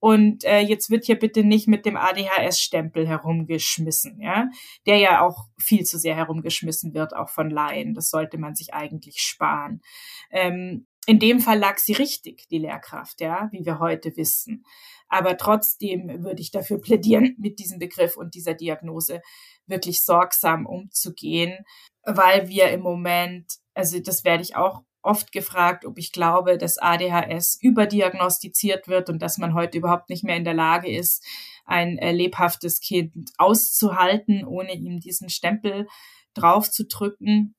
[0.00, 4.48] Und äh, jetzt wird hier bitte nicht mit dem ADHS-Stempel herumgeschmissen, ja,
[4.86, 7.94] der ja auch viel zu sehr herumgeschmissen wird, auch von Laien.
[7.94, 9.80] Das sollte man sich eigentlich sparen.
[10.30, 14.66] Ähm, in dem Fall lag sie richtig, die Lehrkraft, ja, wie wir heute wissen.
[15.08, 19.22] Aber trotzdem würde ich dafür plädieren, mit diesem Begriff und dieser Diagnose
[19.66, 21.64] wirklich sorgsam umzugehen,
[22.04, 26.76] weil wir im Moment, also das werde ich auch oft gefragt, ob ich glaube, dass
[26.76, 31.24] ADHS überdiagnostiziert wird und dass man heute überhaupt nicht mehr in der Lage ist,
[31.64, 35.86] ein äh, lebhaftes Kind auszuhalten, ohne ihm diesen Stempel
[36.34, 37.54] draufzudrücken.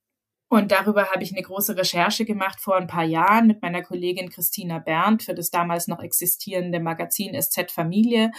[0.49, 4.29] Und darüber habe ich eine große Recherche gemacht vor ein paar Jahren mit meiner Kollegin
[4.29, 8.31] Christina Berndt für das damals noch existierende Magazin SZ Familie,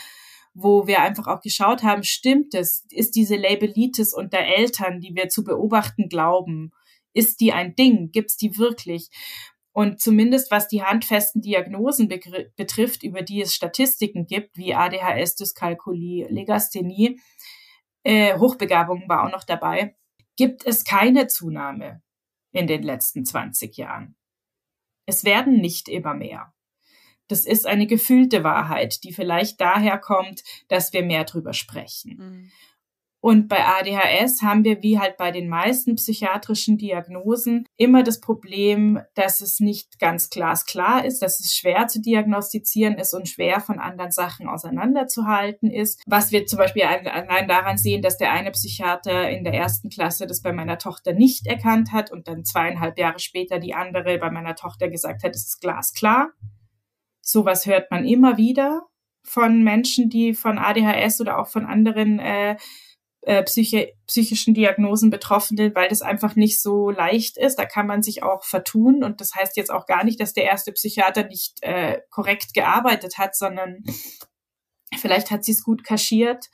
[0.53, 2.85] wo wir einfach auch geschaut haben, stimmt es?
[2.91, 6.73] Ist diese Labelitis unter Eltern, die wir zu beobachten glauben,
[7.13, 8.11] ist die ein Ding?
[8.11, 9.09] Gibt's die wirklich?
[9.73, 12.09] Und zumindest was die handfesten Diagnosen
[12.57, 17.21] betrifft, über die es Statistiken gibt, wie ADHS, Dyskalkulie, Legasthenie,
[18.03, 19.95] äh, Hochbegabung war auch noch dabei,
[20.37, 22.03] gibt es keine Zunahme
[22.53, 24.17] in den letzten 20 Jahren.
[25.07, 26.53] Es werden nicht immer mehr.
[27.29, 32.17] Das ist eine gefühlte Wahrheit, die vielleicht daher kommt, dass wir mehr drüber sprechen.
[32.17, 32.53] Mhm.
[33.23, 38.99] Und bei ADHS haben wir, wie halt bei den meisten psychiatrischen Diagnosen, immer das Problem,
[39.15, 43.79] dass es nicht ganz glasklar ist, dass es schwer zu diagnostizieren ist und schwer von
[43.79, 46.03] anderen Sachen auseinanderzuhalten ist.
[46.07, 50.27] Was wir zum Beispiel allein daran sehen, dass der eine Psychiater in der ersten Klasse
[50.27, 54.31] das bei meiner Tochter nicht erkannt hat und dann zweieinhalb Jahre später die andere bei
[54.31, 56.31] meiner Tochter gesagt hat, es ist glasklar.
[57.21, 58.87] Sowas hört man immer wieder
[59.23, 62.57] von Menschen, die von ADHS oder auch von anderen äh,
[63.23, 67.57] äh, psychi psychischen Diagnosen Betroffene, weil das einfach nicht so leicht ist.
[67.57, 69.05] Da kann man sich auch vertun.
[69.05, 73.19] Und das heißt jetzt auch gar nicht, dass der erste Psychiater nicht äh, korrekt gearbeitet
[73.19, 73.85] hat, sondern
[74.99, 76.47] vielleicht hat sie es gut kaschiert.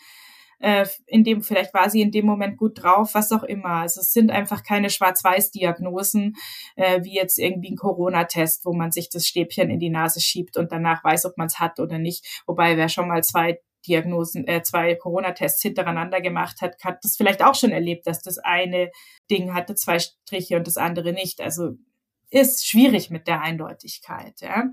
[0.59, 3.83] Äh, in dem, vielleicht war sie in dem Moment gut drauf, was auch immer.
[3.83, 6.37] Also es sind einfach keine Schwarz-Weiß-Diagnosen,
[6.77, 10.57] äh, wie jetzt irgendwie ein Corona-Test, wo man sich das Stäbchen in die Nase schiebt
[10.57, 12.43] und danach weiß, ob man es hat oder nicht.
[12.47, 17.43] Wobei wer schon mal zwei Diagnosen, äh, zwei Corona-Tests hintereinander gemacht hat, hat das vielleicht
[17.43, 18.91] auch schon erlebt, dass das eine
[19.31, 21.41] Ding hatte zwei Striche und das andere nicht.
[21.41, 21.77] Also
[22.31, 24.41] ist schwierig mit der Eindeutigkeit.
[24.41, 24.65] Ja?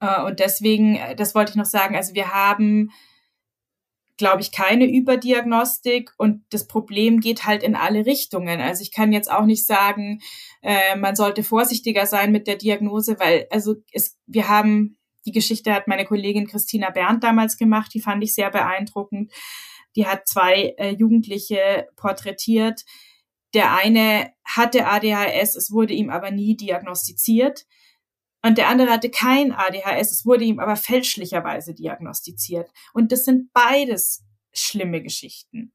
[0.00, 2.90] Äh, und deswegen, äh, das wollte ich noch sagen, also wir haben
[4.18, 8.60] glaube ich, keine Überdiagnostik und das Problem geht halt in alle Richtungen.
[8.60, 10.20] Also ich kann jetzt auch nicht sagen,
[10.60, 14.97] äh, man sollte vorsichtiger sein mit der Diagnose, weil also es, wir haben
[15.28, 19.30] die Geschichte hat meine Kollegin Christina Berndt damals gemacht, die fand ich sehr beeindruckend.
[19.94, 22.86] Die hat zwei äh, Jugendliche porträtiert.
[23.52, 27.66] Der eine hatte ADHS, es wurde ihm aber nie diagnostiziert.
[28.42, 32.70] Und der andere hatte kein ADHS, es wurde ihm aber fälschlicherweise diagnostiziert.
[32.94, 34.24] Und das sind beides
[34.54, 35.74] schlimme Geschichten.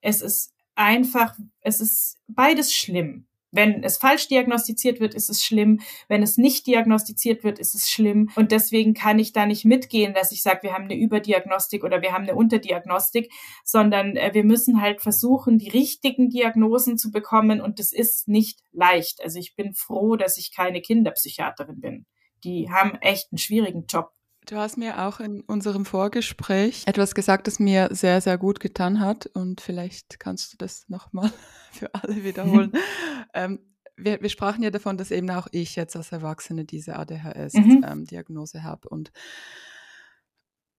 [0.00, 3.26] Es ist einfach, es ist beides schlimm.
[3.50, 5.80] Wenn es falsch diagnostiziert wird, ist es schlimm.
[6.08, 8.30] Wenn es nicht diagnostiziert wird, ist es schlimm.
[8.36, 12.02] Und deswegen kann ich da nicht mitgehen, dass ich sage, wir haben eine Überdiagnostik oder
[12.02, 13.32] wir haben eine Unterdiagnostik,
[13.64, 17.60] sondern äh, wir müssen halt versuchen, die richtigen Diagnosen zu bekommen.
[17.60, 19.22] Und das ist nicht leicht.
[19.22, 22.06] Also ich bin froh, dass ich keine Kinderpsychiaterin bin.
[22.44, 24.10] Die haben echt einen schwierigen Job.
[24.48, 28.98] Du hast mir auch in unserem Vorgespräch etwas gesagt, das mir sehr, sehr gut getan
[28.98, 29.26] hat.
[29.26, 31.30] Und vielleicht kannst du das nochmal
[31.70, 32.72] für alle wiederholen.
[33.34, 33.58] ähm,
[33.98, 38.64] wir, wir, sprachen ja davon, dass eben auch ich jetzt als Erwachsene diese ADHS-Diagnose mhm.
[38.64, 38.88] ähm, habe.
[38.88, 39.12] Und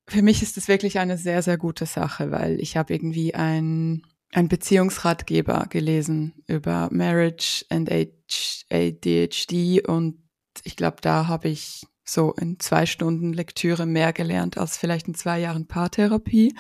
[0.08, 4.02] für mich ist das wirklich eine sehr, sehr gute Sache, weil ich habe irgendwie ein,
[4.32, 10.24] ein Beziehungsratgeber gelesen über Marriage and ADHD und
[10.64, 15.16] ich glaube, da habe ich so in zwei Stunden Lektüre mehr gelernt als vielleicht in
[15.16, 16.56] zwei Jahren Paartherapie,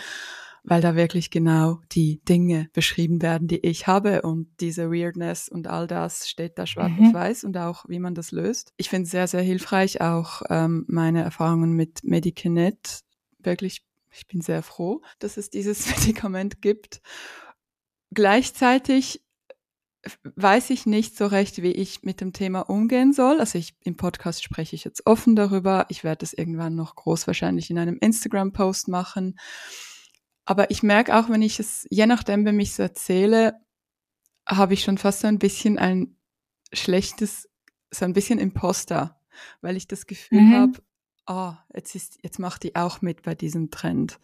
[0.63, 5.67] weil da wirklich genau die Dinge beschrieben werden, die ich habe und diese Weirdness und
[5.67, 7.07] all das steht da schwarz mhm.
[7.07, 8.73] auf weiß und auch wie man das löst.
[8.77, 13.01] Ich finde es sehr, sehr hilfreich, auch ähm, meine Erfahrungen mit Medicanet.
[13.39, 17.01] Wirklich, ich bin sehr froh, dass es dieses Medikament gibt.
[18.11, 19.21] Gleichzeitig
[20.23, 23.39] weiß ich nicht so recht, wie ich mit dem Thema umgehen soll.
[23.39, 25.85] Also ich im Podcast spreche ich jetzt offen darüber.
[25.89, 29.37] Ich werde es irgendwann noch groß wahrscheinlich in einem Instagram-Post machen.
[30.45, 33.59] Aber ich merke auch, wenn ich es, je nachdem, wenn ich es erzähle,
[34.47, 36.17] habe ich schon fast so ein bisschen ein
[36.73, 37.49] schlechtes,
[37.91, 39.19] so ein bisschen Imposter,
[39.61, 40.53] weil ich das Gefühl mhm.
[40.55, 40.73] habe,
[41.27, 44.19] oh, jetzt ist, jetzt macht die auch mit bei diesem Trend.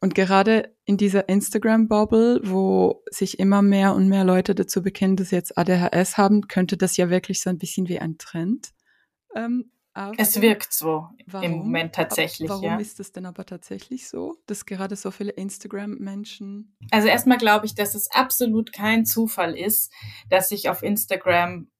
[0.00, 5.28] Und gerade in dieser Instagram-Bubble, wo sich immer mehr und mehr Leute dazu bekennen, dass
[5.28, 8.72] sie jetzt ADHS haben, könnte das ja wirklich so ein bisschen wie ein Trend
[9.34, 9.70] ähm.
[10.16, 11.44] Es wirkt so warum?
[11.44, 12.48] im Moment tatsächlich.
[12.48, 12.76] Warum ja.
[12.78, 16.76] ist das denn aber tatsächlich so, dass gerade so viele Instagram-Menschen.
[16.92, 19.92] Also erstmal glaube ich, dass es absolut kein Zufall ist,
[20.28, 21.70] dass sich auf Instagram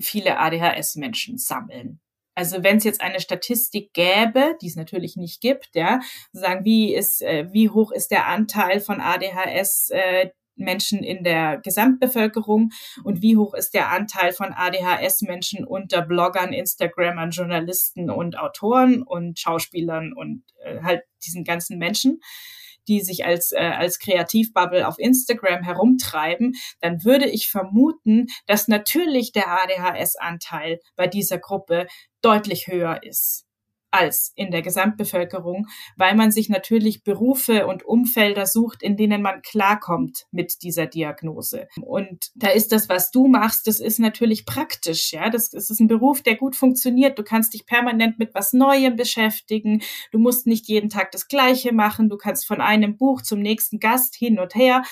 [0.00, 2.00] viele ADHS-Menschen sammeln.
[2.38, 5.98] Also wenn es jetzt eine Statistik gäbe, die es natürlich nicht gibt, ja,
[6.30, 11.58] sagen, wie ist, äh, wie hoch ist der Anteil von ADHS äh, Menschen in der
[11.58, 12.70] Gesamtbevölkerung
[13.02, 19.40] und wie hoch ist der Anteil von ADHS-Menschen unter Bloggern, Instagrammern, Journalisten und Autoren und
[19.40, 22.20] Schauspielern und äh, halt diesen ganzen Menschen
[22.88, 29.32] die sich als, äh, als Kreativbubble auf Instagram herumtreiben, dann würde ich vermuten, dass natürlich
[29.32, 31.86] der ADHS-Anteil bei dieser Gruppe
[32.22, 33.47] deutlich höher ist
[33.90, 35.66] als in der Gesamtbevölkerung,
[35.96, 41.68] weil man sich natürlich Berufe und Umfelder sucht, in denen man klarkommt mit dieser Diagnose.
[41.80, 45.30] Und da ist das, was du machst, das ist natürlich praktisch, ja.
[45.30, 47.18] Das, das ist ein Beruf, der gut funktioniert.
[47.18, 49.82] Du kannst dich permanent mit was Neuem beschäftigen.
[50.12, 52.08] Du musst nicht jeden Tag das Gleiche machen.
[52.08, 54.82] Du kannst von einem Buch zum nächsten Gast hin und her.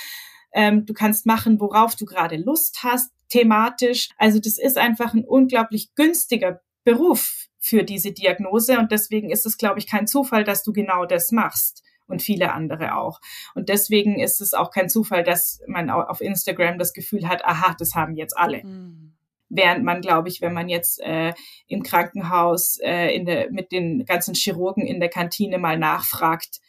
[0.52, 4.08] Ähm, du kannst machen, worauf du gerade Lust hast, thematisch.
[4.16, 8.78] Also das ist einfach ein unglaublich günstiger Beruf für diese Diagnose.
[8.78, 12.52] Und deswegen ist es, glaube ich, kein Zufall, dass du genau das machst und viele
[12.52, 13.20] andere auch.
[13.56, 17.74] Und deswegen ist es auch kein Zufall, dass man auf Instagram das Gefühl hat, aha,
[17.76, 18.62] das haben jetzt alle.
[18.62, 19.14] Mhm.
[19.48, 21.34] Während man, glaube ich, wenn man jetzt äh,
[21.66, 26.60] im Krankenhaus äh, in der, mit den ganzen Chirurgen in der Kantine mal nachfragt,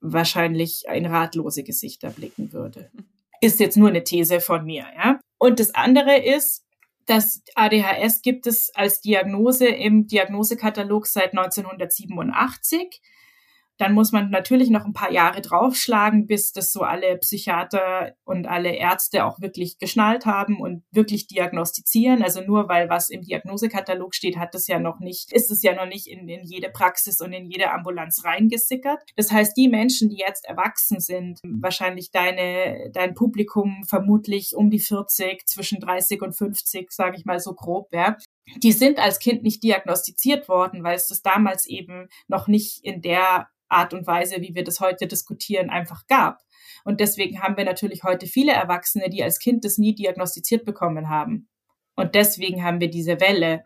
[0.00, 2.90] wahrscheinlich in ratlose Gesichter blicken würde.
[3.40, 5.20] Ist jetzt nur eine These von mir, ja.
[5.38, 6.65] Und das andere ist,
[7.06, 13.00] das ADHS gibt es als Diagnose im Diagnosekatalog seit 1987.
[13.78, 18.46] Dann muss man natürlich noch ein paar Jahre draufschlagen, bis das so alle Psychiater und
[18.46, 22.22] alle Ärzte auch wirklich geschnallt haben und wirklich diagnostizieren.
[22.22, 25.74] Also nur weil was im Diagnosekatalog steht, hat es ja noch nicht, ist es ja
[25.74, 29.00] noch nicht in, in jede Praxis und in jede Ambulanz reingesickert.
[29.16, 34.80] Das heißt, die Menschen, die jetzt erwachsen sind, wahrscheinlich deine, dein Publikum vermutlich um die
[34.80, 38.16] 40, zwischen 30 und 50, sage ich mal so grob, ja,
[38.56, 43.02] die sind als Kind nicht diagnostiziert worden, weil es das damals eben noch nicht in
[43.02, 46.40] der Art und Weise, wie wir das heute diskutieren, einfach gab.
[46.84, 51.08] Und deswegen haben wir natürlich heute viele Erwachsene, die als Kind das nie diagnostiziert bekommen
[51.08, 51.48] haben.
[51.96, 53.64] Und deswegen haben wir diese Welle.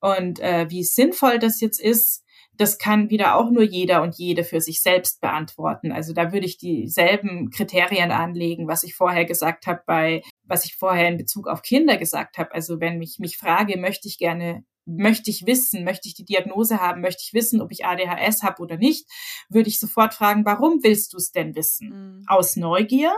[0.00, 2.24] Und äh, wie sinnvoll das jetzt ist,
[2.60, 5.92] das kann wieder auch nur jeder und jede für sich selbst beantworten.
[5.92, 10.76] Also da würde ich dieselben Kriterien anlegen, was ich vorher gesagt habe bei, was ich
[10.76, 12.52] vorher in Bezug auf Kinder gesagt habe.
[12.52, 16.80] Also wenn ich mich frage, möchte ich gerne möchte ich wissen, möchte ich die Diagnose
[16.80, 19.06] haben, möchte ich wissen, ob ich ADHS habe oder nicht,
[19.48, 21.90] würde ich sofort fragen, warum willst du es denn wissen?
[21.90, 22.24] Mhm.
[22.26, 23.14] Aus Neugier?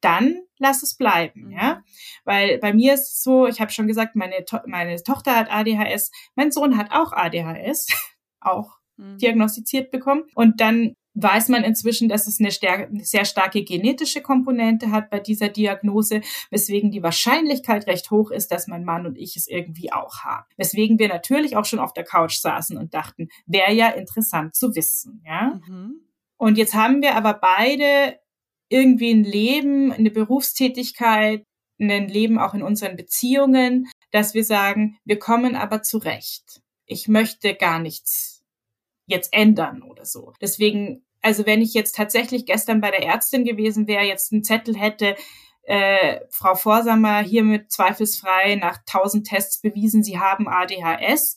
[0.00, 1.50] Dann lass es bleiben, mhm.
[1.50, 1.82] ja,
[2.24, 5.50] weil bei mir ist es so, ich habe schon gesagt, meine to meine Tochter hat
[5.50, 7.88] ADHS, mein Sohn hat auch ADHS,
[8.40, 9.18] auch mhm.
[9.18, 12.50] diagnostiziert bekommen und dann weiß man inzwischen, dass es eine,
[13.02, 18.68] sehr starke genetische Komponente hat bei dieser Diagnose, weswegen die Wahrscheinlichkeit recht hoch ist, dass
[18.68, 20.46] mein Mann und ich es irgendwie auch haben.
[20.56, 24.74] Weswegen wir natürlich auch schon auf der Couch saßen und dachten, wäre ja interessant zu
[24.74, 25.60] wissen, ja.
[25.66, 26.00] Mhm.
[26.36, 28.18] Und jetzt haben wir aber beide
[28.68, 31.42] irgendwie ein Leben, eine Berufstätigkeit,
[31.80, 36.60] ein Leben auch in unseren Beziehungen, dass wir sagen, wir kommen aber zurecht.
[36.86, 38.37] Ich möchte gar nichts
[39.08, 40.32] jetzt ändern oder so.
[40.40, 44.76] Deswegen also wenn ich jetzt tatsächlich gestern bei der Ärztin gewesen wäre, jetzt einen Zettel
[44.76, 45.16] hätte,
[45.64, 51.36] äh, Frau Vorsamer hiermit zweifelsfrei nach 1000 Tests bewiesen, Sie haben ADHS,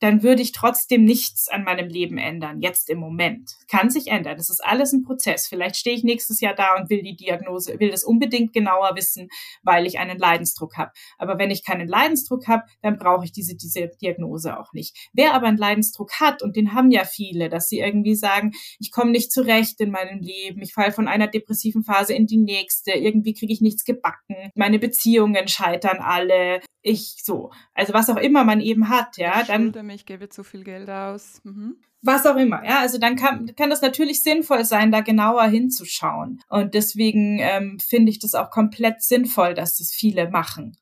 [0.00, 3.52] dann würde ich trotzdem nichts an meinem Leben ändern, jetzt im Moment.
[3.68, 4.36] Kann sich ändern.
[4.36, 5.46] Das ist alles ein Prozess.
[5.46, 9.28] Vielleicht stehe ich nächstes Jahr da und will die Diagnose, will das unbedingt genauer wissen,
[9.62, 10.90] weil ich einen Leidensdruck habe.
[11.18, 14.96] Aber wenn ich keinen Leidensdruck habe, dann brauche ich diese, diese Diagnose auch nicht.
[15.12, 18.90] Wer aber einen Leidensdruck hat, und den haben ja viele, dass sie irgendwie sagen, ich
[18.90, 22.92] komme nicht zurecht in meinem Leben, ich falle von einer depressiven Phase in die nächste,
[22.92, 27.50] irgendwie kriege ich nichts gebacken, meine Beziehungen scheitern alle, ich so.
[27.74, 31.40] Also was auch immer man eben hat, ja, dann ich gebe zu viel Geld aus.
[31.44, 31.76] Mhm.
[32.02, 32.80] Was auch immer, ja.
[32.80, 36.40] Also dann kann, kann das natürlich sinnvoll sein, da genauer hinzuschauen.
[36.48, 40.76] Und deswegen ähm, finde ich das auch komplett sinnvoll, dass das viele machen.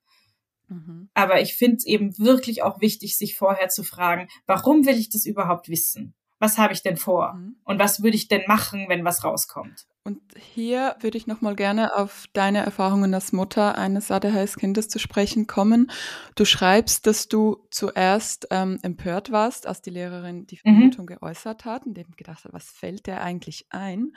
[0.69, 1.09] Mhm.
[1.15, 5.11] Aber ich finde es eben wirklich auch wichtig, sich vorher zu fragen, warum will ich
[5.11, 6.15] das überhaupt wissen?
[6.41, 7.35] Was habe ich denn vor?
[7.35, 7.57] Mhm.
[7.65, 9.87] Und was würde ich denn machen, wenn was rauskommt?
[10.05, 15.47] Und hier würde ich nochmal gerne auf deine Erfahrungen als Mutter eines ADHS-Kindes zu sprechen
[15.47, 15.91] kommen.
[16.35, 20.77] Du schreibst, dass du zuerst ähm, empört warst, als die Lehrerin die mhm.
[20.77, 21.19] Vermutung mhm.
[21.19, 24.13] geäußert hat und eben gedacht hat, was fällt dir eigentlich ein?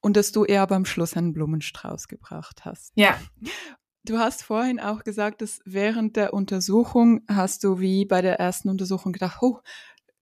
[0.00, 2.92] Und dass du eher beim Schluss einen Blumenstrauß gebracht hast.
[2.96, 3.16] Ja.
[4.04, 8.68] Du hast vorhin auch gesagt, dass während der Untersuchung hast du wie bei der ersten
[8.68, 9.60] Untersuchung gedacht, oh,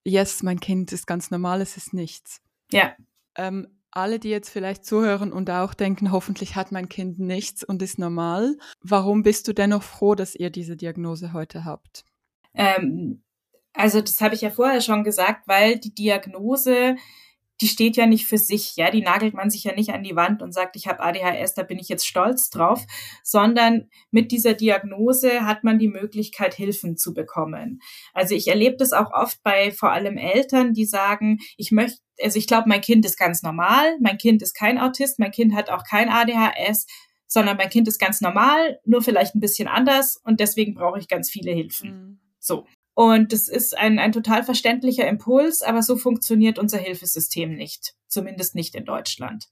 [0.04, 2.40] yes, mein Kind ist ganz normal, es ist nichts.
[2.70, 2.94] Ja.
[3.36, 7.82] Ähm, alle, die jetzt vielleicht zuhören und auch denken, hoffentlich hat mein Kind nichts und
[7.82, 12.04] ist normal, warum bist du dennoch froh, dass ihr diese Diagnose heute habt?
[12.54, 13.22] Ähm,
[13.72, 16.96] also das habe ich ja vorher schon gesagt, weil die Diagnose
[17.60, 20.16] die steht ja nicht für sich, ja, die nagelt man sich ja nicht an die
[20.16, 22.84] Wand und sagt, ich habe ADHS, da bin ich jetzt stolz drauf,
[23.22, 27.80] sondern mit dieser Diagnose hat man die Möglichkeit, Hilfen zu bekommen.
[28.14, 32.38] Also ich erlebe das auch oft bei vor allem Eltern, die sagen, ich möchte, also
[32.38, 35.70] ich glaube, mein Kind ist ganz normal, mein Kind ist kein Autist, mein Kind hat
[35.70, 36.86] auch kein ADHS,
[37.26, 41.08] sondern mein Kind ist ganz normal, nur vielleicht ein bisschen anders und deswegen brauche ich
[41.08, 41.90] ganz viele Hilfen.
[41.90, 42.20] Mhm.
[42.38, 42.66] So.
[43.00, 48.54] Und das ist ein, ein total verständlicher Impuls, aber so funktioniert unser Hilfesystem nicht, zumindest
[48.54, 49.46] nicht in Deutschland.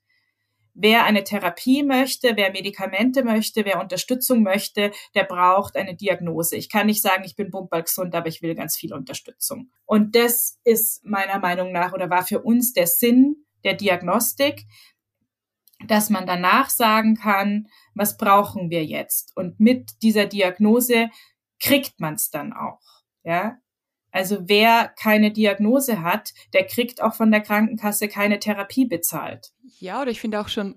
[0.74, 6.56] Wer eine Therapie möchte, wer Medikamente möchte, wer Unterstützung möchte, der braucht eine Diagnose.
[6.56, 9.70] Ich kann nicht sagen, ich bin bumpballgesund, aber ich will ganz viel Unterstützung.
[9.86, 14.66] Und das ist meiner Meinung nach oder war für uns der Sinn der Diagnostik,
[15.86, 19.34] dass man danach sagen kann, was brauchen wir jetzt?
[19.38, 21.08] Und mit dieser Diagnose
[21.60, 22.97] kriegt man es dann auch.
[23.28, 23.58] Ja,
[24.10, 29.52] also wer keine Diagnose hat, der kriegt auch von der Krankenkasse keine Therapie bezahlt.
[29.80, 30.76] Ja, oder ich finde auch schon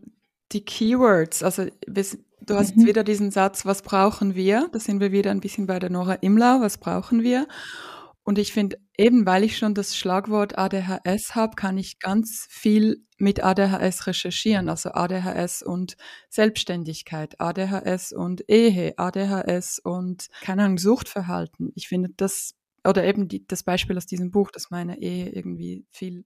[0.52, 2.86] die Keywords, also du hast mhm.
[2.86, 4.68] wieder diesen Satz, was brauchen wir?
[4.73, 7.48] Da sind wir wieder ein bisschen bei der Nora Imlau, was brauchen wir?
[8.23, 13.06] Und ich finde, eben weil ich schon das Schlagwort ADHS habe, kann ich ganz viel
[13.18, 14.69] mit ADHS recherchieren.
[14.69, 15.98] Also ADHS und
[16.30, 21.72] Selbstständigkeit, ADHS und Ehe, ADHS und, keine Ahnung, Suchtverhalten.
[21.76, 25.85] Ich finde das, oder eben die, das Beispiel aus diesem Buch, das meine Ehe irgendwie
[25.89, 26.26] viel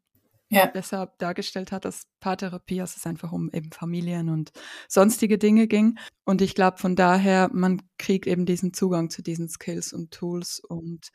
[0.49, 0.65] ja.
[0.67, 4.51] besser dargestellt hat als Paartherapie, als es einfach um eben Familien und
[4.87, 5.97] sonstige Dinge ging.
[6.23, 10.59] Und ich glaube, von daher, man kriegt eben diesen Zugang zu diesen Skills und Tools
[10.59, 11.09] und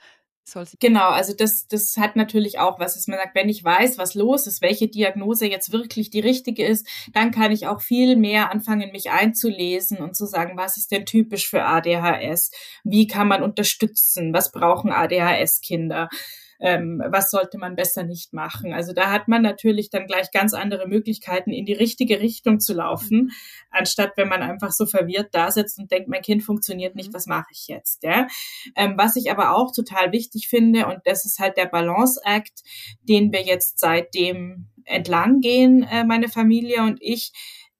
[0.80, 4.14] Genau, also das, das hat natürlich auch was, dass man sagt, wenn ich weiß, was
[4.14, 8.50] los ist, welche Diagnose jetzt wirklich die richtige ist, dann kann ich auch viel mehr
[8.50, 12.50] anfangen, mich einzulesen und zu sagen, was ist denn typisch für ADHS?
[12.84, 14.32] Wie kann man unterstützen?
[14.32, 16.08] Was brauchen ADHS-Kinder?
[16.60, 18.72] Ähm, was sollte man besser nicht machen.
[18.72, 22.74] Also da hat man natürlich dann gleich ganz andere Möglichkeiten, in die richtige Richtung zu
[22.74, 23.30] laufen, mhm.
[23.70, 27.14] anstatt wenn man einfach so verwirrt da sitzt und denkt, mein Kind funktioniert nicht, mhm.
[27.14, 28.02] was mache ich jetzt?
[28.02, 28.26] Ja?
[28.76, 32.62] Ähm, was ich aber auch total wichtig finde, und das ist halt der Balance Act,
[33.02, 37.32] den wir jetzt seitdem entlang gehen, äh, meine Familie und ich,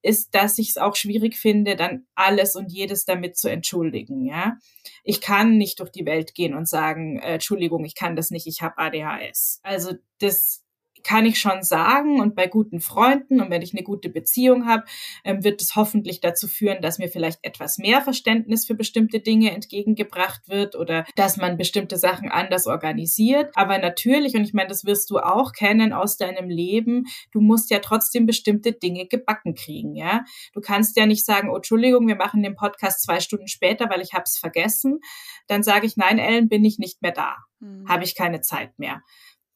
[0.02, 4.24] ist, dass ich es auch schwierig finde, dann alles und jedes damit zu entschuldigen.
[4.24, 4.56] Ja,
[5.04, 8.46] ich kann nicht durch die Welt gehen und sagen, äh, Entschuldigung, ich kann das nicht,
[8.46, 9.60] ich habe ADHS.
[9.62, 10.59] Also das
[11.02, 14.84] kann ich schon sagen und bei guten Freunden und wenn ich eine gute Beziehung habe,
[15.24, 19.52] ähm, wird es hoffentlich dazu führen, dass mir vielleicht etwas mehr Verständnis für bestimmte Dinge
[19.52, 23.50] entgegengebracht wird oder dass man bestimmte Sachen anders organisiert.
[23.54, 27.70] Aber natürlich, und ich meine, das wirst du auch kennen aus deinem Leben, du musst
[27.70, 30.24] ja trotzdem bestimmte Dinge gebacken kriegen, ja.
[30.52, 34.00] Du kannst ja nicht sagen, oh, Entschuldigung, wir machen den Podcast zwei Stunden später, weil
[34.00, 35.00] ich habe es vergessen.
[35.46, 37.36] Dann sage ich, nein, Ellen, bin ich nicht mehr da.
[37.60, 37.86] Hm.
[37.88, 39.02] Habe ich keine Zeit mehr.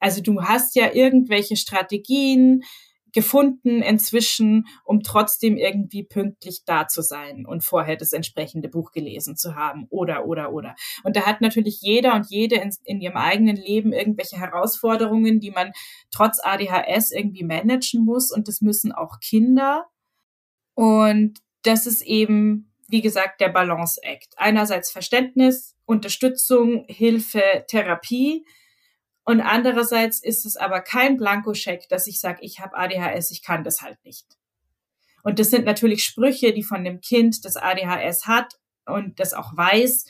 [0.04, 2.62] Also du hast ja irgendwelche Strategien
[3.14, 9.34] gefunden inzwischen, um trotzdem irgendwie pünktlich da zu sein und vorher das entsprechende Buch gelesen
[9.34, 10.74] zu haben oder, oder, oder.
[11.04, 15.52] Und da hat natürlich jeder und jede in, in ihrem eigenen Leben irgendwelche Herausforderungen, die
[15.52, 15.72] man
[16.10, 19.86] trotz ADHS irgendwie managen muss und das müssen auch Kinder.
[20.74, 24.34] Und das ist eben, wie gesagt, der Balance Act.
[24.36, 28.44] Einerseits Verständnis, Unterstützung, Hilfe, Therapie
[29.24, 33.64] und andererseits ist es aber kein Blankoscheck, dass ich sage, ich habe ADHS, ich kann
[33.64, 34.26] das halt nicht.
[35.22, 39.56] Und das sind natürlich Sprüche, die von dem Kind, das ADHS hat und das auch
[39.56, 40.04] weiß,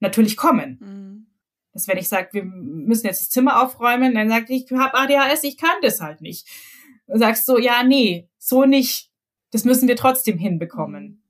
[0.00, 0.78] natürlich kommen.
[0.80, 1.26] Mhm.
[1.72, 4.94] Dass wenn ich sage, wir müssen jetzt das Zimmer aufräumen, dann sagt ich, ich habe
[4.94, 6.46] ADHS, ich kann das halt nicht.
[7.06, 9.10] Und sagst so, ja, nee, so nicht.
[9.52, 11.04] Das müssen wir trotzdem hinbekommen.
[11.04, 11.22] Mhm.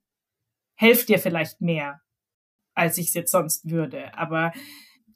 [0.74, 2.00] Helft dir vielleicht mehr,
[2.74, 4.16] als ich es jetzt sonst würde.
[4.18, 4.52] Aber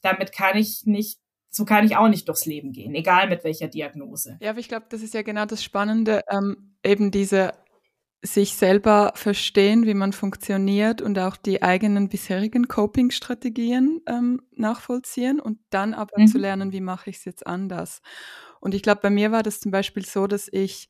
[0.03, 1.19] damit kann ich nicht
[1.55, 4.39] so kann ich auch nicht durchs Leben gehen, egal mit welcher Diagnose.
[4.41, 7.53] Ja, aber ich glaube, das ist ja genau das Spannende, ähm, eben diese
[8.23, 15.59] sich selber verstehen, wie man funktioniert und auch die eigenen bisherigen Coping-Strategien ähm, nachvollziehen und
[15.71, 16.27] dann aber mhm.
[16.27, 18.01] zu lernen, wie mache ich es jetzt anders.
[18.61, 20.89] Und ich glaube, bei mir war das zum Beispiel so, dass ich,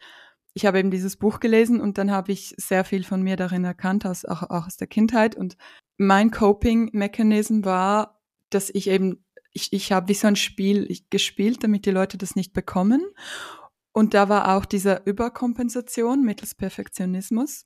[0.54, 3.64] ich habe eben dieses Buch gelesen und dann habe ich sehr viel von mir darin
[3.64, 5.34] erkannt, aus, auch, auch aus der Kindheit.
[5.34, 5.56] Und
[5.98, 9.24] mein Coping-Mechanism war, dass ich eben
[9.55, 13.02] ich, ich habe wie so ein Spiel gespielt, damit die Leute das nicht bekommen.
[13.93, 17.64] Und da war auch diese Überkompensation mittels Perfektionismus.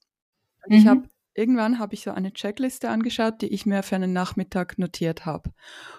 [0.69, 0.77] Mhm.
[0.77, 4.77] ich habe irgendwann habe ich so eine Checkliste angeschaut, die ich mir für einen Nachmittag
[4.77, 5.51] notiert habe.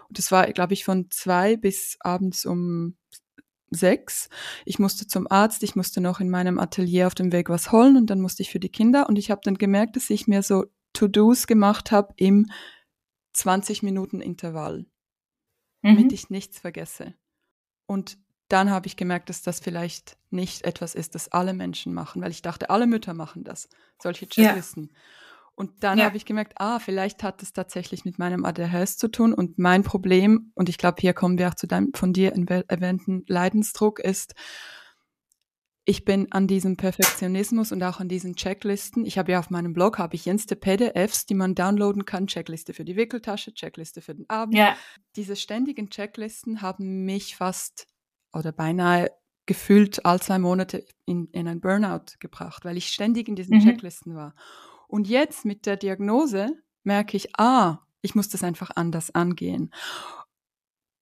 [0.10, 2.98] Und das war, glaube ich, von zwei bis abends um
[3.72, 4.30] sechs.
[4.66, 7.98] Ich musste zum Arzt, ich musste noch in meinem Atelier auf dem Weg was holen
[7.98, 9.08] und dann musste ich für die Kinder.
[9.08, 12.48] Und ich habe dann gemerkt, dass ich mir so To-Dos gemacht habe im
[13.34, 14.86] 20 Minuten Intervall,
[15.82, 15.96] mhm.
[15.96, 17.14] damit ich nichts vergesse.
[17.86, 18.18] Und
[18.50, 22.32] dann habe ich gemerkt, dass das vielleicht nicht etwas ist, das alle Menschen machen, weil
[22.32, 23.70] ich dachte, alle Mütter machen das,
[24.02, 24.90] solche Checklisten.
[24.92, 25.00] Ja.
[25.56, 26.06] Und dann ja.
[26.06, 29.84] habe ich gemerkt, ah, vielleicht hat es tatsächlich mit meinem ADHS zu tun und mein
[29.84, 32.32] Problem, und ich glaube, hier kommen wir auch zu deinem von dir
[32.68, 34.36] erwähnten Leidensdruck, ist,
[35.90, 39.08] ich bin an diesem Perfektionismus und auch an diesen Checklisten.
[39.08, 42.28] Ich habe ja auf meinem Blog habe ich jenste PDFs, die man downloaden kann.
[42.28, 44.56] Checkliste für die Wickeltasche, Checkliste für den Abend.
[44.56, 44.78] Ja.
[45.16, 47.88] Diese ständigen Checklisten haben mich fast
[48.32, 49.10] oder beinahe
[49.48, 53.64] gefühlt all zwei Monate in, in ein Burnout gebracht, weil ich ständig in diesen mhm.
[53.64, 54.36] Checklisten war.
[54.88, 56.52] Und jetzt mit der Diagnose
[56.84, 59.72] merke ich, ah, ich muss das einfach anders angehen.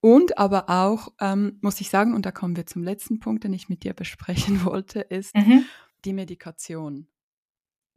[0.07, 3.51] Und aber auch, ähm, muss ich sagen, und da kommen wir zum letzten Punkt, den
[3.51, 5.65] ich mit dir besprechen wollte, ist mhm.
[6.05, 7.07] die Medikation.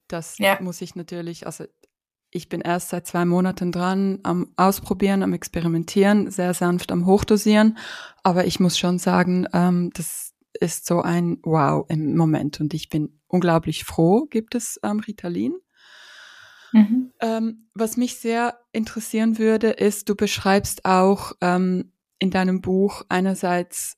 [0.09, 0.59] Das ja.
[0.61, 1.67] muss ich natürlich, also
[2.33, 7.79] ich bin erst seit zwei Monaten dran am Ausprobieren, am Experimentieren, sehr sanft am Hochdosieren.
[8.25, 12.59] Aber ich muss schon sagen, ähm, das ist so ein Wow im Moment.
[12.61, 15.55] Und ich bin unglaublich froh, gibt es ähm, Ritalin.
[16.73, 17.13] Mhm.
[17.21, 23.97] Ähm, was mich sehr interessieren würde, ist, du beschreibst auch ähm, in deinem Buch einerseits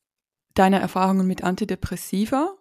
[0.54, 2.56] deine Erfahrungen mit Antidepressiva.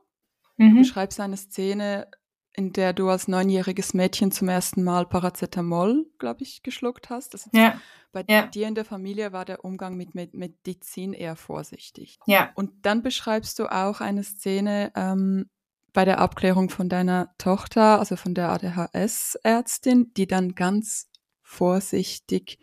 [0.58, 0.72] Mhm.
[0.72, 2.08] Du beschreibst eine Szene,
[2.54, 7.34] in der du als neunjähriges Mädchen zum ersten Mal Paracetamol, glaube ich, geschluckt hast.
[7.34, 7.80] Also ja.
[8.12, 8.48] Bei ja.
[8.48, 12.20] dir in der Familie war der Umgang mit Medizin eher vorsichtig.
[12.26, 12.52] Ja.
[12.56, 15.50] Und dann beschreibst du auch eine Szene ähm,
[15.94, 21.10] bei der Abklärung von deiner Tochter, also von der ADHS-Ärztin, die dann ganz
[21.42, 22.60] vorsichtig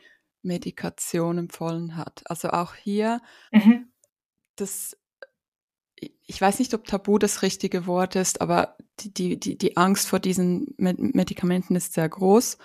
[0.48, 2.22] Medikation empfohlen hat.
[2.26, 3.20] Also auch hier
[3.52, 3.86] mhm.
[4.56, 4.96] das
[6.26, 10.20] ich weiß nicht, ob Tabu das richtige Wort ist, aber die, die, die Angst vor
[10.20, 12.58] diesen Medikamenten ist sehr groß.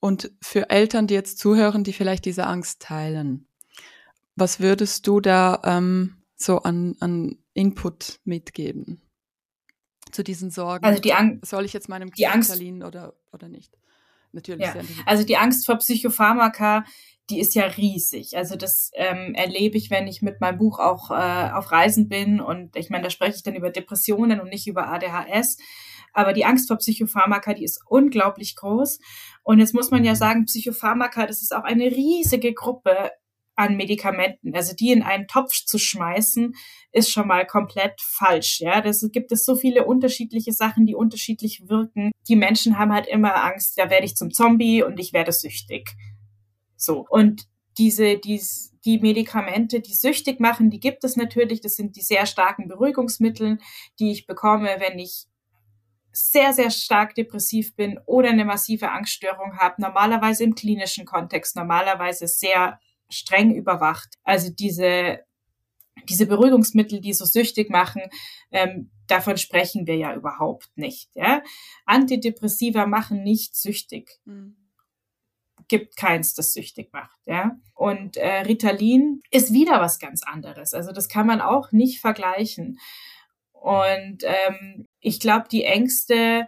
[0.00, 3.46] Und für Eltern, die jetzt zuhören, die vielleicht diese Angst teilen,
[4.36, 9.00] was würdest du da ähm, so an, an Input mitgeben
[10.10, 10.84] zu diesen Sorgen?
[10.84, 11.46] Also die Angst.
[11.46, 13.76] Soll ich jetzt meinem Kind Angst, oder, oder nicht?
[14.34, 14.66] Natürlich.
[14.66, 14.74] Ja.
[15.06, 16.84] Also die Angst vor Psychopharmaka
[17.30, 18.36] die ist ja riesig.
[18.36, 22.40] Also das ähm, erlebe ich, wenn ich mit meinem Buch auch äh, auf Reisen bin.
[22.40, 25.56] Und ich meine, da spreche ich dann über Depressionen und nicht über ADHS.
[26.12, 28.98] Aber die Angst vor Psychopharmaka, die ist unglaublich groß.
[29.42, 33.10] Und jetzt muss man ja sagen, Psychopharmaka, das ist auch eine riesige Gruppe
[33.56, 34.54] an Medikamenten.
[34.54, 36.54] Also die in einen Topf zu schmeißen,
[36.92, 38.60] ist schon mal komplett falsch.
[38.60, 42.12] Ja, das gibt es so viele unterschiedliche Sachen, die unterschiedlich wirken.
[42.28, 45.90] Die Menschen haben halt immer Angst, da werde ich zum Zombie und ich werde süchtig.
[46.76, 47.06] So.
[47.08, 47.46] Und
[47.78, 48.40] diese, die,
[48.84, 51.60] die Medikamente, die süchtig machen, die gibt es natürlich.
[51.60, 53.58] Das sind die sehr starken Beruhigungsmittel,
[53.98, 55.26] die ich bekomme, wenn ich
[56.12, 62.28] sehr, sehr stark depressiv bin oder eine massive Angststörung habe, normalerweise im klinischen Kontext, normalerweise
[62.28, 62.78] sehr
[63.08, 64.14] streng überwacht.
[64.24, 65.20] Also diese,
[66.08, 68.02] diese Beruhigungsmittel, die so süchtig machen,
[68.50, 71.10] ähm, davon sprechen wir ja überhaupt nicht.
[71.14, 71.42] Ja?
[71.86, 74.20] Antidepressiva machen nicht süchtig.
[74.24, 74.56] Mhm
[75.68, 77.18] gibt keins, das süchtig macht.
[77.26, 77.56] Ja?
[77.74, 80.74] Und äh, Ritalin ist wieder was ganz anderes.
[80.74, 82.78] Also das kann man auch nicht vergleichen.
[83.52, 86.46] Und ähm, ich glaube, die Ängste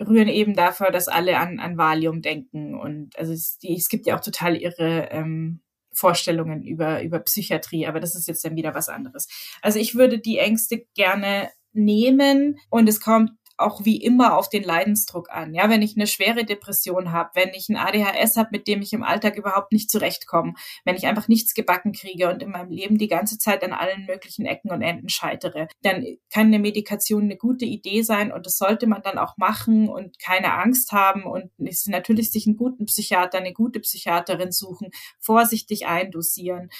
[0.00, 2.74] rühren eben davor, dass alle an, an Valium denken.
[2.74, 5.60] Und also es, die, es gibt ja auch total irre ähm,
[5.92, 9.28] Vorstellungen über, über Psychiatrie, aber das ist jetzt dann wieder was anderes.
[9.62, 14.62] Also ich würde die Ängste gerne nehmen und es kommt auch wie immer auf den
[14.62, 15.54] Leidensdruck an.
[15.54, 18.92] Ja, wenn ich eine schwere Depression habe, wenn ich ein ADHS habe, mit dem ich
[18.92, 20.54] im Alltag überhaupt nicht zurechtkomme,
[20.84, 24.06] wenn ich einfach nichts gebacken kriege und in meinem Leben die ganze Zeit an allen
[24.06, 28.58] möglichen Ecken und Enden scheitere, dann kann eine Medikation eine gute Idee sein und das
[28.58, 31.50] sollte man dann auch machen und keine Angst haben und
[31.86, 36.70] natürlich sich einen guten Psychiater, eine gute Psychiaterin suchen, vorsichtig eindosieren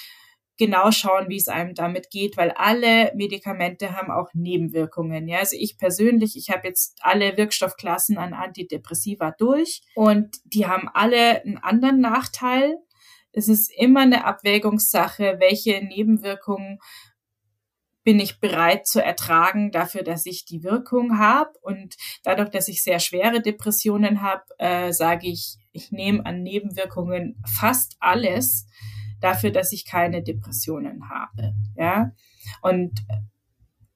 [0.61, 5.27] genau schauen, wie es einem damit geht, weil alle Medikamente haben auch Nebenwirkungen.
[5.27, 10.87] Ja, also ich persönlich, ich habe jetzt alle Wirkstoffklassen an Antidepressiva durch und die haben
[10.93, 12.77] alle einen anderen Nachteil.
[13.31, 16.77] Es ist immer eine Abwägungssache, welche Nebenwirkungen
[18.03, 21.53] bin ich bereit zu ertragen dafür, dass ich die Wirkung habe.
[21.63, 27.41] Und dadurch, dass ich sehr schwere Depressionen habe, äh, sage ich, ich nehme an Nebenwirkungen
[27.47, 28.67] fast alles
[29.21, 31.53] dafür, dass ich keine Depressionen habe.
[31.75, 32.11] Ja,
[32.61, 33.05] und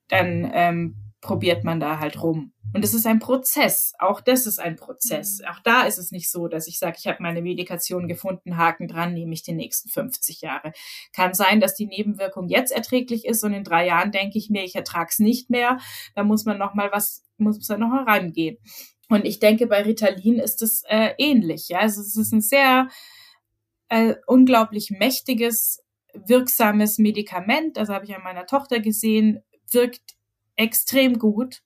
[0.07, 2.53] dann ähm, probiert man da halt rum.
[2.73, 3.93] Und es ist ein Prozess.
[3.99, 5.39] Auch das ist ein Prozess.
[5.39, 5.47] Mhm.
[5.47, 8.88] Auch da ist es nicht so, dass ich sage, ich habe meine Medikation gefunden, Haken
[8.88, 10.72] dran, nehme ich die nächsten 50 Jahre.
[11.14, 14.64] Kann sein, dass die Nebenwirkung jetzt erträglich ist und in drei Jahren denke ich mir,
[14.64, 15.80] ich ertrage es nicht mehr.
[16.15, 18.57] Da muss man noch mal was, muss man noch mal rangehen.
[19.10, 21.69] Und ich denke, bei Ritalin ist es äh, ähnlich.
[21.69, 22.89] Ja, also es ist ein sehr
[23.89, 25.83] äh, unglaublich mächtiges,
[26.13, 27.77] wirksames Medikament.
[27.77, 30.15] Also habe ich an meiner Tochter gesehen, wirkt
[30.55, 31.61] extrem gut.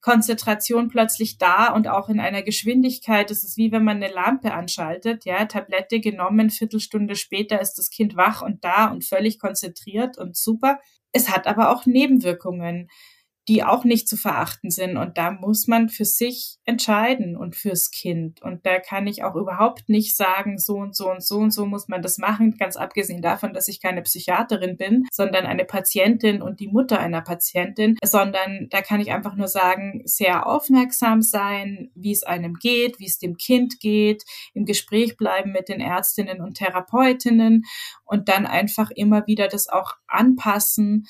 [0.00, 3.28] Konzentration plötzlich da und auch in einer Geschwindigkeit.
[3.28, 5.24] Das ist wie wenn man eine Lampe anschaltet.
[5.24, 10.36] Ja, Tablette genommen, Viertelstunde später ist das Kind wach und da und völlig konzentriert und
[10.36, 10.78] super.
[11.10, 12.88] Es hat aber auch Nebenwirkungen
[13.48, 14.96] die auch nicht zu verachten sind.
[14.96, 18.42] Und da muss man für sich entscheiden und fürs Kind.
[18.42, 21.64] Und da kann ich auch überhaupt nicht sagen, so und so und so und so
[21.64, 26.42] muss man das machen, ganz abgesehen davon, dass ich keine Psychiaterin bin, sondern eine Patientin
[26.42, 31.90] und die Mutter einer Patientin, sondern da kann ich einfach nur sagen, sehr aufmerksam sein,
[31.94, 34.24] wie es einem geht, wie es dem Kind geht,
[34.54, 37.64] im Gespräch bleiben mit den Ärztinnen und Therapeutinnen
[38.04, 41.06] und dann einfach immer wieder das auch anpassen,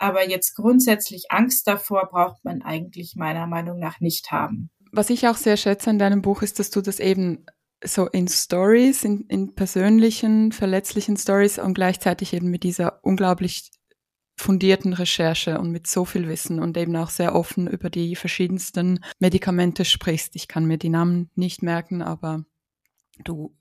[0.00, 4.70] aber jetzt grundsätzlich Angst davor braucht man eigentlich meiner Meinung nach nicht haben.
[4.92, 7.44] Was ich auch sehr schätze an deinem Buch ist, dass du das eben
[7.84, 13.70] so in Stories, in, in persönlichen, verletzlichen Stories und gleichzeitig eben mit dieser unglaublich
[14.36, 19.04] fundierten Recherche und mit so viel Wissen und eben auch sehr offen über die verschiedensten
[19.18, 20.34] Medikamente sprichst.
[20.34, 22.44] Ich kann mir die Namen nicht merken, aber
[23.22, 23.54] du.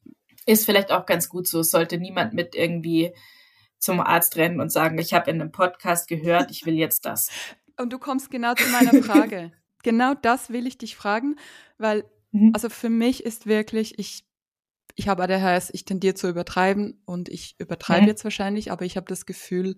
[0.45, 1.59] Ist vielleicht auch ganz gut so.
[1.59, 3.13] Es sollte niemand mit irgendwie
[3.79, 7.29] zum Arzt rennen und sagen, ich habe in einem Podcast gehört, ich will jetzt das.
[7.77, 9.53] Und du kommst genau zu meiner Frage.
[9.83, 11.37] genau das will ich dich fragen,
[11.77, 12.51] weil mhm.
[12.53, 14.25] also für mich ist wirklich, ich
[14.95, 18.07] ich habe ADHS, ich tendiere zu übertreiben und ich übertreibe mhm.
[18.09, 19.77] jetzt wahrscheinlich, aber ich habe das Gefühl,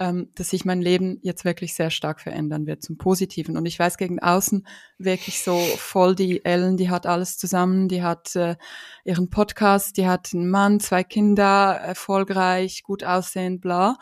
[0.00, 3.56] ähm, dass sich mein Leben jetzt wirklich sehr stark verändern wird zum Positiven.
[3.56, 4.66] Und ich weiß gegen außen
[4.98, 8.56] wirklich so voll die Ellen, die hat alles zusammen, die hat äh,
[9.04, 13.96] ihren Podcast, die hat einen Mann, zwei Kinder, erfolgreich, gut aussehend, bla.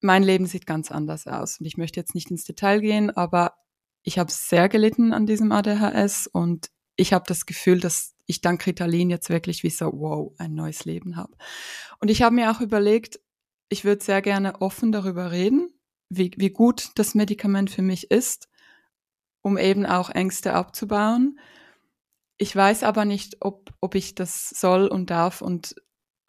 [0.00, 1.58] Mein Leben sieht ganz anders aus.
[1.60, 3.54] Und ich möchte jetzt nicht ins Detail gehen, aber
[4.02, 8.66] ich habe sehr gelitten an diesem ADHS und ich habe das Gefühl, dass ich dank
[8.66, 11.34] Ritalin jetzt wirklich wie so, wow, ein neues Leben habe.
[11.98, 13.20] Und ich habe mir auch überlegt,
[13.72, 15.72] ich würde sehr gerne offen darüber reden,
[16.10, 18.50] wie, wie gut das Medikament für mich ist,
[19.40, 21.40] um eben auch Ängste abzubauen.
[22.36, 25.74] Ich weiß aber nicht, ob, ob ich das soll und darf und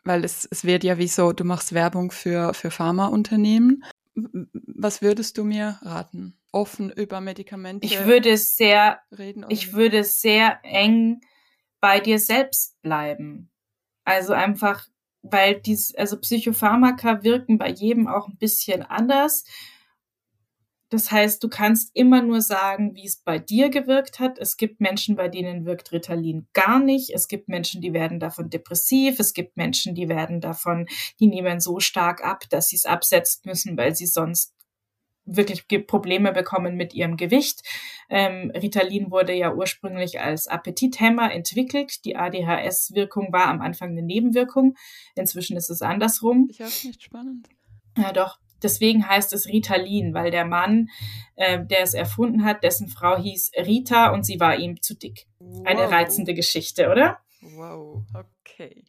[0.05, 3.83] weil es, es wird ja wie so, du machst Werbung für, für Pharmaunternehmen.
[4.15, 6.39] Was würdest du mir raten?
[6.51, 9.45] Offen über Medikamente ich würde sehr, reden?
[9.49, 11.21] Ich würde sehr eng
[11.81, 13.51] bei dir selbst bleiben.
[14.05, 14.87] Also einfach
[15.23, 19.45] weil dies, also Psychopharmaka wirken bei jedem auch ein bisschen anders.
[20.89, 24.37] Das heißt, du kannst immer nur sagen, wie es bei dir gewirkt hat.
[24.37, 27.09] Es gibt Menschen, bei denen wirkt Ritalin gar nicht.
[27.09, 29.19] Es gibt Menschen, die werden davon depressiv.
[29.19, 30.85] Es gibt Menschen, die werden davon,
[31.19, 34.53] die nehmen so stark ab, dass sie es absetzen müssen, weil sie sonst
[35.25, 37.63] wirklich Probleme bekommen mit ihrem Gewicht.
[38.09, 42.05] Ähm, Ritalin wurde ja ursprünglich als Appetithemmer entwickelt.
[42.05, 44.75] Die ADHS-Wirkung war am Anfang eine Nebenwirkung.
[45.15, 46.47] Inzwischen ist es andersrum.
[46.49, 47.47] Ich auch nicht spannend.
[47.97, 48.39] Ja, doch.
[48.61, 50.89] Deswegen heißt es Ritalin, weil der Mann,
[51.35, 55.27] äh, der es erfunden hat, dessen Frau hieß Rita und sie war ihm zu dick.
[55.39, 55.65] Wow.
[55.65, 57.19] Eine reizende Geschichte, oder?
[57.41, 58.85] Wow, okay.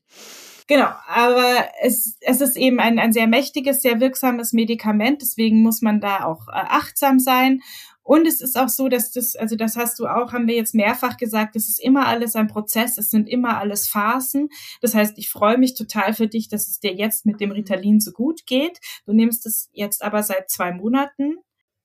[0.66, 5.82] Genau, aber es, es ist eben ein, ein sehr mächtiges, sehr wirksames Medikament, deswegen muss
[5.82, 7.60] man da auch äh, achtsam sein.
[8.02, 10.74] Und es ist auch so, dass das, also das hast du auch, haben wir jetzt
[10.74, 14.50] mehrfach gesagt, es ist immer alles ein Prozess, es sind immer alles Phasen.
[14.82, 18.00] Das heißt, ich freue mich total für dich, dass es dir jetzt mit dem Ritalin
[18.00, 18.78] so gut geht.
[19.06, 21.36] Du nimmst es jetzt aber seit zwei Monaten.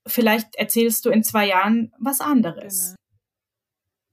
[0.05, 2.95] Vielleicht erzählst du in zwei Jahren was anderes.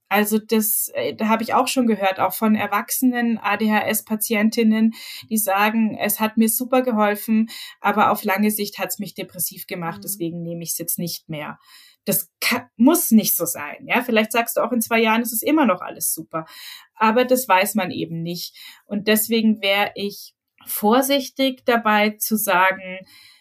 [0.09, 4.95] Also das, äh, da habe ich auch schon gehört, auch von erwachsenen ADHS-Patientinnen,
[5.29, 7.49] die sagen, es hat mir super geholfen,
[7.81, 10.03] aber auf lange Sicht hat es mich depressiv gemacht, mhm.
[10.03, 11.59] deswegen nehme ich es jetzt nicht mehr.
[12.05, 13.85] Das kann, muss nicht so sein.
[13.89, 16.47] Ja, vielleicht sagst du auch in zwei Jahren ist es immer noch alles super,
[16.95, 18.57] aber das weiß man eben nicht.
[18.85, 20.35] Und deswegen wäre ich
[20.67, 23.01] vorsichtig dabei zu sagen,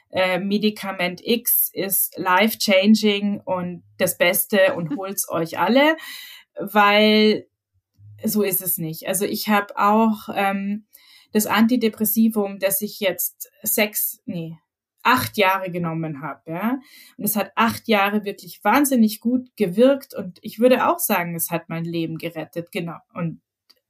[0.09, 5.95] äh, Medikament X ist life-changing und das Beste und holt's euch alle
[6.59, 7.47] weil
[8.23, 9.07] so ist es nicht.
[9.07, 10.85] Also ich habe auch ähm,
[11.31, 14.57] das Antidepressivum, das ich jetzt sechs, nee,
[15.03, 16.79] acht Jahre genommen habe, ja.
[17.17, 21.51] Und es hat acht Jahre wirklich wahnsinnig gut gewirkt und ich würde auch sagen, es
[21.51, 22.97] hat mein Leben gerettet, genau.
[23.13, 23.41] Und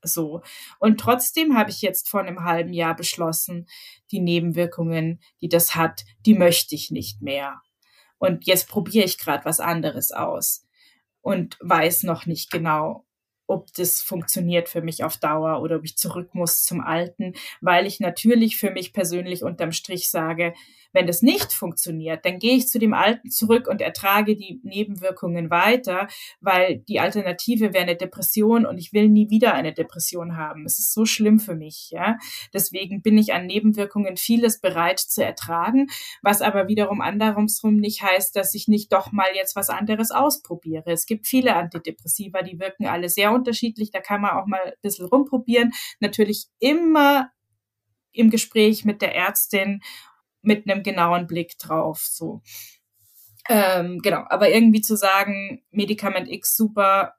[0.02, 0.42] so.
[0.80, 3.68] Und trotzdem habe ich jetzt vor einem halben Jahr beschlossen,
[4.12, 7.62] die Nebenwirkungen, die das hat, die möchte ich nicht mehr.
[8.18, 10.65] Und jetzt probiere ich gerade was anderes aus
[11.26, 13.04] und weiß noch nicht genau,
[13.48, 17.86] ob das funktioniert für mich auf Dauer oder ob ich zurück muss zum Alten, weil
[17.86, 20.54] ich natürlich für mich persönlich unterm Strich sage,
[20.96, 25.50] wenn das nicht funktioniert, dann gehe ich zu dem Alten zurück und ertrage die Nebenwirkungen
[25.50, 26.08] weiter,
[26.40, 30.66] weil die Alternative wäre eine Depression und ich will nie wieder eine Depression haben.
[30.66, 32.18] Es ist so schlimm für mich, ja.
[32.54, 35.88] Deswegen bin ich an Nebenwirkungen vieles bereit zu ertragen,
[36.22, 40.94] was aber wiederum andersrum nicht heißt, dass ich nicht doch mal jetzt was anderes ausprobiere.
[40.94, 43.92] Es gibt viele Antidepressiva, die wirken alle sehr unterschiedlich.
[43.92, 45.72] Da kann man auch mal ein bisschen rumprobieren.
[46.00, 47.30] Natürlich immer
[48.12, 49.82] im Gespräch mit der Ärztin
[50.42, 52.00] mit einem genauen Blick drauf.
[52.00, 52.42] So.
[53.50, 57.16] Ähm, genau, aber irgendwie zu sagen, Medikament X super,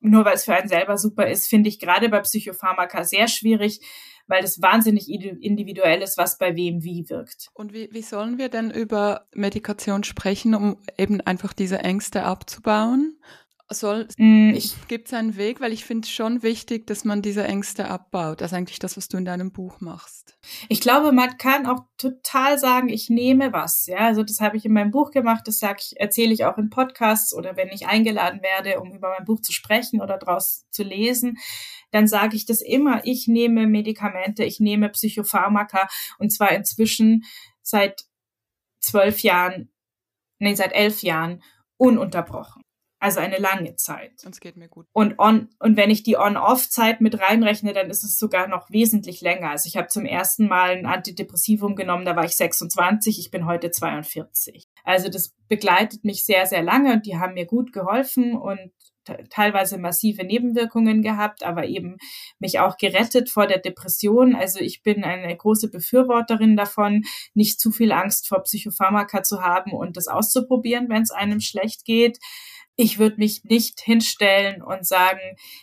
[0.00, 3.80] nur weil es für einen selber super ist, finde ich gerade bei Psychopharmaka sehr schwierig,
[4.26, 7.48] weil es wahnsinnig individuell ist, was bei wem wie wirkt.
[7.54, 13.18] Und wie, wie sollen wir denn über Medikation sprechen, um eben einfach diese Ängste abzubauen?
[13.68, 14.56] Soll, mm,
[14.88, 18.40] gibt es einen Weg, weil ich finde es schon wichtig, dass man diese Ängste abbaut.
[18.40, 20.36] Das ist eigentlich das, was du in deinem Buch machst.
[20.68, 23.86] Ich glaube, man kann auch total sagen, ich nehme was.
[23.86, 25.42] Ja, also das habe ich in meinem Buch gemacht.
[25.46, 29.14] Das sage ich, erzähle ich auch in Podcasts oder wenn ich eingeladen werde, um über
[29.16, 31.38] mein Buch zu sprechen oder daraus zu lesen.
[31.90, 33.00] Dann sage ich das immer.
[33.04, 37.24] Ich nehme Medikamente, ich nehme Psychopharmaka und zwar inzwischen
[37.62, 38.04] seit
[38.80, 39.70] zwölf Jahren,
[40.38, 41.42] nee, seit elf Jahren
[41.76, 42.61] ununterbrochen.
[43.02, 44.22] Also eine lange Zeit.
[44.24, 44.86] Und es geht mir gut.
[44.92, 49.20] Und on, und wenn ich die On-Off-Zeit mit reinrechne, dann ist es sogar noch wesentlich
[49.22, 49.50] länger.
[49.50, 53.44] Also ich habe zum ersten Mal ein Antidepressivum genommen, da war ich 26, ich bin
[53.44, 54.68] heute 42.
[54.84, 58.70] Also das begleitet mich sehr, sehr lange und die haben mir gut geholfen und
[59.30, 61.96] teilweise massive Nebenwirkungen gehabt, aber eben
[62.38, 64.34] mich auch gerettet vor der Depression.
[64.34, 67.04] Also ich bin eine große Befürworterin davon,
[67.34, 71.84] nicht zu viel Angst vor Psychopharmaka zu haben und das auszuprobieren, wenn es einem schlecht
[71.84, 72.18] geht
[72.76, 75.20] ich würde mich nicht hinstellen und sagen,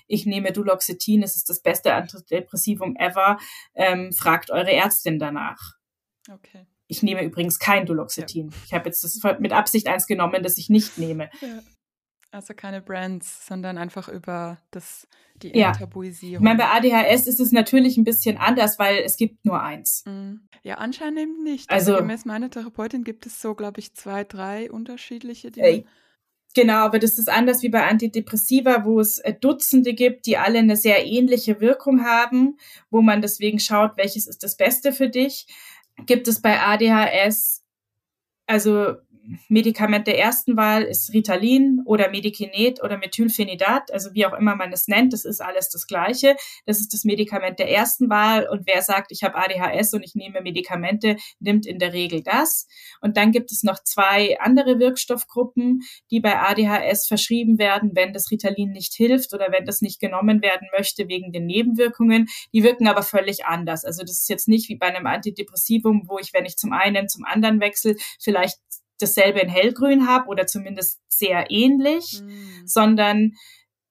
[0.07, 3.39] ich nehme Duloxetin, es ist das beste Antidepressivum ever,
[3.75, 5.73] ähm, fragt eure Ärztin danach.
[6.31, 6.67] Okay.
[6.87, 8.49] Ich nehme übrigens kein Duloxetin.
[8.49, 8.57] Ja.
[8.65, 11.29] Ich habe jetzt das mit Absicht eins genommen, das ich nicht nehme.
[11.41, 11.59] Ja.
[12.31, 15.69] Also keine Brands, sondern einfach über das, die ja.
[15.69, 16.35] Enttabuisierung.
[16.35, 20.03] Ich meine, bei ADHS ist es natürlich ein bisschen anders, weil es gibt nur eins.
[20.05, 20.41] Mhm.
[20.61, 21.69] Ja, anscheinend eben nicht.
[21.71, 25.83] Also, also gemäß meiner Therapeutin gibt es so, glaube ich, zwei, drei unterschiedliche, die äh,
[26.55, 30.59] Genau, aber das ist anders wie bei Antidepressiva, wo es äh, Dutzende gibt, die alle
[30.59, 32.57] eine sehr ähnliche Wirkung haben,
[32.89, 35.45] wo man deswegen schaut, welches ist das Beste für dich.
[36.07, 37.63] Gibt es bei ADHS,
[38.47, 38.95] also
[39.47, 44.71] Medikament der ersten Wahl ist Ritalin oder Medikinet oder Methylphenidat, also wie auch immer man
[44.71, 46.35] es nennt, das ist alles das Gleiche.
[46.65, 50.15] Das ist das Medikament der ersten Wahl und wer sagt, ich habe ADHS und ich
[50.15, 52.67] nehme Medikamente, nimmt in der Regel das.
[53.01, 55.81] Und dann gibt es noch zwei andere Wirkstoffgruppen,
[56.11, 60.41] die bei ADHS verschrieben werden, wenn das Ritalin nicht hilft oder wenn das nicht genommen
[60.41, 62.27] werden möchte wegen den Nebenwirkungen.
[62.53, 63.85] Die wirken aber völlig anders.
[63.85, 67.07] Also das ist jetzt nicht wie bei einem Antidepressivum, wo ich, wenn ich zum einen
[67.09, 68.57] zum anderen wechsle, vielleicht
[68.99, 72.63] dasselbe in hellgrün habe oder zumindest sehr ähnlich, mhm.
[72.65, 73.33] sondern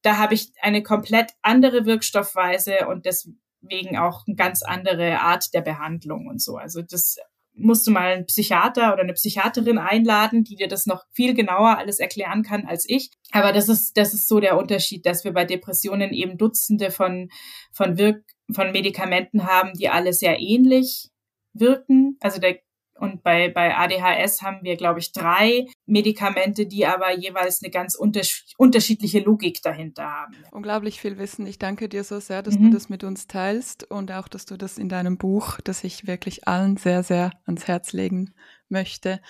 [0.02, 5.60] da habe ich eine komplett andere Wirkstoffweise und deswegen auch eine ganz andere Art der
[5.60, 6.56] Behandlung und so.
[6.56, 7.16] Also das
[7.58, 11.76] musst du mal einen Psychiater oder eine Psychiaterin einladen, die dir das noch viel genauer
[11.76, 13.10] alles erklären kann als ich.
[13.32, 17.30] Aber das ist, das ist so der Unterschied, dass wir bei Depressionen eben Dutzende von,
[17.72, 21.10] von Wirk von Medikamenten haben, die alle sehr ähnlich
[21.52, 22.16] wirken.
[22.20, 22.60] Also der
[22.98, 27.94] und bei, bei ADHS haben wir, glaube ich, drei Medikamente, die aber jeweils eine ganz
[27.94, 30.34] unters unterschiedliche Logik dahinter haben.
[30.50, 31.46] Unglaublich viel Wissen.
[31.46, 32.64] Ich danke dir so sehr, dass mhm.
[32.64, 36.06] du das mit uns teilst und auch, dass du das in deinem Buch, das ich
[36.06, 38.34] wirklich allen sehr, sehr ans Herz legen
[38.68, 39.20] möchte,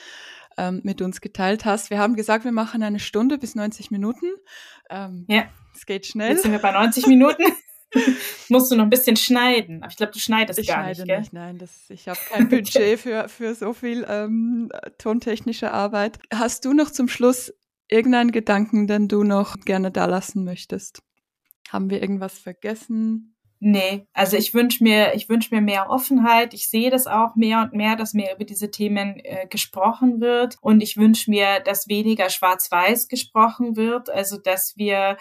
[0.57, 1.90] ähm, mit uns geteilt hast.
[1.90, 4.27] Wir haben gesagt, wir machen eine Stunde bis 90 Minuten.
[4.90, 5.45] Ähm, ja.
[5.74, 6.31] Es geht schnell.
[6.31, 7.45] Jetzt sind wir bei 90 Minuten.
[8.48, 9.82] Musst du noch ein bisschen schneiden.
[9.82, 11.32] Aber ich glaube, du schneidest ich gar schneide nicht, nicht.
[11.32, 16.19] Nein, das, ich habe kein Budget für, für so viel ähm, tontechnische Arbeit.
[16.32, 17.52] Hast du noch zum Schluss
[17.89, 21.02] irgendeinen Gedanken, den du noch gerne da lassen möchtest?
[21.70, 23.35] Haben wir irgendwas vergessen?
[23.60, 26.55] Nee, also ich wünsche mir, ich wünsche mir mehr Offenheit.
[26.55, 30.56] Ich sehe das auch mehr und mehr, dass mehr über diese Themen äh, gesprochen wird.
[30.60, 34.10] Und ich wünsche mir, dass weniger schwarz-weiß gesprochen wird.
[34.10, 35.16] Also dass wir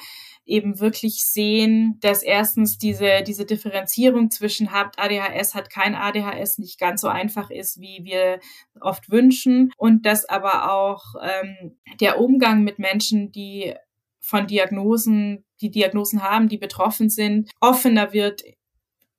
[0.48, 6.80] eben wirklich sehen, dass erstens diese, diese Differenzierung zwischen habt ADHS, hat kein ADHS nicht
[6.80, 8.40] ganz so einfach ist, wie wir
[8.80, 9.72] oft wünschen.
[9.78, 13.74] Und dass aber auch ähm, der Umgang mit Menschen, die
[14.20, 18.44] von Diagnosen, die Diagnosen haben, die betroffen sind, offener wird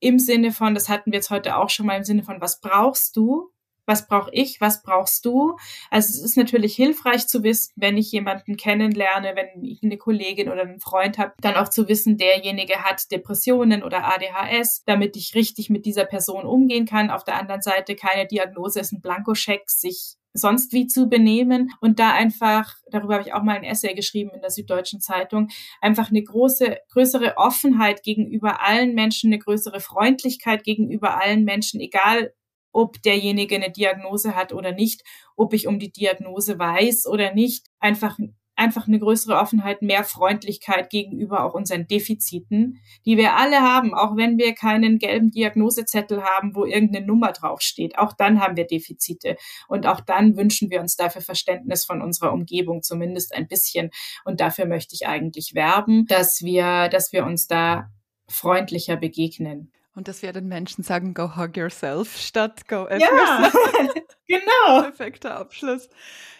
[0.00, 2.60] im Sinne von, das hatten wir jetzt heute auch schon mal im Sinne von, was
[2.60, 3.50] brauchst du?
[3.88, 5.56] Was brauche ich, was brauchst du.
[5.90, 10.50] Also es ist natürlich hilfreich zu wissen, wenn ich jemanden kennenlerne, wenn ich eine Kollegin
[10.50, 15.34] oder einen Freund habe, dann auch zu wissen, derjenige hat Depressionen oder ADHS, damit ich
[15.34, 17.10] richtig mit dieser Person umgehen kann.
[17.10, 21.98] Auf der anderen Seite keine Diagnose ist ein Blankoscheck, sich sonst wie zu benehmen und
[21.98, 25.48] da einfach, darüber habe ich auch mal ein Essay geschrieben in der Süddeutschen Zeitung,
[25.80, 32.32] einfach eine große, größere Offenheit gegenüber allen Menschen, eine größere Freundlichkeit gegenüber allen Menschen, egal
[32.72, 35.02] ob derjenige eine Diagnose hat oder nicht,
[35.36, 38.18] ob ich um die Diagnose weiß oder nicht, einfach
[38.58, 44.16] einfach eine größere Offenheit, mehr Freundlichkeit gegenüber auch unseren Defiziten, die wir alle haben, auch
[44.16, 47.96] wenn wir keinen gelben Diagnosezettel haben, wo irgendeine Nummer draufsteht.
[47.98, 49.36] Auch dann haben wir Defizite.
[49.68, 53.90] Und auch dann wünschen wir uns dafür Verständnis von unserer Umgebung, zumindest ein bisschen.
[54.24, 57.90] Und dafür möchte ich eigentlich werben, dass wir, dass wir uns da
[58.28, 59.72] freundlicher begegnen.
[59.94, 63.50] Und dass wir den Menschen sagen, go hug yourself statt go F Ja,
[64.28, 64.82] genau.
[64.82, 65.88] Perfekter Abschluss.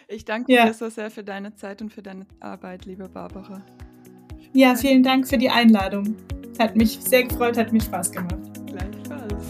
[0.07, 0.65] Ich danke ja.
[0.65, 3.61] dir so sehr für deine Zeit und für deine Arbeit, liebe Barbara.
[4.53, 6.15] Ja, vielen Dank für die Einladung.
[6.57, 8.65] Hat mich sehr gefreut, hat mir Spaß gemacht.
[8.65, 9.45] Gleichfalls.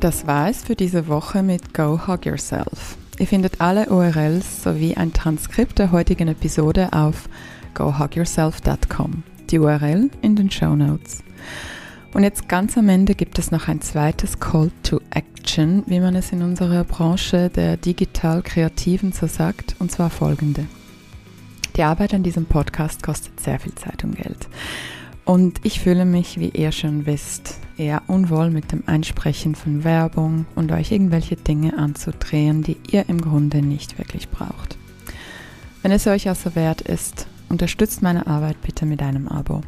[0.00, 2.96] Das war es für diese Woche mit Go Hug Yourself.
[3.18, 7.28] Ihr findet alle URLs sowie ein Transkript der heutigen Episode auf
[7.74, 9.22] gohugyourself.com.
[9.50, 11.22] Die URL in den Show Notes.
[12.14, 16.14] Und jetzt ganz am Ende gibt es noch ein zweites Call to Action, wie man
[16.14, 20.66] es in unserer Branche der digital-kreativen so sagt, und zwar folgende.
[21.76, 24.46] Die Arbeit an diesem Podcast kostet sehr viel Zeit und Geld.
[25.24, 30.44] Und ich fühle mich, wie ihr schon wisst, eher unwohl mit dem Einsprechen von Werbung
[30.54, 34.76] und euch irgendwelche Dinge anzudrehen, die ihr im Grunde nicht wirklich braucht.
[35.80, 39.62] Wenn es euch also wert ist, unterstützt meine Arbeit bitte mit einem Abo.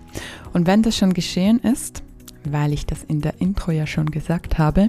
[0.53, 2.04] Und wenn das schon geschehen ist,
[2.53, 4.89] weil ich das in der Intro ja schon gesagt habe.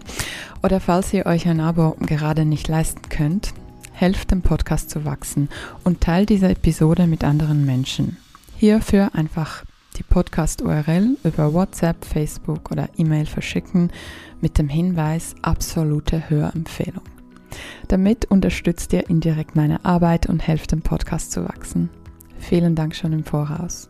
[0.63, 3.53] Oder falls ihr euch ein Abo gerade nicht leisten könnt,
[3.93, 5.49] helft dem Podcast zu wachsen
[5.83, 8.17] und teilt diese Episode mit anderen Menschen.
[8.57, 9.63] Hierfür einfach
[9.97, 13.91] die Podcast-URL über WhatsApp, Facebook oder E-Mail verschicken
[14.41, 17.03] mit dem Hinweis absolute Hörempfehlung.
[17.87, 21.89] Damit unterstützt ihr indirekt meine Arbeit und helft dem Podcast zu wachsen.
[22.37, 23.89] Vielen Dank schon im Voraus.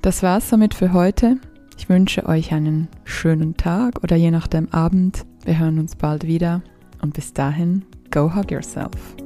[0.00, 1.38] Das war's somit für heute.
[1.82, 5.26] Ich wünsche euch einen schönen Tag oder je nachdem Abend.
[5.44, 6.62] Wir hören uns bald wieder
[7.02, 9.16] und bis dahin, go hug yourself.